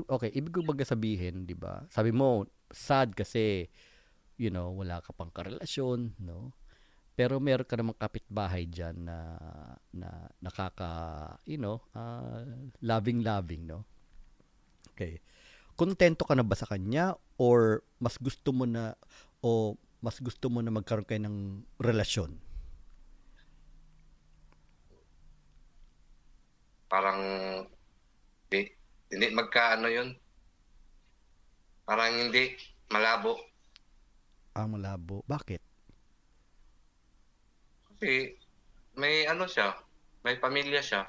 okay, 0.06 0.30
ibig 0.30 0.52
ko 0.54 0.62
baga 0.62 0.86
sabihin, 0.86 1.42
'di 1.42 1.58
ba? 1.58 1.82
Sabi 1.90 2.14
mo 2.14 2.46
sad 2.70 3.16
kasi 3.18 3.66
you 4.40 4.48
know, 4.48 4.72
wala 4.72 5.04
ka 5.04 5.12
pang 5.12 5.28
karelasyon, 5.28 6.16
no? 6.16 6.56
Pero 7.20 7.36
meron 7.36 7.68
ka 7.68 7.76
namang 7.76 8.00
kapitbahay 8.00 8.64
diyan 8.64 8.96
na 9.04 9.36
na 9.92 10.08
nakaka, 10.40 11.36
you 11.44 11.60
know, 11.60 11.76
ah, 11.92 12.40
loving-loving, 12.80 13.68
no? 13.68 13.84
Okay. 14.96 15.20
Kontento 15.76 16.24
ka 16.24 16.32
na 16.32 16.40
ba 16.40 16.56
sa 16.56 16.64
kanya 16.64 17.12
or 17.36 17.84
mas 18.00 18.16
gusto 18.16 18.56
mo 18.56 18.64
na 18.64 18.96
o 19.44 19.76
mas 20.00 20.16
gusto 20.16 20.48
mo 20.48 20.64
na 20.64 20.72
magkaroon 20.72 21.04
kayo 21.04 21.20
ng 21.20 21.60
relasyon? 21.76 22.40
Parang, 26.88 27.20
di, 28.48 28.64
hindi 29.12 29.26
magkaano 29.28 29.92
yun. 29.92 30.16
Parang 31.84 32.16
hindi 32.16 32.56
malabo. 32.88 33.36
Ah, 34.56 34.64
malabo. 34.64 35.20
Bakit? 35.28 35.69
Kasi, 38.00 38.32
may 38.96 39.28
ano 39.28 39.44
siya, 39.44 39.76
may 40.24 40.40
pamilya 40.40 40.80
siya. 40.80 41.04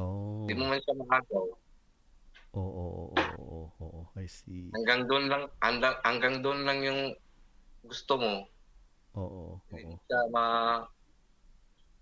Oh. 0.00 0.48
Hindi 0.48 0.56
mo 0.56 0.72
man 0.72 0.80
siya 0.80 0.96
makagaw. 0.96 1.44
Oo, 2.56 2.64
oo, 2.64 3.04
oo, 3.12 3.36
oo, 3.36 3.60
oo, 3.84 4.00
I 4.16 4.24
see. 4.24 4.72
Hanggang 4.72 5.04
doon 5.04 5.28
lang, 5.28 5.44
hanggang, 5.60 5.92
hanggang 6.00 6.34
doon 6.40 6.64
lang 6.64 6.80
yung 6.80 7.12
gusto 7.84 8.16
mo. 8.16 8.48
Oo, 9.12 9.60
oo. 9.60 9.68
Hindi 9.68 9.92
siya 10.08 10.20
ma, 10.32 10.44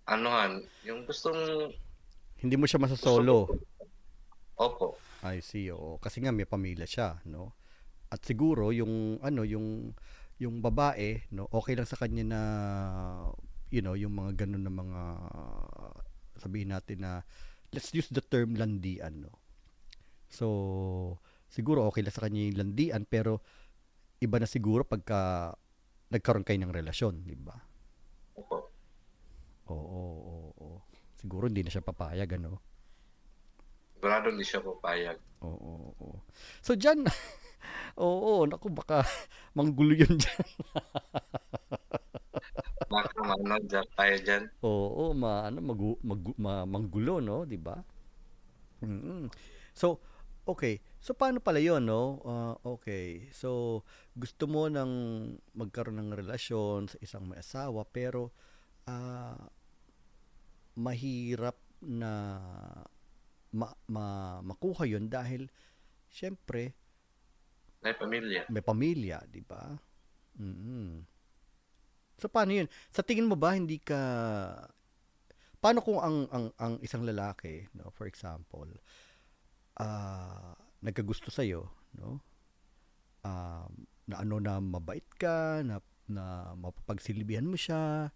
anuhan, 0.07 0.63
yung 0.87 1.03
gustong, 1.03 1.75
Hindi 2.39 2.55
mo 2.55 2.71
siya 2.71 2.79
masasolo. 2.79 3.51
opo, 4.63 4.95
I 5.27 5.43
see, 5.43 5.75
oo. 5.75 5.99
Kasi 5.99 6.23
nga 6.23 6.31
may 6.31 6.47
pamilya 6.47 6.87
siya, 6.87 7.19
no? 7.27 7.51
At 8.15 8.23
siguro 8.23 8.71
yung 8.71 9.19
ano, 9.27 9.43
yung 9.43 9.91
yung 10.39 10.63
babae, 10.63 11.27
no, 11.35 11.51
okay 11.51 11.75
lang 11.75 11.91
sa 11.91 11.99
kanya 11.99 12.23
na 12.23 12.41
you 13.69 13.85
know, 13.85 13.95
yung 13.95 14.17
mga 14.17 14.45
ganun 14.45 14.65
na 14.65 14.73
mga 14.73 15.03
sabihin 16.39 16.71
natin 16.73 16.99
na 17.03 17.13
let's 17.75 17.93
use 17.93 18.09
the 18.09 18.23
term 18.25 18.57
landian, 18.57 19.29
no. 19.29 19.33
So, 20.29 20.47
siguro 21.49 21.89
okay 21.89 22.05
lang 22.05 22.15
sa 22.15 22.29
kanya 22.29 22.49
yung 22.53 22.59
landian 22.61 23.05
pero 23.09 23.41
iba 24.21 24.37
na 24.37 24.49
siguro 24.49 24.85
pagka 24.85 25.53
nagkaroon 26.09 26.45
kayo 26.45 26.59
ng 26.61 26.73
relasyon, 26.73 27.25
di 27.25 27.37
ba? 27.37 27.57
opo. 28.39 28.71
Oo, 29.69 30.01
oo, 30.17 30.37
oo. 30.57 30.77
Siguro 31.19 31.51
hindi 31.51 31.61
na 31.67 31.73
siya 31.73 31.85
papayag, 31.85 32.39
ano? 32.41 32.63
Sigurado 33.93 34.31
hindi 34.31 34.47
siya 34.47 34.63
papayag. 34.63 35.19
Oo, 35.45 35.93
oo. 35.99 36.23
So 36.63 36.79
dyan, 36.79 37.05
oo, 38.01 38.47
naku, 38.47 38.71
baka 38.73 39.05
manggulo 39.59 39.93
yun 39.93 40.17
dyan. 40.17 40.47
Dyan, 43.69 43.87
tayo 43.95 44.15
dyan. 44.25 44.43
Oo, 44.65 45.15
ma, 45.15 45.47
ano, 45.47 45.59
magu, 45.63 45.95
magu, 46.03 46.35
ma, 46.35 46.67
manggulo, 46.67 47.23
no? 47.23 47.47
Di 47.47 47.59
ba? 47.59 47.79
mm 48.83 49.31
So, 49.75 50.03
okay. 50.43 50.83
So, 50.99 51.15
paano 51.15 51.39
pala 51.39 51.63
yun, 51.63 51.87
no? 51.87 52.19
Ah, 52.27 52.55
okay. 52.67 53.31
So, 53.31 53.83
gusto 54.19 54.51
mo 54.51 54.67
nang 54.67 54.91
magkaroon 55.55 56.03
ng 56.03 56.11
relasyon 56.19 56.91
sa 56.91 56.99
isang 56.99 57.31
may 57.31 57.39
asawa, 57.39 57.87
pero 57.87 58.35
ah, 58.91 59.39
mahirap 60.75 61.55
na 61.87 62.11
ma, 63.55 63.69
ma, 63.87 64.07
makuha 64.43 64.91
yun 64.91 65.07
dahil, 65.07 65.47
syempre, 66.11 66.75
May 67.83 67.95
pamilya. 67.95 68.43
may 68.51 68.63
pamilya, 68.63 69.23
di 69.31 69.43
ba? 69.47 69.79
mm 70.39 71.18
So 72.19 72.27
paano 72.29 72.53
'yun? 72.53 72.69
Sa 72.91 73.07
tingin 73.07 73.31
mo 73.31 73.39
ba 73.39 73.55
hindi 73.55 73.79
ka 73.79 73.99
Paano 75.59 75.83
kung 75.83 75.99
ang 75.99 76.31
ang 76.31 76.47
ang 76.55 76.75
isang 76.87 77.03
lalaki, 77.03 77.67
no, 77.75 77.91
for 77.91 78.07
example, 78.07 78.71
ah 79.83 80.55
nagkagusto 80.79 81.35
sa 81.35 81.43
iyo, 81.43 81.67
no? 81.99 82.23
Um, 83.27 83.91
na 84.07 84.23
ano 84.23 84.39
na 84.39 84.63
mabait 84.63 85.03
ka, 85.19 85.67
na 85.67 85.83
na 86.07 86.55
mapapagsilbihan 86.55 87.43
mo 87.43 87.59
siya, 87.59 88.15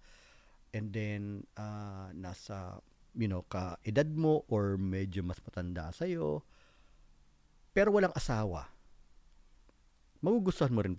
and 0.71 0.95
then 0.95 1.43
ah 1.59 2.15
nasa 2.15 2.79
you 3.19 3.27
know, 3.27 3.43
ka 3.51 3.75
edad 3.83 4.09
mo 4.15 4.47
or 4.47 4.79
medyo 4.79 5.27
mas 5.27 5.43
matanda 5.43 5.91
sa 5.91 6.07
iyo, 6.07 6.47
pero 7.75 7.91
walang 7.93 8.15
asawa 8.15 8.71
magugustuhan 10.23 10.71
mo 10.71 10.81
rin 10.87 10.95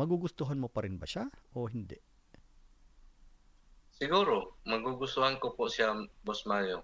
magugustuhan 0.00 0.56
mo 0.56 0.72
pa 0.72 0.88
rin 0.88 0.96
ba 0.96 1.04
siya 1.04 1.28
o 1.52 1.68
hindi? 1.68 2.00
Siguro, 4.02 4.58
magugustuhan 4.66 5.38
ko 5.38 5.54
po 5.54 5.70
siya, 5.70 5.94
Boss 6.26 6.42
Mario. 6.42 6.82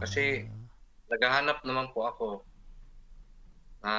Kasi- 0.00 0.48
Naghahanap 1.08 1.64
naman 1.64 1.88
po 1.92 2.04
ako 2.04 2.26
na 3.80 3.92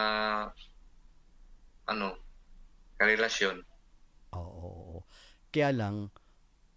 ano, 1.89 2.17
karelasyon. 3.01 3.65
oo. 4.33 5.01
Kaya 5.49 5.73
lang 5.73 6.13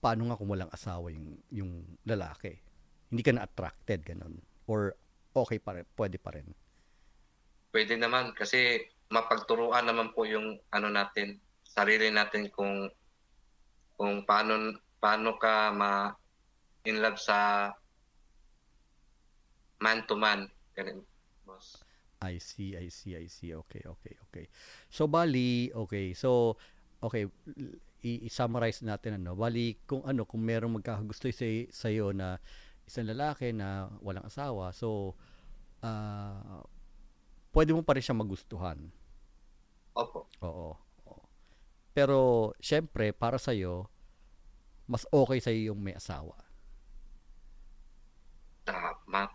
paano 0.01 0.33
nga 0.33 0.41
kung 0.41 0.49
walang 0.49 0.72
asawa 0.72 1.12
yung 1.12 1.37
yung 1.53 1.85
lalaki? 2.09 2.57
Hindi 3.12 3.20
ka 3.20 3.33
na 3.37 3.45
attracted 3.45 4.01
ganun 4.09 4.41
or 4.64 4.97
okay 5.37 5.61
pa 5.61 5.76
rin, 5.76 5.85
pwede 6.01 6.16
pa 6.16 6.33
rin. 6.33 6.49
Pwede 7.68 8.01
naman 8.01 8.33
kasi 8.33 8.80
mapagturuan 9.12 9.85
naman 9.85 10.16
po 10.16 10.24
yung 10.24 10.57
ano 10.72 10.89
natin, 10.89 11.37
sarili 11.61 12.09
natin 12.09 12.49
kung 12.49 12.89
kung 14.01 14.24
paano 14.24 14.80
paano 15.03 15.34
ka 15.34 15.74
ma 15.74 16.14
in 16.86 17.03
love 17.03 17.18
sa 17.18 17.70
man 19.82 20.07
to 20.07 20.14
man. 20.14 20.46
Ganun, 20.78 21.03
boss. 21.42 21.82
I 22.22 22.38
see, 22.38 22.78
I 22.78 22.86
see, 22.86 23.18
I 23.18 23.26
see. 23.26 23.50
Okay, 23.50 23.82
okay, 23.82 24.14
okay. 24.30 24.46
So 24.86 25.11
bali, 25.11 25.74
okay. 25.74 26.14
So 26.14 26.55
okay, 27.03 27.26
i-summarize 28.07 28.86
natin 28.86 29.18
ano. 29.18 29.34
Bali 29.34 29.74
kung 29.90 30.07
ano, 30.07 30.22
kung 30.22 30.46
merong 30.46 30.78
magkakagusto 30.78 31.26
sa 31.34 31.46
sa 31.74 31.90
iyo 31.90 32.14
na 32.14 32.38
isang 32.86 33.11
lalaki 33.11 33.50
na 33.50 33.90
walang 33.98 34.26
asawa, 34.26 34.70
so 34.70 35.18
ah 35.82 36.62
pwede 37.50 37.74
mo 37.74 37.82
pa 37.82 37.98
rin 37.98 38.07
siya 38.07 38.14
magustuhan. 38.14 38.78
Opo. 39.98 40.30
Oo. 40.40 40.78
oo. 40.78 41.24
Pero 41.92 42.18
syempre 42.62 43.11
para 43.12 43.36
sa 43.36 43.53
iyo 43.53 43.91
mas 44.87 45.07
okay 45.11 45.39
sa 45.39 45.51
yung 45.55 45.80
may 45.80 45.97
asawa. 45.97 46.37
Tama. 48.62 49.26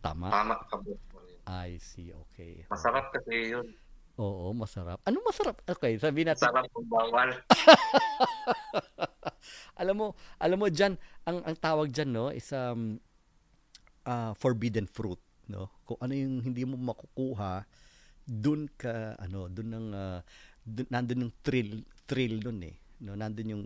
Tama? 0.00 0.26
Tama 0.32 0.54
ka. 0.68 0.76
I 1.50 1.76
see, 1.82 2.14
okay. 2.14 2.64
Masarap 2.70 3.10
kasi 3.12 3.52
yun. 3.52 3.66
Oo, 4.20 4.52
masarap. 4.52 5.00
Ano 5.08 5.24
masarap? 5.24 5.64
Okay, 5.64 5.96
sabihin 5.96 6.28
natin 6.28 6.44
Masarap 6.44 6.68
kung 6.76 6.88
bawal. 6.88 7.30
alam 9.80 9.94
mo, 9.96 10.06
alam 10.36 10.58
mo 10.60 10.68
diyan 10.68 10.92
ang 11.24 11.40
ang 11.40 11.56
tawag 11.56 11.88
diyan 11.88 12.10
no 12.12 12.28
is 12.28 12.52
um 12.52 13.00
ah, 14.04 14.36
forbidden 14.36 14.84
fruit, 14.84 15.20
no? 15.48 15.72
Kung 15.88 15.96
ano 16.04 16.12
yung 16.12 16.44
hindi 16.44 16.68
mo 16.68 16.76
makukuha, 16.76 17.64
dun 18.28 18.68
ka 18.76 19.16
ano, 19.16 19.48
dun 19.48 19.72
ng 19.72 19.88
ah, 19.96 20.20
dun, 20.64 20.88
nandun 20.92 21.24
yung 21.28 21.34
thrill, 21.40 21.80
thrill 22.04 22.44
dun 22.44 22.60
eh. 22.60 22.76
No, 23.00 23.16
nandun 23.16 23.48
yung 23.48 23.64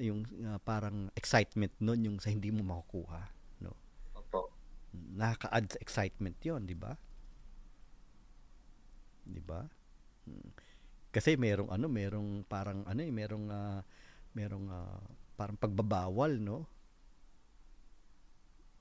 yung 0.00 0.24
ah, 0.48 0.60
parang 0.62 1.12
excitement 1.12 1.72
nun 1.82 2.00
yung 2.06 2.16
sa 2.22 2.32
hindi 2.32 2.48
mo 2.48 2.64
makukuha, 2.64 3.22
no? 3.60 3.76
Opo. 4.16 4.48
Nakaka-add 4.92 5.76
sa 5.76 5.78
excitement 5.82 6.36
'yon, 6.40 6.64
di 6.64 6.76
ba? 6.76 6.96
Di 9.26 9.40
ba? 9.42 9.62
Mm. 10.28 10.50
Kasi 11.12 11.36
merong 11.36 11.68
ano, 11.68 11.86
merong 11.92 12.48
parang 12.48 12.88
ano 12.88 13.00
eh, 13.04 13.12
merong 13.12 13.46
ah, 13.52 13.80
merong 14.32 14.66
ah, 14.72 15.00
parang 15.36 15.56
pagbabawal, 15.60 16.40
no? 16.40 16.64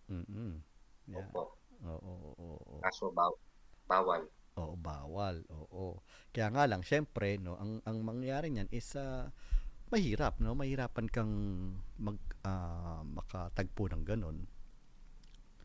Mm. 0.08 0.64
Yeah. 1.12 1.28
Opo. 1.28 1.60
Oo, 1.82 1.98
oo, 1.98 2.30
oo, 2.38 2.58
oo. 2.62 2.82
Kaso 2.86 3.10
baw 3.10 3.34
bawal. 3.90 4.22
Oo, 4.60 4.76
bawal. 4.78 5.42
Oo. 5.50 6.00
Kaya 6.30 6.52
nga 6.54 6.64
lang, 6.70 6.86
syempre, 6.86 7.40
no, 7.42 7.58
ang 7.58 7.82
ang 7.88 8.04
mangyayari 8.06 8.52
niyan 8.54 8.70
is 8.70 8.94
ah, 8.96 9.34
mahirap, 9.92 10.40
no? 10.40 10.56
Mahirapan 10.56 11.06
kang 11.12 11.34
mag 12.00 12.18
ah, 12.48 13.04
makatagpo 13.04 13.92
ng 13.92 14.04
ganun. 14.08 14.48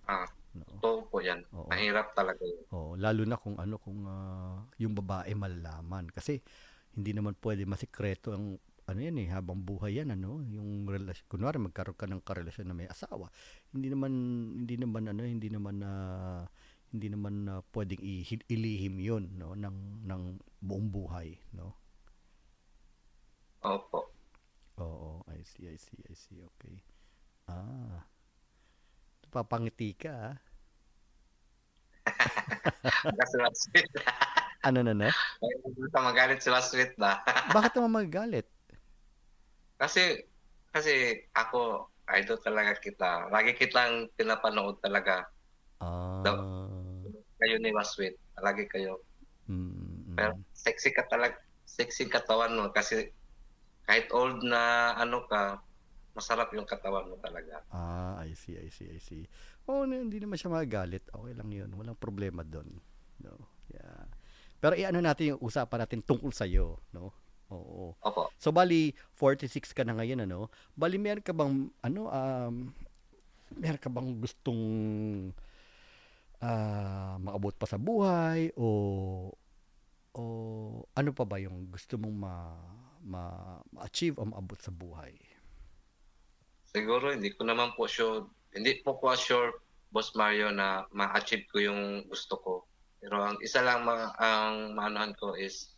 Ah, 0.07 0.27
No? 0.57 0.65
Totoo 0.81 0.99
po 1.13 1.17
yan. 1.21 1.45
Oo. 1.53 1.69
Mahirap 1.69 2.17
talaga 2.17 2.41
yun. 2.41 2.65
Oo, 2.73 2.97
lalo 2.97 3.23
na 3.29 3.37
kung 3.37 3.61
ano 3.61 3.77
kung 3.77 4.09
ah, 4.09 4.65
yung 4.81 4.97
babae 4.97 5.37
malalaman 5.37 6.09
kasi 6.09 6.41
hindi 6.97 7.13
naman 7.13 7.37
pwede 7.45 7.69
masikreto 7.69 8.33
ang 8.33 8.57
ano 8.87 9.01
yan 9.03 9.19
eh 9.21 9.29
habang 9.35 9.61
buhay 9.67 10.01
yan 10.01 10.15
ano 10.15 10.41
yung 10.47 10.87
relasyon 10.87 11.27
kunwari 11.27 11.59
magkaroon 11.59 11.99
ka 11.99 12.07
ng 12.07 12.23
karelasyon 12.23 12.71
na 12.71 12.77
may 12.79 12.87
asawa 12.87 13.29
hindi 13.75 13.91
naman 13.91 14.13
hindi 14.63 14.79
naman 14.79 15.11
ano 15.11 15.27
hindi 15.27 15.51
naman 15.51 15.83
na 15.83 15.91
hindi 16.95 17.11
naman 17.11 17.51
na 17.51 17.67
pwedeng 17.75 17.99
ilihim 18.47 18.95
yun 19.03 19.25
no 19.35 19.59
ng 19.59 20.07
ng 20.07 20.23
buong 20.63 20.89
buhay 20.89 21.35
no 21.59 21.75
Opo. 23.67 24.16
Oo, 24.77 25.25
I 25.33 25.41
see, 25.41 25.73
I 25.73 25.77
see, 25.81 26.01
I 26.05 26.13
see. 26.13 26.39
Okay. 26.45 26.77
Ah. 27.49 28.05
Papangiti 29.33 29.97
ka, 29.97 30.13
ah. 30.33 30.37
Sweet. 33.67 33.91
Ano 34.67 34.83
na 34.83 34.93
na? 34.93 35.09
Sa 35.95 36.01
magalit 36.03 36.43
sila 36.43 36.59
sweet 36.59 36.99
na. 36.99 37.23
Bakit 37.55 37.79
naman 37.79 38.05
magagalit? 38.05 38.49
kasi, 39.77 40.25
kasi 40.73 41.23
ako, 41.37 41.87
idol 42.17 42.41
talaga 42.41 42.75
kita. 42.81 43.29
Lagi 43.29 43.53
kitang 43.55 44.09
pinapanood 44.17 44.81
talaga. 44.81 45.29
Ah. 45.81 46.25
Kayo 47.37 47.57
ni 47.61 47.71
Masweet. 47.71 48.17
Lagi 48.41 48.65
kayo. 48.67 49.05
Mm, 49.47 49.71
mm. 49.71 50.17
Pero 50.17 50.33
sexy 50.57 50.91
ka 50.91 51.05
talaga. 51.07 51.37
Sexy 51.69 52.09
katawan 52.09 52.57
mo 52.57 52.73
kasi 52.73 53.13
kahit 53.87 54.11
old 54.11 54.43
na 54.43 54.93
ano 54.99 55.25
ka, 55.31 55.63
masarap 56.13 56.51
yung 56.57 56.67
katawan 56.67 57.07
mo 57.07 57.17
talaga. 57.23 57.63
Ah, 57.71 58.19
I 58.25 58.35
see, 58.35 58.59
I 58.59 58.69
see, 58.73 58.89
I 58.91 58.99
see. 58.99 59.25
Oh, 59.69 59.87
hindi 59.87 60.19
naman 60.19 60.41
siya 60.41 60.51
magagalit. 60.51 61.07
Okay 61.13 61.35
lang 61.37 61.51
'yun. 61.53 61.71
Walang 61.77 61.97
problema 61.97 62.43
doon. 62.43 62.83
No. 63.23 63.37
Yeah. 63.71 64.09
Pero 64.59 64.75
iano 64.75 64.99
natin 64.99 65.37
yung 65.37 65.41
usapan 65.45 65.85
natin 65.85 66.01
tungkol 66.01 66.33
sa 66.33 66.49
iyo, 66.49 66.81
no? 66.91 67.13
Oo. 67.53 67.95
Opo. 68.03 68.33
So 68.41 68.51
bali 68.51 68.97
46 69.15 69.71
ka 69.71 69.87
na 69.87 69.95
ngayon 69.95 70.27
ano? 70.27 70.51
Bali 70.75 70.99
meron 70.99 71.23
ka 71.23 71.31
bang 71.31 71.71
ano 71.85 72.01
um 72.11 72.55
meron 73.55 73.79
ka 73.79 73.87
bang 73.93 74.11
gustong 74.19 74.65
ah 76.43 77.17
maabot 77.23 77.55
pa 77.57 77.65
sa 77.65 77.81
buhay 77.81 78.53
o 78.59 78.67
o 80.17 80.23
ano 80.93 81.11
pa 81.13 81.25
ba 81.25 81.37
yung 81.41 81.69
gusto 81.71 81.97
mong 81.97 82.17
ma, 82.17 82.35
ma 83.07 83.57
ma-achieve 83.71 84.19
o 84.19 84.27
maabot 84.27 84.59
sa 84.59 84.75
buhay? 84.75 85.15
Siguro 86.67 87.15
hindi 87.15 87.31
ko 87.33 87.47
naman 87.47 87.73
po 87.79 87.87
sure, 87.87 88.27
hindi 88.53 88.83
po 88.83 88.99
ko 88.99 89.15
sure, 89.15 89.63
Boss 89.95 90.13
Mario, 90.19 90.51
na 90.51 90.85
ma-achieve 90.91 91.47
ko 91.49 91.63
yung 91.63 92.05
gusto 92.11 92.35
ko. 92.43 92.55
Pero 92.99 93.23
ang 93.23 93.39
isa 93.41 93.63
lang 93.63 93.87
ma- 93.87 94.13
ang 94.19 94.75
maanuhan 94.75 95.15
ko 95.15 95.39
is 95.39 95.73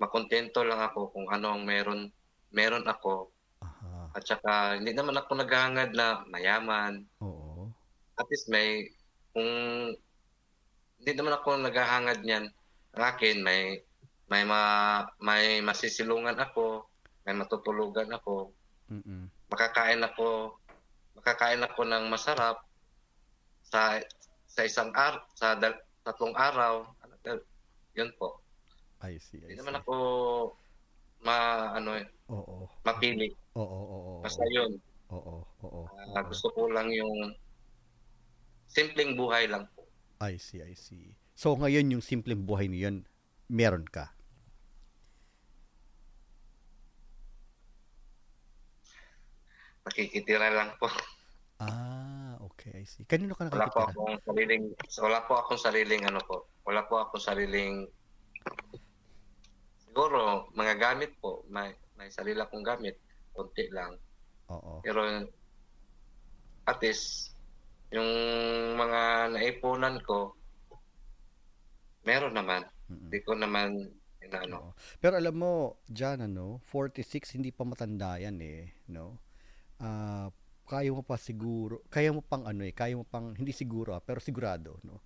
makontento 0.00 0.64
lang 0.64 0.80
ako 0.80 1.12
kung 1.14 1.28
ano 1.30 1.54
ang 1.54 1.62
meron 1.62 2.10
meron 2.50 2.82
ako 2.88 3.30
Aha. 3.62 4.10
at 4.16 4.22
saka 4.26 4.80
hindi 4.80 4.90
naman 4.90 5.14
ako 5.14 5.38
naghahangad 5.38 5.92
na 5.94 6.24
mayaman. 6.32 7.04
Oo. 7.20 7.70
At 8.16 8.26
least 8.32 8.48
may 8.48 8.90
kung 9.36 9.50
hindi 10.98 11.12
naman 11.12 11.36
ako 11.36 11.60
naghahangad 11.60 12.24
niyan. 12.24 12.48
Ang 12.94 13.04
akin 13.04 13.36
may 13.42 13.82
may 14.28 14.42
ma, 14.42 14.60
may 15.20 15.60
masisilungan 15.60 16.36
ako, 16.36 16.88
may 17.24 17.34
matutulugan 17.34 18.08
ako, 18.12 18.52
Mm. 18.84 19.32
makakain 19.48 20.04
ako 20.04 20.60
makakain 21.16 21.62
ako 21.64 21.88
ng 21.88 22.04
masarap 22.12 22.60
sa 23.64 23.96
sa 24.44 24.60
isang 24.60 24.92
ar 24.92 25.24
sa 25.32 25.56
dal- 25.56 25.80
tatlong 26.04 26.36
araw 26.36 26.84
yun 27.96 28.12
po 28.20 28.44
I 29.00 29.16
see, 29.16 29.40
I 29.40 29.56
hindi 29.56 29.56
naman 29.56 29.80
ako 29.80 29.94
ma 31.24 31.72
ano 31.72 31.96
eh, 31.96 32.04
Oo. 32.28 32.68
mapili 32.84 33.32
Oo, 33.56 33.64
oo, 33.64 33.96
oo. 33.96 34.22
basta 34.26 34.44
yun 34.52 34.76
Oo, 35.08 35.48
oo. 35.64 35.82
Ah, 36.12 36.20
gusto 36.28 36.52
ko 36.52 36.68
lang 36.68 36.92
yung 36.92 37.32
simpleng 38.68 39.16
buhay 39.16 39.48
lang 39.48 39.64
po 39.72 39.88
I 40.20 40.36
see, 40.36 40.60
I 40.60 40.76
see. 40.76 41.16
So 41.32 41.56
ngayon 41.56 41.88
yung 41.88 42.04
simpleng 42.04 42.44
buhay 42.44 42.68
niyon, 42.68 43.08
meron 43.48 43.84
ka. 43.84 44.12
nakikitira 49.84 50.48
lang 50.50 50.72
po 50.80 50.88
Ah, 51.62 52.34
okay, 52.42 52.82
I 52.82 52.84
see. 52.84 53.06
Kanino 53.06 53.38
ka 53.38 53.46
wala 53.46 53.70
po 53.70 53.86
nakikitira? 53.86 53.94
akong 53.94 54.18
sariling 54.26 54.64
wala 54.98 55.18
po 55.22 55.32
akong 55.38 55.60
sariling 55.60 56.02
ano 56.02 56.20
po 56.26 56.36
wala 56.66 56.82
po 56.88 56.94
akong 56.98 57.22
sariling 57.22 57.86
siguro 59.86 60.50
mga 60.52 60.74
gamit 60.76 61.14
po 61.22 61.46
may 61.46 61.70
may 61.94 62.10
sarili 62.10 62.42
akong 62.42 62.66
gamit 62.66 62.98
konti 63.30 63.70
lang 63.70 63.94
Oo. 64.50 64.84
Pero 64.84 65.00
at 66.68 66.78
least 66.82 67.32
yung 67.88 68.08
mga 68.76 69.32
naipunan 69.32 69.96
ko 70.04 70.36
meron 72.04 72.36
naman. 72.36 72.66
Hindi 72.88 73.18
ko 73.24 73.32
naman 73.36 73.80
inaano. 74.24 74.76
Pero 75.00 75.14
alam 75.20 75.36
mo, 75.36 75.52
Jan, 75.88 76.24
ano, 76.24 76.60
46 76.72 77.36
hindi 77.36 77.52
pa 77.52 77.64
matanda 77.68 78.16
yan 78.16 78.40
eh, 78.40 78.72
no? 78.92 79.20
Ah, 79.80 80.32
kaya 80.64 80.88
mo 80.92 81.04
pa 81.04 81.20
siguro, 81.20 81.84
kaya 81.92 82.08
mo 82.08 82.24
pang 82.24 82.48
ano 82.48 82.64
eh, 82.64 82.72
kaya 82.72 82.96
mo 82.96 83.04
pang 83.04 83.36
hindi 83.36 83.52
siguro 83.52 83.92
ah, 83.92 84.00
pero 84.00 84.20
sigurado, 84.20 84.80
no? 84.84 85.04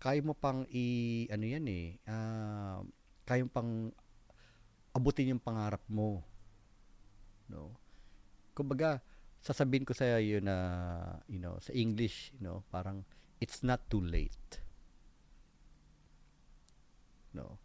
Kaya 0.00 0.20
mo 0.24 0.32
pang 0.36 0.64
i 0.72 1.24
ano 1.28 1.44
yan 1.44 1.66
eh, 1.68 2.00
ah, 2.08 2.80
kaya 3.24 3.44
mo 3.44 3.50
pang 3.52 3.70
abutin 4.94 5.34
yung 5.34 5.42
pangarap 5.42 5.82
mo. 5.90 6.22
No? 7.50 7.74
Kumbaga, 8.54 9.02
sasabihin 9.42 9.84
ko 9.84 9.92
sa 9.92 10.16
iyo 10.22 10.38
na, 10.40 10.56
you 11.28 11.42
know, 11.42 11.58
sa 11.60 11.74
English, 11.74 12.32
you 12.38 12.40
know, 12.40 12.62
parang 12.70 13.02
it's 13.42 13.60
not 13.66 13.82
too 13.90 14.00
late. 14.00 14.63
No? 17.34 17.58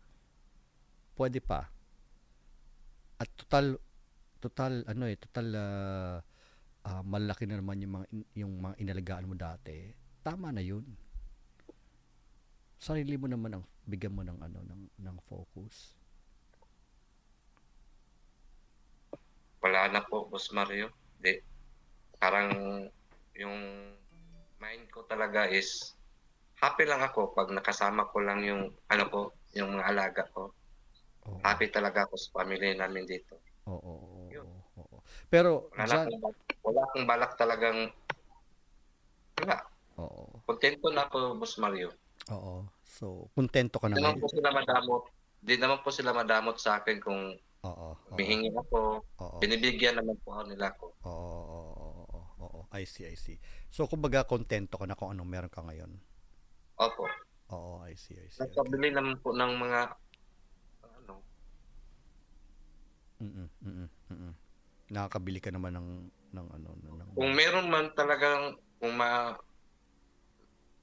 Pwede 1.14 1.40
pa. 1.40 1.70
At 3.20 3.30
total 3.36 3.78
total 4.40 4.88
ano 4.88 5.04
eh, 5.06 5.20
total 5.20 5.48
ah, 5.56 6.18
ah, 6.88 7.04
malaki 7.04 7.46
na 7.46 7.60
naman 7.60 7.84
yung 7.84 7.94
mga 8.00 8.08
yung 8.40 8.54
mga 8.58 8.76
inalagaan 8.82 9.30
mo 9.30 9.36
dati. 9.36 9.92
Tama 10.24 10.50
na 10.50 10.64
'yun. 10.64 10.84
Sarili 12.80 13.20
mo 13.20 13.28
naman 13.28 13.60
ang 13.60 13.64
bigyan 13.84 14.16
mo 14.16 14.24
ng 14.24 14.40
ano 14.40 14.60
ng 14.64 14.84
ng 14.98 15.18
focus. 15.28 16.00
Wala 19.60 19.92
na 19.92 20.00
Boss 20.08 20.56
Mario. 20.56 20.88
Di. 21.20 21.36
Parang 22.16 22.56
yung 23.36 23.60
mind 24.60 24.88
ko 24.92 25.04
talaga 25.04 25.52
is 25.52 25.96
happy 26.60 26.84
lang 26.84 27.00
ako 27.00 27.32
pag 27.32 27.52
nakasama 27.52 28.08
ko 28.12 28.20
lang 28.20 28.44
yung 28.44 28.72
ano 28.92 29.04
ko, 29.08 29.20
yung 29.58 29.78
mga 29.78 29.86
alaga 29.90 30.24
ko. 30.34 30.54
Oo. 31.30 31.40
Happy 31.42 31.70
talaga 31.74 32.06
ako 32.06 32.16
sa 32.18 32.42
pamilya 32.42 32.78
namin 32.78 33.06
dito. 33.10 33.38
Oo, 33.70 33.78
oo, 33.78 34.20
Yun. 34.34 34.46
oo, 34.46 34.82
oo. 34.82 34.98
Pero 35.30 35.70
Wala, 35.74 36.06
Jan, 36.06 36.08
akong, 36.10 36.22
wala 36.66 36.82
akong 36.90 37.06
balak 37.06 37.32
talagang 37.38 37.80
wala. 39.40 39.58
oo. 40.02 40.24
Kontento 40.46 40.88
na 40.90 41.06
ako, 41.06 41.38
Boss 41.38 41.56
Mario. 41.62 41.94
Oo. 42.34 42.66
So, 42.86 43.30
kontento 43.38 43.78
ka 43.78 43.88
na 43.90 43.98
Hindi 43.98 44.06
naman 44.06 44.22
po 44.22 44.28
sila 44.30 44.50
madamot. 44.52 45.04
Hindi 45.40 45.56
naman 45.56 45.80
po 45.86 45.90
sila 45.94 46.12
madamot 46.12 46.58
sa 46.60 46.82
akin 46.82 46.98
kung 47.00 47.22
Oo. 47.64 47.88
humihingi 48.12 48.50
ako. 48.54 49.02
Oo. 49.22 49.38
Binibigyan 49.40 49.98
naman 50.02 50.18
po 50.26 50.36
ako 50.36 50.44
nila 50.52 50.74
ako. 50.74 50.86
Oo, 51.08 51.14
oo, 51.14 51.70
oo, 51.80 52.04
oo, 52.12 52.22
oo. 52.44 52.60
I 52.76 52.84
see, 52.84 53.08
I 53.08 53.16
see. 53.16 53.38
So, 53.72 53.88
kumbaga, 53.88 54.28
kontento 54.28 54.76
ka 54.76 54.86
na 54.90 54.98
kung 54.98 55.14
anong 55.14 55.30
meron 55.30 55.54
ka 55.54 55.64
ngayon. 55.64 55.96
Opo. 56.80 57.08
Oo, 57.50 57.82
I 57.82 57.98
see, 57.98 58.14
I 58.14 58.30
see. 58.30 58.46
Okay. 58.46 58.54
Nagpabili 58.54 58.90
naman 58.94 59.16
po 59.26 59.34
ng 59.34 59.54
mga 59.58 59.80
ano, 60.86 61.16
Mm-mm, 63.20 63.48
mm-mm, 63.66 63.90
mm-mm. 64.14 64.34
Nakakabili 64.96 65.44
ka 65.44 65.52
naman 65.52 65.76
ng, 65.76 65.90
ng 66.32 66.48
ano, 66.56 66.70
ng, 66.78 66.94
ng 67.04 67.10
kung 67.18 67.32
meron 67.36 67.68
man 67.68 67.92
talagang 67.98 68.56
kung 68.80 68.96
ma 68.96 69.36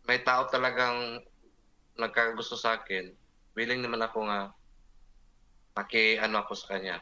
may 0.06 0.20
tao 0.22 0.46
talagang 0.52 1.18
nagkagusto 1.96 2.54
sa 2.54 2.78
akin, 2.78 3.10
willing 3.56 3.82
naman 3.82 4.04
ako 4.04 4.28
nga 4.28 4.52
maki 5.74 6.20
ano 6.20 6.44
ako 6.44 6.52
sa 6.54 6.76
kanya. 6.76 6.96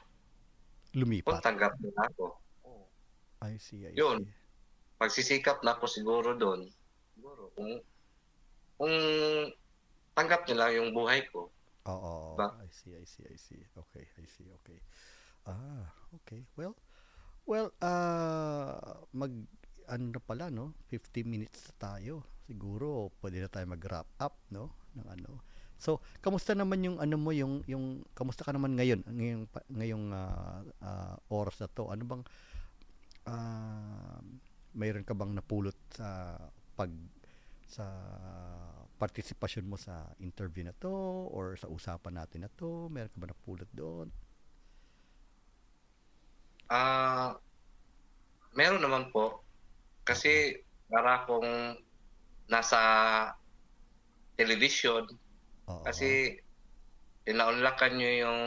Kung 0.95 1.03
lumipat. 1.03 1.43
tanggap 1.43 1.75
nila 1.81 2.05
ako. 2.15 2.39
I 3.45 3.59
see, 3.61 3.85
I 3.85 3.93
Yun. 3.93 4.25
see. 4.25 4.33
Magsisikap 4.97 5.61
na 5.67 5.77
ako 5.77 5.85
siguro 5.91 6.33
doon. 6.39 6.65
Siguro 7.13 7.51
kung 7.53 7.83
kung 8.79 8.95
tanggap 10.15 10.47
nila 10.47 10.71
yung 10.75 10.95
buhay 10.95 11.27
ko. 11.31 11.51
Oo, 11.85 12.39
Ba? 12.39 12.57
I 12.65 12.71
see, 12.73 12.97
I 12.97 13.05
see, 13.05 13.27
I 13.29 13.37
see. 13.37 13.61
Okay, 13.77 14.05
I 14.17 14.25
see, 14.25 14.49
okay. 14.63 14.81
Ah, 15.45 15.93
okay. 16.17 16.49
Well, 16.57 16.73
well, 17.45 17.69
ah, 17.85 19.05
mag 19.13 19.33
ano 19.85 20.05
na 20.17 20.21
pala, 20.21 20.49
no? 20.49 20.73
50 20.89 21.29
minutes 21.29 21.69
tayo. 21.77 22.25
Siguro, 22.49 23.13
pwede 23.21 23.45
na 23.45 23.53
tayo 23.53 23.69
mag-wrap 23.69 24.09
up, 24.21 24.41
no? 24.49 24.73
Ng 24.97 25.09
ano. 25.09 25.45
So, 25.77 26.01
kamusta 26.25 26.57
naman 26.57 26.81
yung 26.81 26.97
ano 26.97 27.21
mo, 27.21 27.37
yung, 27.37 27.61
yung, 27.69 28.01
kamusta 28.17 28.47
ka 28.47 28.57
naman 28.57 28.73
ngayon, 28.79 29.05
ngayong, 29.05 29.45
ngayong 29.69 30.07
ah, 30.17 30.65
ah, 30.81 31.15
oras 31.29 31.61
na 31.61 31.69
to? 31.69 31.93
Ano 31.93 32.03
bang, 32.09 32.23
ah, 33.29 34.21
mayroon 34.73 35.05
ka 35.05 35.13
bang 35.13 35.37
napulot 35.37 35.77
sa 35.93 36.41
pag, 36.73 36.89
sa 37.67 37.85
partisipasyon 39.01 39.67
mo 39.67 39.77
sa 39.77 40.15
interview 40.23 40.65
na 40.65 40.77
to 40.77 40.93
or 41.35 41.59
sa 41.59 41.69
usapan 41.69 42.23
natin 42.23 42.47
na 42.47 42.51
to? 42.53 42.89
Meron 42.89 43.11
ka 43.11 43.19
ba 43.19 43.29
napulot 43.29 43.71
doon? 43.75 44.09
Ah, 46.71 47.37
meron 48.57 48.81
naman 48.81 49.11
po. 49.13 49.45
Kasi 50.05 50.57
para 50.89 51.25
akong 51.25 51.81
nasa 52.49 52.81
television 54.37 55.09
Oo. 55.65 55.81
kasi 55.81 56.37
inaunlakan 57.25 57.97
nyo 57.97 58.11
yung 58.21 58.41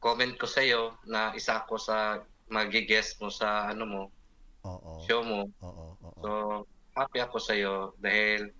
comment 0.00 0.34
ko 0.40 0.48
sa'yo 0.48 0.96
na 1.08 1.36
isa 1.36 1.64
ako 1.64 1.76
sa 1.76 2.20
magigest 2.48 3.20
mo 3.20 3.28
sa 3.32 3.68
ano 3.72 3.84
mo, 3.84 4.02
Oo. 4.64 5.00
show 5.04 5.20
mo. 5.24 5.48
Oo. 5.64 5.96
Oo. 6.00 6.20
So, 6.20 6.30
happy 6.94 7.18
ako 7.20 7.36
sa'yo 7.42 7.74
dahil 7.98 8.50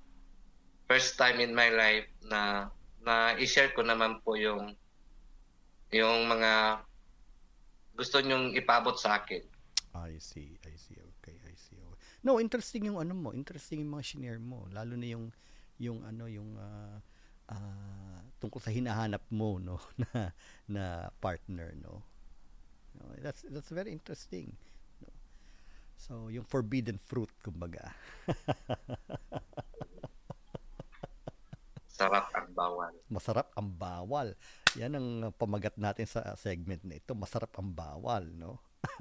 first 0.90 1.16
time 1.16 1.40
in 1.40 1.54
my 1.54 1.70
life 1.70 2.10
na 2.26 2.68
na 3.04 3.36
i-share 3.38 3.72
ko 3.72 3.86
naman 3.86 4.18
po 4.20 4.34
yung 4.34 4.74
yung 5.94 6.26
mga 6.26 6.82
gusto 7.94 8.18
nyong 8.18 8.58
ipabot 8.58 8.98
sa 8.98 9.22
akin. 9.22 9.46
I 9.94 10.18
see, 10.18 10.58
I 10.66 10.74
see. 10.74 10.98
Okay, 10.98 11.38
I 11.46 11.54
see. 11.54 11.78
Okay. 11.78 12.00
No, 12.26 12.42
interesting 12.42 12.90
yung 12.90 12.98
ano 12.98 13.14
mo, 13.14 13.30
interesting 13.30 13.86
yung 13.86 13.94
mga 13.94 14.04
shinare 14.10 14.42
mo, 14.42 14.66
lalo 14.74 14.98
na 14.98 15.06
yung 15.06 15.30
yung 15.78 16.02
ano 16.02 16.26
yung 16.26 16.58
ah, 16.58 16.98
ah, 17.54 18.18
tungkol 18.42 18.58
sa 18.58 18.74
hinahanap 18.74 19.22
mo 19.30 19.62
no 19.62 19.78
na 20.02 20.34
na 20.66 20.84
partner 21.22 21.74
no. 21.78 22.02
No, 22.94 23.10
That's 23.22 23.46
that's 23.50 23.70
very 23.70 23.90
interesting. 23.90 24.54
So, 26.04 26.28
yung 26.28 26.44
forbidden 26.44 27.00
fruit 27.00 27.32
kumbaga. 27.40 27.88
Sarap 31.88 32.28
ang 32.36 32.52
bawal. 32.52 32.92
Masarap 33.08 33.48
ang 33.56 33.72
bawal. 33.72 34.36
Yan 34.76 35.00
ang 35.00 35.24
uh, 35.24 35.32
pamagat 35.32 35.80
natin 35.80 36.04
sa 36.04 36.36
segment 36.36 36.84
na 36.84 37.00
ito. 37.00 37.16
Masarap 37.16 37.56
ang 37.56 37.72
bawal, 37.72 38.28
no? 38.36 38.60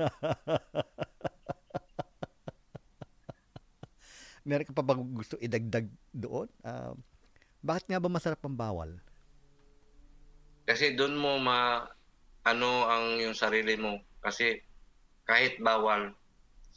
Meron 4.48 4.64
ka 4.64 4.72
pa 4.72 4.88
bang 4.88 5.04
gusto 5.12 5.36
idagdag 5.44 5.92
doon? 6.16 6.48
Ah, 6.64 6.96
bakit 7.60 7.92
nga 7.92 8.00
ba 8.00 8.08
masarap 8.08 8.40
ang 8.48 8.56
bawal? 8.56 8.96
Kasi 10.64 10.96
doon 10.96 11.20
mo 11.20 11.36
ma 11.36 11.84
ano 12.48 12.88
ang 12.88 13.20
yung 13.20 13.36
sarili 13.36 13.76
mo 13.76 14.00
kasi 14.24 14.64
kahit 15.28 15.60
bawal 15.60 16.16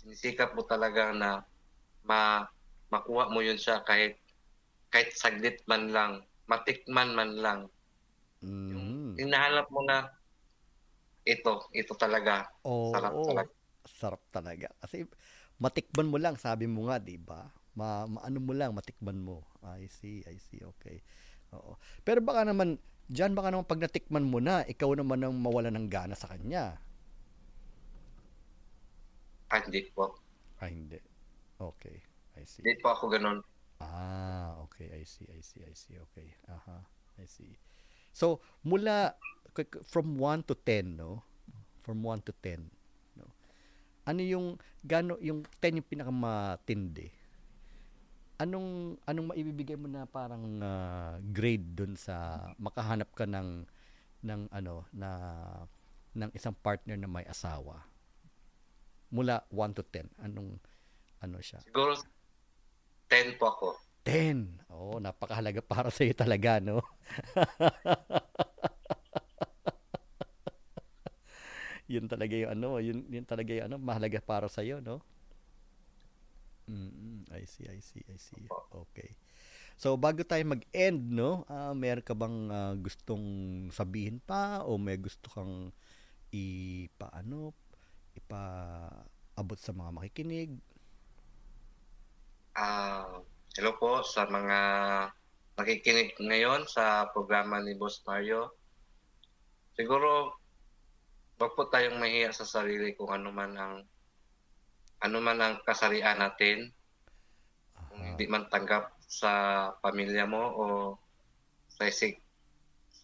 sinisikap 0.06 0.54
mo 0.54 0.62
talaga 0.62 1.10
na 1.10 1.42
ma 2.06 2.46
makuha 2.94 3.26
mo 3.26 3.42
yun 3.42 3.58
siya 3.58 3.82
kahit 3.82 4.14
kahit 4.94 5.10
saglit 5.18 5.58
man 5.66 5.90
lang 5.90 6.12
matikman 6.46 7.10
man 7.18 7.34
lang 7.34 7.60
Mm. 8.42 9.18
hinahanap 9.18 9.66
mo 9.74 9.82
na 9.82 10.06
ito 11.26 11.66
ito 11.74 11.92
talaga 11.98 12.46
Oo, 12.62 12.94
sarap 12.94 13.18
talaga 13.26 13.50
sarap 13.86 14.22
talaga. 14.34 14.68
Kasi 14.82 15.06
matikman 15.62 16.10
mo 16.10 16.18
lang, 16.18 16.34
sabi 16.38 16.66
mo 16.66 16.90
nga, 16.90 16.98
'di 16.98 17.16
ba? 17.22 17.50
Ma, 17.78 18.06
maano 18.08 18.38
mo 18.42 18.52
lang, 18.56 18.74
matikman 18.74 19.18
mo. 19.20 19.46
I 19.62 19.86
see, 19.90 20.22
I 20.26 20.38
see. 20.40 20.62
Okay. 20.62 21.02
Oo. 21.54 21.78
Pero 22.02 22.18
baka 22.24 22.42
naman 22.46 22.78
diyan 23.06 23.36
baka 23.38 23.54
naman 23.54 23.68
pag 23.68 23.82
natikman 23.82 24.26
mo 24.26 24.42
na, 24.42 24.66
ikaw 24.66 24.90
naman 24.98 25.22
ang 25.22 25.34
mawala 25.38 25.70
ng 25.70 25.86
gana 25.86 26.14
sa 26.18 26.26
kanya. 26.30 26.82
Ah, 29.50 29.60
hindi 29.62 29.86
po 29.92 30.16
Ah, 30.56 30.72
hindi. 30.72 30.96
Okay. 31.60 32.00
I 32.36 32.44
see. 32.48 32.64
hindi 32.64 32.80
po 32.80 32.92
ako 32.92 33.12
ganun 33.12 33.40
Ah, 33.80 34.56
okay. 34.64 34.88
I 34.96 35.04
see, 35.04 35.28
I 35.28 35.40
see, 35.44 35.60
I 35.60 35.74
see. 35.76 36.00
Okay. 36.10 36.32
Aha. 36.48 36.80
I 37.20 37.28
see. 37.28 37.56
So, 38.12 38.40
mula 38.64 39.12
from 39.88 40.16
1 40.16 40.48
to 40.48 40.56
10, 40.56 40.96
no? 40.96 41.20
From 41.84 42.00
1 42.00 42.24
to 42.24 42.32
10, 42.40 42.64
no? 43.20 43.28
Ano 44.08 44.20
yung 44.24 44.56
gano 44.80 45.20
yung 45.20 45.44
10 45.60 45.80
yung 45.80 45.88
pinakamatindi? 45.88 47.12
Anong 48.36 49.00
anong 49.08 49.32
maibibigay 49.32 49.76
mo 49.76 49.88
na 49.88 50.04
parang 50.08 50.60
ah, 50.60 51.16
grade 51.20 51.76
dun 51.76 51.96
sa 51.96 52.48
makahanap 52.56 53.12
ka 53.12 53.24
ng 53.28 53.64
ng 54.24 54.40
ano 54.52 54.88
na 54.92 55.08
ng 56.16 56.32
isang 56.32 56.56
partner 56.56 56.96
na 56.96 57.08
may 57.08 57.24
asawa? 57.28 57.84
Mula 59.10 59.44
1 59.50 59.76
to 59.76 59.82
10, 59.86 60.10
anong 60.18 60.58
ano 61.22 61.38
siya? 61.40 61.60
siguro 61.62 61.94
10 63.06 63.38
po 63.38 63.46
ako 63.50 63.66
10. 64.06 64.62
Oo, 64.70 65.02
napakahalaga 65.02 65.58
para 65.66 65.90
sa 65.90 66.06
iyo 66.06 66.14
talaga, 66.14 66.62
no? 66.62 66.78
yun 71.90 72.06
talaga 72.06 72.38
yung 72.38 72.54
ano, 72.54 72.78
yun, 72.78 73.02
yun 73.10 73.26
talaga 73.26 73.50
yung 73.50 73.66
ano, 73.66 73.82
mahalaga 73.82 74.22
para 74.22 74.46
sa 74.46 74.62
iyo, 74.62 74.78
no? 74.78 75.02
Mm, 76.70 77.26
I 77.30 77.46
see, 77.46 77.66
I 77.66 77.78
see, 77.82 78.02
I 78.06 78.18
see. 78.18 78.46
Okay. 78.70 79.14
So, 79.78 79.94
bago 79.98 80.22
tayo 80.22 80.42
mag-end, 80.46 81.14
no? 81.14 81.46
ah 81.46 81.74
meron 81.74 82.02
ka 82.02 82.14
bang 82.14 82.50
ah, 82.50 82.74
gustong 82.78 83.26
sabihin 83.70 84.18
pa 84.22 84.62
o 84.66 84.78
may 84.78 84.98
gusto 84.98 85.30
kang 85.30 85.70
ipaano, 86.30 87.54
ipa-abot 88.16 89.60
sa 89.60 89.76
mga 89.76 89.90
makikinig? 89.92 90.50
Ah, 92.56 93.20
hello 93.52 93.76
po 93.76 94.00
sa 94.00 94.24
mga 94.24 94.58
nakikinig 95.56 96.16
ngayon 96.20 96.64
sa 96.64 97.08
programa 97.12 97.60
ni 97.60 97.76
Boss 97.76 98.00
Mario. 98.08 98.52
Siguro, 99.76 100.32
wag 101.36 101.52
po 101.52 101.68
tayong 101.68 102.00
mahiya 102.00 102.32
sa 102.32 102.48
sarili 102.48 102.96
kung 102.96 103.12
ano 103.12 103.28
man 103.28 103.52
ang 103.56 103.76
ano 105.04 105.18
man 105.20 105.36
ang 105.40 105.60
kasarian 105.68 106.16
natin. 106.16 106.72
Kung 107.92 108.00
Aha. 108.00 108.08
hindi 108.16 108.24
man 108.24 108.48
tanggap 108.48 108.96
sa 109.04 109.32
pamilya 109.84 110.24
mo 110.24 110.42
o 110.56 110.64
sa 111.68 111.84
isig 111.84 112.16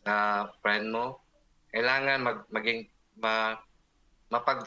sa 0.03 0.49
friend 0.65 0.91
mo, 0.91 1.21
kailangan 1.71 2.25
mag 2.25 2.39
maging 2.49 2.89
ma, 3.21 3.55
mapag 4.33 4.65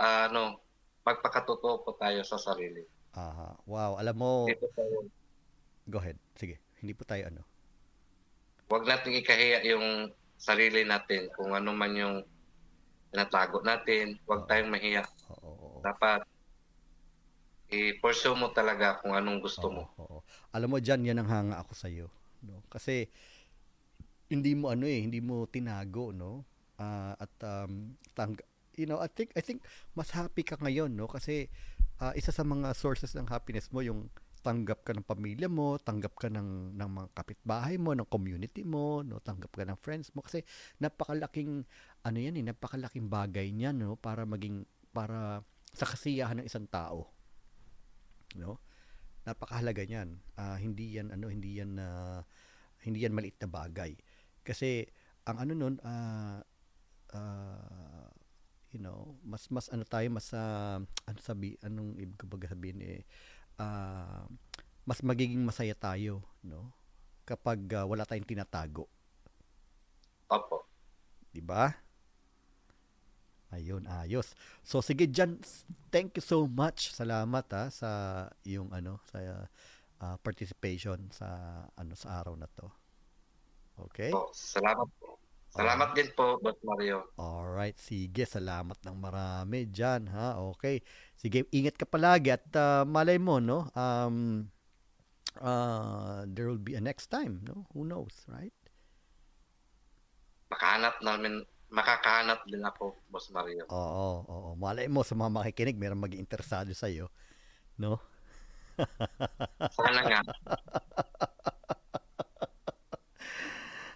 ano 0.00 0.64
magpakatotoo 1.04 1.84
po 1.84 1.90
tayo 2.00 2.24
sa 2.24 2.40
sarili. 2.40 2.84
Aha. 3.16 3.58
Wow, 3.66 3.98
alam 4.00 4.16
mo, 4.16 4.46
tayo 4.48 5.08
go 5.90 5.98
ahead. 5.98 6.16
Sige, 6.38 6.62
hindi 6.80 6.94
po 6.94 7.02
tayo 7.04 7.26
ano. 7.26 7.42
Huwag 8.70 8.86
nating 8.86 9.18
ikahiya 9.18 9.66
yung 9.66 10.14
sarili 10.38 10.86
natin 10.86 11.26
kung 11.34 11.52
ano 11.52 11.74
man 11.74 11.92
yung 11.98 12.16
tinatago 13.10 13.60
natin. 13.66 14.14
Huwag 14.24 14.46
tayong 14.46 14.70
mahiya. 14.70 15.02
Oo, 15.34 15.50
oo. 15.50 15.78
Dapat 15.82 16.22
i-pursue 17.70 18.34
mo 18.34 18.50
talaga 18.54 18.98
kung 19.02 19.14
anong 19.14 19.42
gusto 19.42 19.66
mo. 19.70 19.90
Oo, 19.98 20.02
oo. 20.06 20.18
Alam 20.54 20.74
mo 20.74 20.78
dyan, 20.78 21.06
yan 21.06 21.22
ang 21.22 21.30
hanga 21.30 21.56
ako 21.62 21.72
sa 21.74 21.90
iyo, 21.90 22.10
no? 22.46 22.62
Kasi 22.70 23.10
hindi 24.30 24.54
mo 24.54 24.70
ano 24.70 24.86
eh, 24.86 25.02
hindi 25.02 25.18
mo 25.18 25.46
tinago, 25.50 26.14
no? 26.14 26.46
Ah, 26.78 27.18
at 27.18 27.34
um, 27.42 27.94
tang 28.14 28.38
you 28.80 28.88
know, 28.88 28.98
I 28.98 29.08
think 29.12 29.36
I 29.36 29.44
think 29.44 29.62
mas 29.92 30.10
happy 30.16 30.42
ka 30.42 30.56
ngayon, 30.56 30.96
no? 30.96 31.06
Kasi 31.06 31.52
ah, 32.00 32.16
isa 32.16 32.32
sa 32.32 32.42
mga 32.42 32.72
sources 32.72 33.12
ng 33.12 33.28
happiness 33.28 33.68
mo 33.68 33.84
yung 33.84 34.08
tanggap 34.40 34.88
ka 34.88 34.96
ng 34.96 35.04
pamilya 35.04 35.52
mo, 35.52 35.76
tanggap 35.76 36.16
ka 36.16 36.32
ng 36.32 36.72
ng 36.72 36.90
mga 36.96 37.08
kapitbahay 37.12 37.76
mo, 37.76 37.92
ng 37.92 38.08
community 38.08 38.64
mo, 38.64 39.04
no? 39.04 39.20
Tanggap 39.20 39.52
ka 39.52 39.68
ng 39.68 39.76
friends 39.84 40.08
mo 40.16 40.24
kasi 40.24 40.40
napakalaking 40.80 41.68
ano 42.00 42.18
yan 42.18 42.40
eh, 42.40 42.44
napakalaking 42.48 43.12
bagay 43.12 43.52
niyan, 43.52 43.76
no? 43.76 44.00
Para 44.00 44.24
maging 44.24 44.64
para 44.90 45.44
sa 45.70 45.86
kasiyahan 45.86 46.42
ng 46.42 46.46
isang 46.46 46.66
tao 46.66 47.14
no 48.38 48.62
napakahalaga 49.26 49.86
niyan 49.86 50.18
Ah, 50.38 50.58
hindi 50.58 50.98
yan 50.98 51.14
ano 51.14 51.30
hindi 51.30 51.58
yan 51.58 51.78
na 51.78 51.86
hindi 52.82 53.04
yan 53.04 53.14
maliit 53.14 53.38
na 53.42 53.48
bagay 53.50 53.92
kasi 54.42 54.88
ang 55.28 55.36
ano 55.38 55.52
nun 55.52 55.74
ah 55.84 56.40
ah, 57.14 58.08
you 58.70 58.80
know 58.80 59.18
mas 59.26 59.50
mas 59.50 59.66
ano 59.70 59.82
tayo 59.82 60.06
mas 60.10 60.30
ah, 60.34 60.78
ano 60.80 61.18
sabi 61.22 61.58
anong 61.62 61.98
ibig 61.98 62.18
ko 62.18 62.26
sabihin 62.46 62.78
eh 62.82 63.00
ah, 63.58 64.26
mas 64.86 65.02
magiging 65.02 65.42
masaya 65.42 65.74
tayo 65.74 66.22
no 66.46 66.70
kapag 67.26 67.60
ah, 67.74 67.86
wala 67.86 68.06
tayong 68.06 68.26
tinatago 68.26 68.86
Opo. 70.30 70.66
di 71.34 71.42
ba 71.42 71.74
Ayun, 73.50 73.82
ayos. 73.90 74.38
So 74.62 74.78
sige 74.78 75.10
Jan, 75.10 75.42
thank 75.90 76.14
you 76.14 76.22
so 76.22 76.46
much. 76.46 76.94
Salamat 76.94 77.42
ha 77.50 77.66
sa 77.66 77.90
yung 78.46 78.70
ano 78.70 79.02
sa 79.10 79.18
uh, 79.98 80.16
participation 80.22 81.10
sa 81.10 81.26
ano 81.74 81.98
sa 81.98 82.22
araw 82.22 82.38
na 82.38 82.46
to. 82.46 82.70
Okay? 83.90 84.14
Po, 84.14 84.30
salamat. 84.30 84.86
Salamat 85.50 85.98
din 85.98 86.06
po, 86.14 86.38
Boss 86.38 86.58
Mario. 86.62 87.10
All 87.18 87.50
right, 87.50 87.74
sige, 87.74 88.22
salamat 88.22 88.78
ng 88.86 88.96
marami 89.02 89.66
diyan 89.66 90.06
ha. 90.14 90.38
Okay. 90.54 90.78
Sige, 91.18 91.42
ingat 91.50 91.74
ka 91.74 91.90
palagi 91.90 92.30
at 92.30 92.46
uh, 92.54 92.86
malay 92.86 93.18
mo 93.18 93.42
no. 93.42 93.66
Um 93.74 94.46
uh, 95.42 96.22
there 96.30 96.46
will 96.46 96.62
be 96.62 96.78
a 96.78 96.82
next 96.82 97.10
time, 97.10 97.42
no? 97.42 97.66
Who 97.74 97.82
knows, 97.82 98.14
right? 98.30 98.54
Makahanap 100.54 101.02
namin 101.02 101.42
makakahanap 101.70 102.46
din 102.46 102.62
ako, 102.62 102.94
Boss 103.10 103.30
Mario. 103.34 103.66
Oo, 103.70 104.08
oo. 104.26 104.50
Malay 104.54 104.86
mo 104.86 105.02
sa 105.02 105.18
mga 105.18 105.30
makikinig, 105.34 105.78
meron 105.78 106.02
mag-interesado 106.02 106.70
sa 106.74 106.90
iyo, 106.90 107.10
no? 107.78 107.98
Sana 109.74 110.00
nga. 110.06 110.20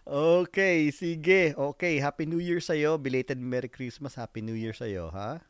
okay, 0.07 0.89
sige. 0.93 1.53
Okay, 1.57 2.01
Happy 2.01 2.25
New 2.29 2.41
Year 2.41 2.61
sa 2.61 2.77
iyo. 2.77 2.97
Belated 3.01 3.41
Merry 3.41 3.69
Christmas. 3.69 4.17
Happy 4.17 4.45
New 4.45 4.57
Year 4.57 4.77
sa 4.77 4.85
iyo, 4.85 5.09
ha? 5.11 5.41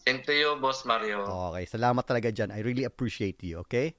Same 0.00 0.24
to 0.24 0.32
you, 0.32 0.56
Boss 0.56 0.88
Mario. 0.88 1.20
Okay, 1.52 1.68
salamat 1.68 2.04
talaga 2.08 2.32
dyan. 2.32 2.50
I 2.50 2.64
really 2.64 2.88
appreciate 2.88 3.44
you, 3.44 3.60
okay? 3.60 3.92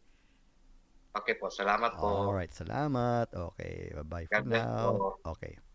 Okay 1.12 1.36
po, 1.38 1.52
salamat 1.52 2.00
po. 2.00 2.08
All 2.08 2.34
right, 2.34 2.50
salamat. 2.50 3.30
Okay, 3.30 3.94
bye-bye 4.02 4.28
for 4.32 4.42
God 4.42 4.50
now. 4.50 4.90
po. 4.98 5.38
Okay. 5.38 5.71